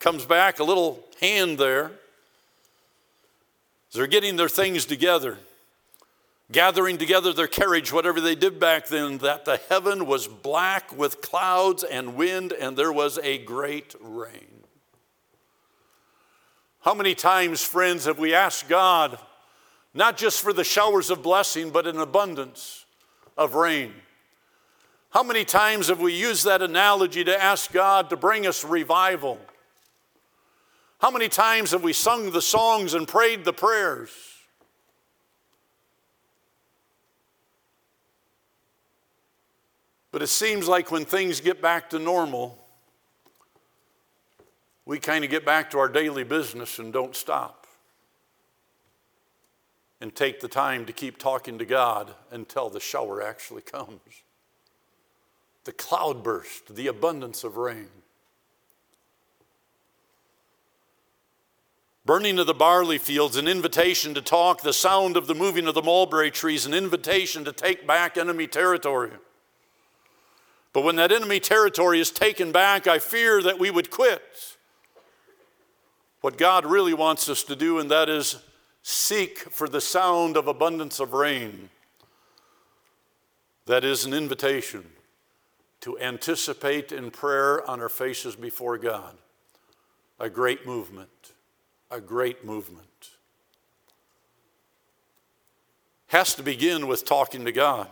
Comes 0.00 0.24
back 0.24 0.58
a 0.58 0.64
little 0.64 1.04
hand 1.20 1.58
there. 1.58 1.92
They're 3.92 4.08
getting 4.08 4.34
their 4.34 4.48
things 4.48 4.84
together 4.84 5.38
gathering 6.52 6.98
together 6.98 7.32
their 7.32 7.46
carriage, 7.46 7.92
whatever 7.92 8.20
they 8.20 8.34
did 8.34 8.60
back 8.60 8.88
then, 8.88 9.18
that 9.18 9.44
the 9.44 9.60
heaven 9.68 10.06
was 10.06 10.26
black 10.26 10.96
with 10.96 11.20
clouds 11.20 11.82
and 11.82 12.16
wind, 12.16 12.52
and 12.52 12.76
there 12.76 12.92
was 12.92 13.18
a 13.22 13.38
great 13.38 13.94
rain. 14.00 14.64
How 16.80 16.92
many 16.92 17.14
times, 17.14 17.64
friends, 17.64 18.04
have 18.04 18.18
we 18.18 18.34
asked 18.34 18.68
God, 18.68 19.18
not 19.94 20.18
just 20.18 20.42
for 20.42 20.52
the 20.52 20.64
showers 20.64 21.08
of 21.08 21.22
blessing, 21.22 21.70
but 21.70 21.86
an 21.86 21.98
abundance 21.98 22.84
of 23.38 23.54
rain? 23.54 23.94
How 25.08 25.22
many 25.22 25.44
times 25.44 25.88
have 25.88 26.00
we 26.00 26.12
used 26.12 26.44
that 26.44 26.60
analogy 26.60 27.24
to 27.24 27.42
ask 27.42 27.72
God 27.72 28.10
to 28.10 28.16
bring 28.16 28.46
us 28.46 28.64
revival? 28.64 29.38
How 30.98 31.10
many 31.10 31.28
times 31.28 31.70
have 31.70 31.82
we 31.82 31.92
sung 31.92 32.32
the 32.32 32.42
songs 32.42 32.94
and 32.94 33.08
prayed 33.08 33.44
the 33.44 33.52
prayers? 33.52 34.33
But 40.14 40.22
it 40.22 40.28
seems 40.28 40.68
like 40.68 40.92
when 40.92 41.04
things 41.04 41.40
get 41.40 41.60
back 41.60 41.90
to 41.90 41.98
normal, 41.98 42.56
we 44.86 45.00
kind 45.00 45.24
of 45.24 45.30
get 45.30 45.44
back 45.44 45.72
to 45.72 45.78
our 45.80 45.88
daily 45.88 46.22
business 46.22 46.78
and 46.78 46.92
don't 46.92 47.16
stop. 47.16 47.66
And 50.00 50.14
take 50.14 50.38
the 50.38 50.46
time 50.46 50.86
to 50.86 50.92
keep 50.92 51.18
talking 51.18 51.58
to 51.58 51.64
God 51.64 52.14
until 52.30 52.70
the 52.70 52.78
shower 52.78 53.22
actually 53.24 53.62
comes. 53.72 53.98
The 55.64 55.72
cloudburst, 55.72 56.76
the 56.76 56.86
abundance 56.86 57.42
of 57.42 57.56
rain. 57.56 57.88
Burning 62.06 62.38
of 62.38 62.46
the 62.46 62.54
barley 62.54 62.98
fields, 62.98 63.36
an 63.36 63.48
invitation 63.48 64.14
to 64.14 64.22
talk, 64.22 64.62
the 64.62 64.72
sound 64.72 65.16
of 65.16 65.26
the 65.26 65.34
moving 65.34 65.66
of 65.66 65.74
the 65.74 65.82
mulberry 65.82 66.30
trees, 66.30 66.66
an 66.66 66.72
invitation 66.72 67.44
to 67.46 67.52
take 67.52 67.84
back 67.84 68.16
enemy 68.16 68.46
territory. 68.46 69.10
But 70.74 70.82
when 70.82 70.96
that 70.96 71.12
enemy 71.12 71.40
territory 71.40 72.00
is 72.00 72.10
taken 72.10 72.52
back, 72.52 72.86
I 72.86 72.98
fear 72.98 73.40
that 73.40 73.58
we 73.58 73.70
would 73.70 73.90
quit 73.90 74.56
what 76.20 76.36
God 76.36 76.66
really 76.66 76.94
wants 76.94 77.28
us 77.28 77.44
to 77.44 77.54
do, 77.54 77.78
and 77.78 77.90
that 77.90 78.08
is 78.08 78.42
seek 78.82 79.38
for 79.38 79.68
the 79.68 79.80
sound 79.80 80.36
of 80.36 80.48
abundance 80.48 80.98
of 80.98 81.12
rain. 81.12 81.70
That 83.66 83.84
is 83.84 84.04
an 84.04 84.12
invitation 84.12 84.84
to 85.82 85.98
anticipate 85.98 86.92
in 86.92 87.10
prayer 87.10 87.68
on 87.70 87.80
our 87.80 87.88
faces 87.88 88.36
before 88.36 88.76
God 88.76 89.16
a 90.18 90.28
great 90.30 90.66
movement, 90.66 91.32
a 91.90 92.00
great 92.00 92.44
movement. 92.44 93.10
Has 96.08 96.34
to 96.36 96.42
begin 96.42 96.86
with 96.86 97.04
talking 97.04 97.44
to 97.44 97.52
God. 97.52 97.88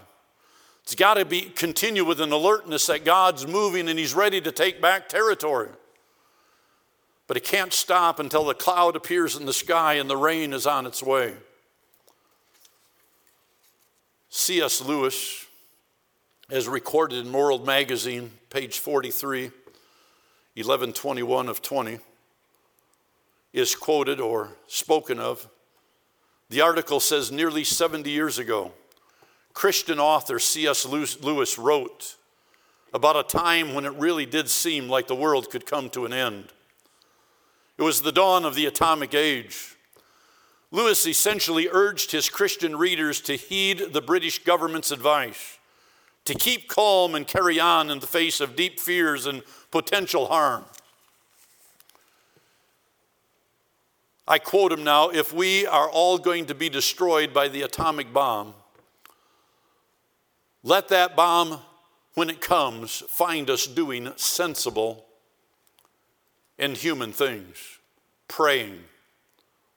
It's 0.82 0.94
got 0.94 1.14
to 1.14 1.24
be 1.24 1.42
continue 1.42 2.04
with 2.04 2.20
an 2.20 2.32
alertness 2.32 2.86
that 2.86 3.04
God's 3.04 3.46
moving 3.46 3.88
and 3.88 3.98
He's 3.98 4.14
ready 4.14 4.40
to 4.40 4.52
take 4.52 4.80
back 4.80 5.08
territory. 5.08 5.68
But 7.26 7.36
it 7.36 7.44
can't 7.44 7.72
stop 7.72 8.18
until 8.18 8.44
the 8.44 8.54
cloud 8.54 8.96
appears 8.96 9.36
in 9.36 9.46
the 9.46 9.52
sky 9.52 9.94
and 9.94 10.10
the 10.10 10.16
rain 10.16 10.52
is 10.52 10.66
on 10.66 10.86
its 10.86 11.02
way. 11.02 11.34
C.S. 14.28 14.80
Lewis, 14.80 15.46
as 16.50 16.66
recorded 16.66 17.24
in 17.24 17.32
World 17.32 17.66
Magazine, 17.66 18.30
page 18.50 18.78
43, 18.78 19.44
1121 19.44 21.48
of 21.48 21.62
20, 21.62 21.98
is 23.52 23.74
quoted 23.74 24.20
or 24.20 24.50
spoken 24.66 25.18
of. 25.18 25.48
The 26.50 26.60
article 26.60 27.00
says 27.00 27.30
nearly 27.30 27.64
70 27.64 28.10
years 28.10 28.38
ago, 28.38 28.72
Christian 29.54 29.98
author 29.98 30.38
C.S. 30.38 30.86
Lewis 30.86 31.58
wrote 31.58 32.16
about 32.94 33.16
a 33.16 33.22
time 33.22 33.74
when 33.74 33.84
it 33.84 33.94
really 33.94 34.26
did 34.26 34.48
seem 34.48 34.88
like 34.88 35.06
the 35.06 35.14
world 35.14 35.50
could 35.50 35.66
come 35.66 35.88
to 35.90 36.04
an 36.04 36.12
end. 36.12 36.52
It 37.78 37.82
was 37.82 38.02
the 38.02 38.12
dawn 38.12 38.44
of 38.44 38.54
the 38.54 38.66
atomic 38.66 39.14
age. 39.14 39.76
Lewis 40.70 41.06
essentially 41.06 41.68
urged 41.70 42.12
his 42.12 42.28
Christian 42.28 42.76
readers 42.76 43.20
to 43.22 43.36
heed 43.36 43.92
the 43.92 44.00
British 44.00 44.38
government's 44.42 44.90
advice, 44.90 45.58
to 46.24 46.34
keep 46.34 46.68
calm 46.68 47.14
and 47.14 47.26
carry 47.26 47.58
on 47.58 47.90
in 47.90 47.98
the 47.98 48.06
face 48.06 48.40
of 48.40 48.56
deep 48.56 48.78
fears 48.78 49.26
and 49.26 49.42
potential 49.70 50.26
harm. 50.26 50.64
I 54.26 54.38
quote 54.38 54.72
him 54.72 54.84
now 54.84 55.08
if 55.08 55.32
we 55.32 55.66
are 55.66 55.90
all 55.90 56.16
going 56.16 56.46
to 56.46 56.54
be 56.54 56.68
destroyed 56.68 57.34
by 57.34 57.48
the 57.48 57.62
atomic 57.62 58.12
bomb, 58.12 58.54
let 60.62 60.88
that 60.88 61.16
bomb, 61.16 61.60
when 62.14 62.30
it 62.30 62.40
comes, 62.40 63.02
find 63.08 63.48
us 63.50 63.66
doing 63.66 64.12
sensible 64.16 65.06
and 66.58 66.76
human 66.76 67.12
things 67.12 67.78
praying, 68.28 68.78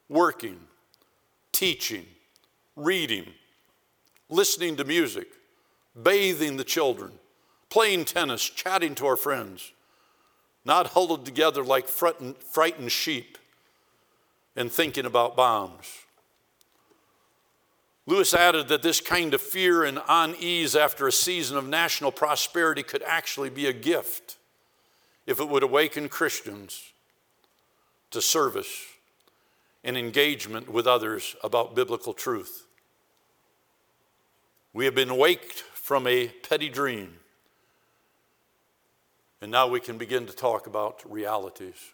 working, 0.08 0.58
teaching, 1.52 2.06
reading, 2.74 3.26
listening 4.30 4.76
to 4.76 4.84
music, 4.84 5.28
bathing 6.02 6.56
the 6.56 6.64
children, 6.64 7.12
playing 7.68 8.04
tennis, 8.04 8.42
chatting 8.42 8.94
to 8.94 9.06
our 9.06 9.16
friends, 9.16 9.72
not 10.64 10.88
huddled 10.88 11.24
together 11.26 11.62
like 11.62 11.86
frightened 11.86 12.92
sheep 12.92 13.36
and 14.54 14.72
thinking 14.72 15.04
about 15.04 15.36
bombs. 15.36 16.05
Lewis 18.06 18.34
added 18.34 18.68
that 18.68 18.82
this 18.82 19.00
kind 19.00 19.34
of 19.34 19.42
fear 19.42 19.82
and 19.82 20.00
unease 20.08 20.76
after 20.76 21.08
a 21.08 21.12
season 21.12 21.56
of 21.56 21.66
national 21.66 22.12
prosperity 22.12 22.84
could 22.84 23.02
actually 23.02 23.50
be 23.50 23.66
a 23.66 23.72
gift 23.72 24.36
if 25.26 25.40
it 25.40 25.48
would 25.48 25.64
awaken 25.64 26.08
Christians 26.08 26.92
to 28.12 28.22
service 28.22 28.84
and 29.82 29.96
engagement 29.96 30.68
with 30.68 30.86
others 30.86 31.34
about 31.42 31.74
biblical 31.74 32.12
truth. 32.12 32.66
We 34.72 34.84
have 34.84 34.94
been 34.94 35.16
waked 35.16 35.60
from 35.60 36.06
a 36.06 36.28
petty 36.28 36.68
dream, 36.68 37.18
and 39.40 39.50
now 39.50 39.66
we 39.66 39.80
can 39.80 39.98
begin 39.98 40.26
to 40.26 40.32
talk 40.32 40.66
about 40.68 41.02
realities. 41.10 41.92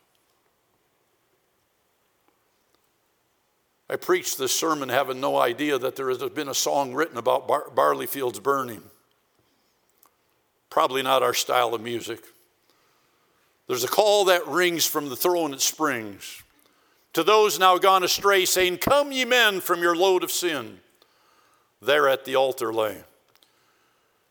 I 3.92 3.96
preached 3.96 4.38
this 4.38 4.54
sermon 4.58 4.88
having 4.88 5.20
no 5.20 5.38
idea 5.38 5.76
that 5.76 5.96
there 5.96 6.08
has 6.08 6.16
been 6.30 6.48
a 6.48 6.54
song 6.54 6.94
written 6.94 7.18
about 7.18 7.46
bar- 7.46 7.68
barley 7.74 8.06
fields 8.06 8.40
burning. 8.40 8.82
Probably 10.70 11.02
not 11.02 11.22
our 11.22 11.34
style 11.34 11.74
of 11.74 11.82
music. 11.82 12.24
There's 13.66 13.84
a 13.84 13.88
call 13.88 14.24
that 14.24 14.46
rings 14.48 14.86
from 14.86 15.10
the 15.10 15.16
throne 15.16 15.52
at 15.52 15.60
Springs 15.60 16.42
to 17.12 17.22
those 17.22 17.58
now 17.58 17.76
gone 17.76 18.02
astray, 18.02 18.46
saying, 18.46 18.78
Come, 18.78 19.12
ye 19.12 19.26
men, 19.26 19.60
from 19.60 19.82
your 19.82 19.94
load 19.94 20.24
of 20.24 20.30
sin. 20.30 20.80
There 21.82 22.08
at 22.08 22.24
the 22.24 22.34
altar 22.34 22.72
lay. 22.72 23.02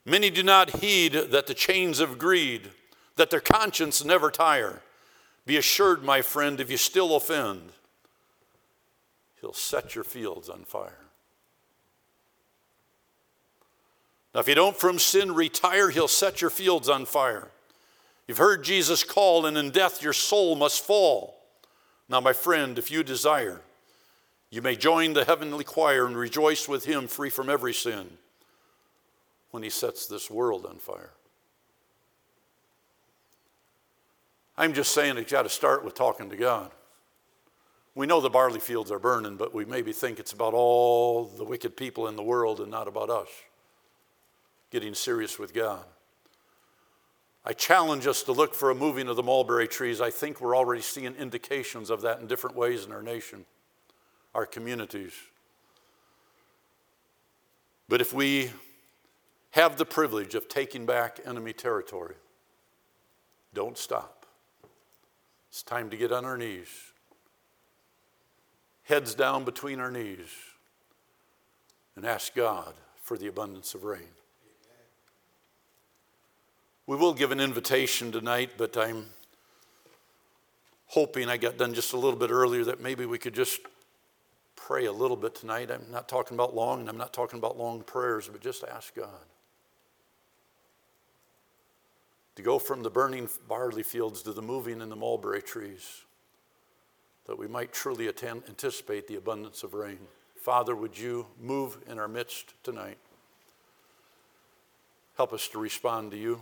Many 0.05 0.32
do 0.32 0.41
not 0.41 0.78
heed 0.78 1.14
that 1.14 1.45
the 1.45 1.53
chains 1.53 1.99
of 1.99 2.18
greed, 2.18 2.72
that 3.16 3.30
their 3.30 3.39
conscience 3.39 4.03
never 4.03 4.32
tire. 4.32 4.82
Be 5.45 5.55
assured, 5.55 6.03
my 6.03 6.24
friend, 6.24 6.59
if 6.59 6.72
you 6.72 6.78
still 6.78 7.16
offend, 7.16 7.74
He'll 9.41 9.53
set 9.53 9.95
your 9.95 10.03
fields 10.03 10.49
on 10.49 10.63
fire. 10.63 10.99
Now, 14.33 14.39
if 14.39 14.47
you 14.47 14.55
don't 14.55 14.77
from 14.77 14.99
sin 14.99 15.33
retire, 15.33 15.89
He'll 15.89 16.07
set 16.07 16.41
your 16.41 16.51
fields 16.51 16.87
on 16.87 17.05
fire. 17.05 17.49
You've 18.27 18.37
heard 18.37 18.63
Jesus 18.63 19.03
call, 19.03 19.45
and 19.45 19.57
in 19.57 19.71
death 19.71 20.01
your 20.01 20.13
soul 20.13 20.55
must 20.55 20.85
fall. 20.85 21.37
Now, 22.07 22.21
my 22.21 22.33
friend, 22.33 22.77
if 22.77 22.91
you 22.91 23.03
desire, 23.03 23.61
you 24.51 24.61
may 24.61 24.75
join 24.75 25.13
the 25.13 25.25
heavenly 25.25 25.63
choir 25.63 26.05
and 26.05 26.15
rejoice 26.15 26.67
with 26.69 26.85
Him 26.85 27.07
free 27.07 27.29
from 27.29 27.49
every 27.49 27.73
sin 27.73 28.17
when 29.49 29.63
He 29.63 29.69
sets 29.69 30.05
this 30.05 30.29
world 30.29 30.65
on 30.65 30.77
fire. 30.77 31.11
I'm 34.57 34.73
just 34.73 34.91
saying 34.91 35.17
it's 35.17 35.31
got 35.31 35.43
to 35.43 35.49
start 35.49 35.83
with 35.83 35.95
talking 35.95 36.29
to 36.29 36.37
God. 36.37 36.71
We 37.93 38.07
know 38.07 38.21
the 38.21 38.29
barley 38.29 38.59
fields 38.59 38.91
are 38.91 38.99
burning, 38.99 39.35
but 39.35 39.53
we 39.53 39.65
maybe 39.65 39.91
think 39.91 40.19
it's 40.19 40.31
about 40.31 40.53
all 40.53 41.25
the 41.25 41.43
wicked 41.43 41.75
people 41.75 42.07
in 42.07 42.15
the 42.15 42.23
world 42.23 42.61
and 42.61 42.71
not 42.71 42.87
about 42.87 43.09
us 43.09 43.27
getting 44.71 44.93
serious 44.93 45.37
with 45.37 45.53
God. 45.53 45.83
I 47.43 47.53
challenge 47.53 48.07
us 48.07 48.23
to 48.23 48.31
look 48.31 48.55
for 48.55 48.69
a 48.69 48.75
moving 48.75 49.09
of 49.09 49.17
the 49.17 49.23
mulberry 49.23 49.67
trees. 49.67 49.99
I 49.99 50.11
think 50.11 50.39
we're 50.39 50.55
already 50.55 50.81
seeing 50.81 51.15
indications 51.15 51.89
of 51.89 52.01
that 52.01 52.21
in 52.21 52.27
different 52.27 52.55
ways 52.55 52.85
in 52.85 52.91
our 52.91 53.01
nation, 53.01 53.45
our 54.33 54.45
communities. 54.45 55.13
But 57.89 57.99
if 57.99 58.13
we 58.13 58.51
have 59.51 59.75
the 59.75 59.85
privilege 59.85 60.35
of 60.35 60.47
taking 60.47 60.85
back 60.85 61.19
enemy 61.25 61.51
territory, 61.51 62.15
don't 63.53 63.77
stop. 63.77 64.25
It's 65.49 65.63
time 65.63 65.89
to 65.89 65.97
get 65.97 66.13
on 66.13 66.23
our 66.23 66.37
knees 66.37 66.90
heads 68.91 69.15
down 69.15 69.45
between 69.45 69.79
our 69.79 69.89
knees, 69.89 70.27
and 71.95 72.05
ask 72.05 72.35
God 72.35 72.73
for 73.01 73.17
the 73.17 73.27
abundance 73.27 73.73
of 73.73 73.85
rain. 73.85 74.01
We 76.87 76.97
will 76.97 77.13
give 77.13 77.31
an 77.31 77.39
invitation 77.39 78.11
tonight, 78.11 78.51
but 78.57 78.75
I'm 78.75 79.05
hoping 80.87 81.29
I 81.29 81.37
got 81.37 81.55
done 81.57 81.73
just 81.73 81.93
a 81.93 81.97
little 81.97 82.19
bit 82.19 82.31
earlier 82.31 82.65
that 82.65 82.81
maybe 82.81 83.05
we 83.05 83.17
could 83.17 83.33
just 83.33 83.61
pray 84.57 84.87
a 84.87 84.91
little 84.91 85.15
bit 85.15 85.35
tonight. 85.35 85.71
I'm 85.71 85.89
not 85.89 86.09
talking 86.09 86.35
about 86.35 86.53
long, 86.53 86.81
and 86.81 86.89
I'm 86.89 86.97
not 86.97 87.13
talking 87.13 87.39
about 87.39 87.57
long 87.57 87.83
prayers, 87.83 88.27
but 88.27 88.41
just 88.41 88.65
ask 88.65 88.93
God 88.93 89.07
to 92.35 92.41
go 92.41 92.59
from 92.59 92.83
the 92.83 92.89
burning 92.89 93.29
barley 93.47 93.83
fields 93.83 94.21
to 94.23 94.33
the 94.33 94.41
moving 94.41 94.81
in 94.81 94.89
the 94.89 94.97
mulberry 94.97 95.41
trees, 95.41 96.01
that 97.28 97.38
we 97.38 97.47
might 97.47 97.72
truly 97.72 98.07
attend, 98.07 98.43
anticipate 98.47 99.07
the 99.07 99.15
abundance 99.15 99.63
of 99.63 99.74
rain. 99.74 99.99
Father, 100.36 100.76
would 100.76 100.97
you 100.97 101.28
move 101.39 101.78
in 101.88 101.99
our 101.99 102.07
midst 102.07 102.53
tonight? 102.63 102.97
Help 105.17 105.34
us 105.34 105.47
to 105.49 105.59
respond 105.59 106.11
to 106.11 106.17
you. 106.17 106.41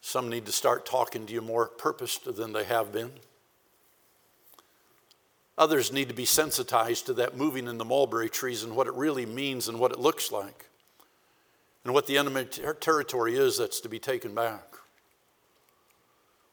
Some 0.00 0.28
need 0.28 0.46
to 0.46 0.52
start 0.52 0.86
talking 0.86 1.26
to 1.26 1.32
you 1.32 1.40
more 1.40 1.66
purposed 1.66 2.34
than 2.36 2.52
they 2.52 2.64
have 2.64 2.92
been. 2.92 3.12
Others 5.58 5.92
need 5.92 6.08
to 6.08 6.14
be 6.14 6.24
sensitized 6.24 7.06
to 7.06 7.14
that 7.14 7.36
moving 7.36 7.68
in 7.68 7.78
the 7.78 7.84
mulberry 7.84 8.28
trees 8.28 8.64
and 8.64 8.74
what 8.74 8.86
it 8.86 8.94
really 8.94 9.26
means 9.26 9.68
and 9.68 9.78
what 9.78 9.92
it 9.92 10.00
looks 10.00 10.32
like 10.32 10.66
and 11.84 11.92
what 11.92 12.06
the 12.06 12.16
enemy 12.16 12.44
ter- 12.44 12.74
territory 12.74 13.36
is 13.36 13.58
that's 13.58 13.80
to 13.80 13.88
be 13.88 13.98
taken 13.98 14.34
back. 14.34 14.71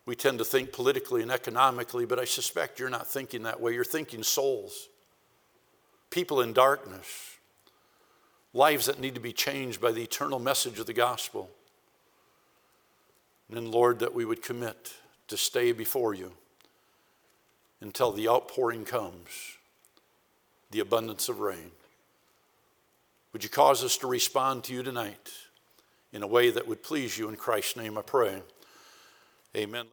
We 0.10 0.16
tend 0.16 0.40
to 0.40 0.44
think 0.44 0.74
politically 0.74 1.22
and 1.22 1.32
economically, 1.32 2.08
but 2.08 2.18
I 2.18 2.26
suspect 2.26 2.80
you're 2.80 2.90
not 2.90 3.06
thinking 3.06 3.44
that 3.44 3.62
way. 3.62 3.76
You're 3.76 3.86
thinking 3.86 4.24
souls, 4.24 4.90
people 6.10 6.42
in 6.42 6.52
darkness, 6.52 7.38
lives 8.52 8.88
that 8.88 9.00
need 9.00 9.14
to 9.14 9.22
be 9.22 9.34
changed 9.34 9.80
by 9.80 9.92
the 9.92 10.02
eternal 10.02 10.40
message 10.40 10.80
of 10.80 10.88
the 10.88 10.94
gospel. 10.94 11.52
And 13.48 13.58
then, 13.58 13.70
Lord, 13.70 14.00
that 14.00 14.16
we 14.16 14.26
would 14.26 14.42
commit 14.42 14.96
to 15.28 15.38
stay 15.38 15.74
before 15.74 16.16
you 16.16 16.32
until 17.80 18.12
the 18.12 18.30
outpouring 18.30 18.86
comes, 18.86 19.58
the 20.72 20.80
abundance 20.80 21.30
of 21.30 21.40
rain. 21.40 21.70
Would 23.32 23.44
you 23.44 23.50
cause 23.52 23.84
us 23.84 23.96
to 23.98 24.08
respond 24.08 24.64
to 24.64 24.74
you 24.74 24.82
tonight 24.82 25.30
in 26.12 26.24
a 26.24 26.28
way 26.28 26.50
that 26.50 26.68
would 26.68 26.82
please 26.82 27.16
you? 27.16 27.30
In 27.30 27.36
Christ's 27.36 27.76
name 27.76 27.96
I 27.96 28.02
pray. 28.02 28.42
Amen. 29.58 29.90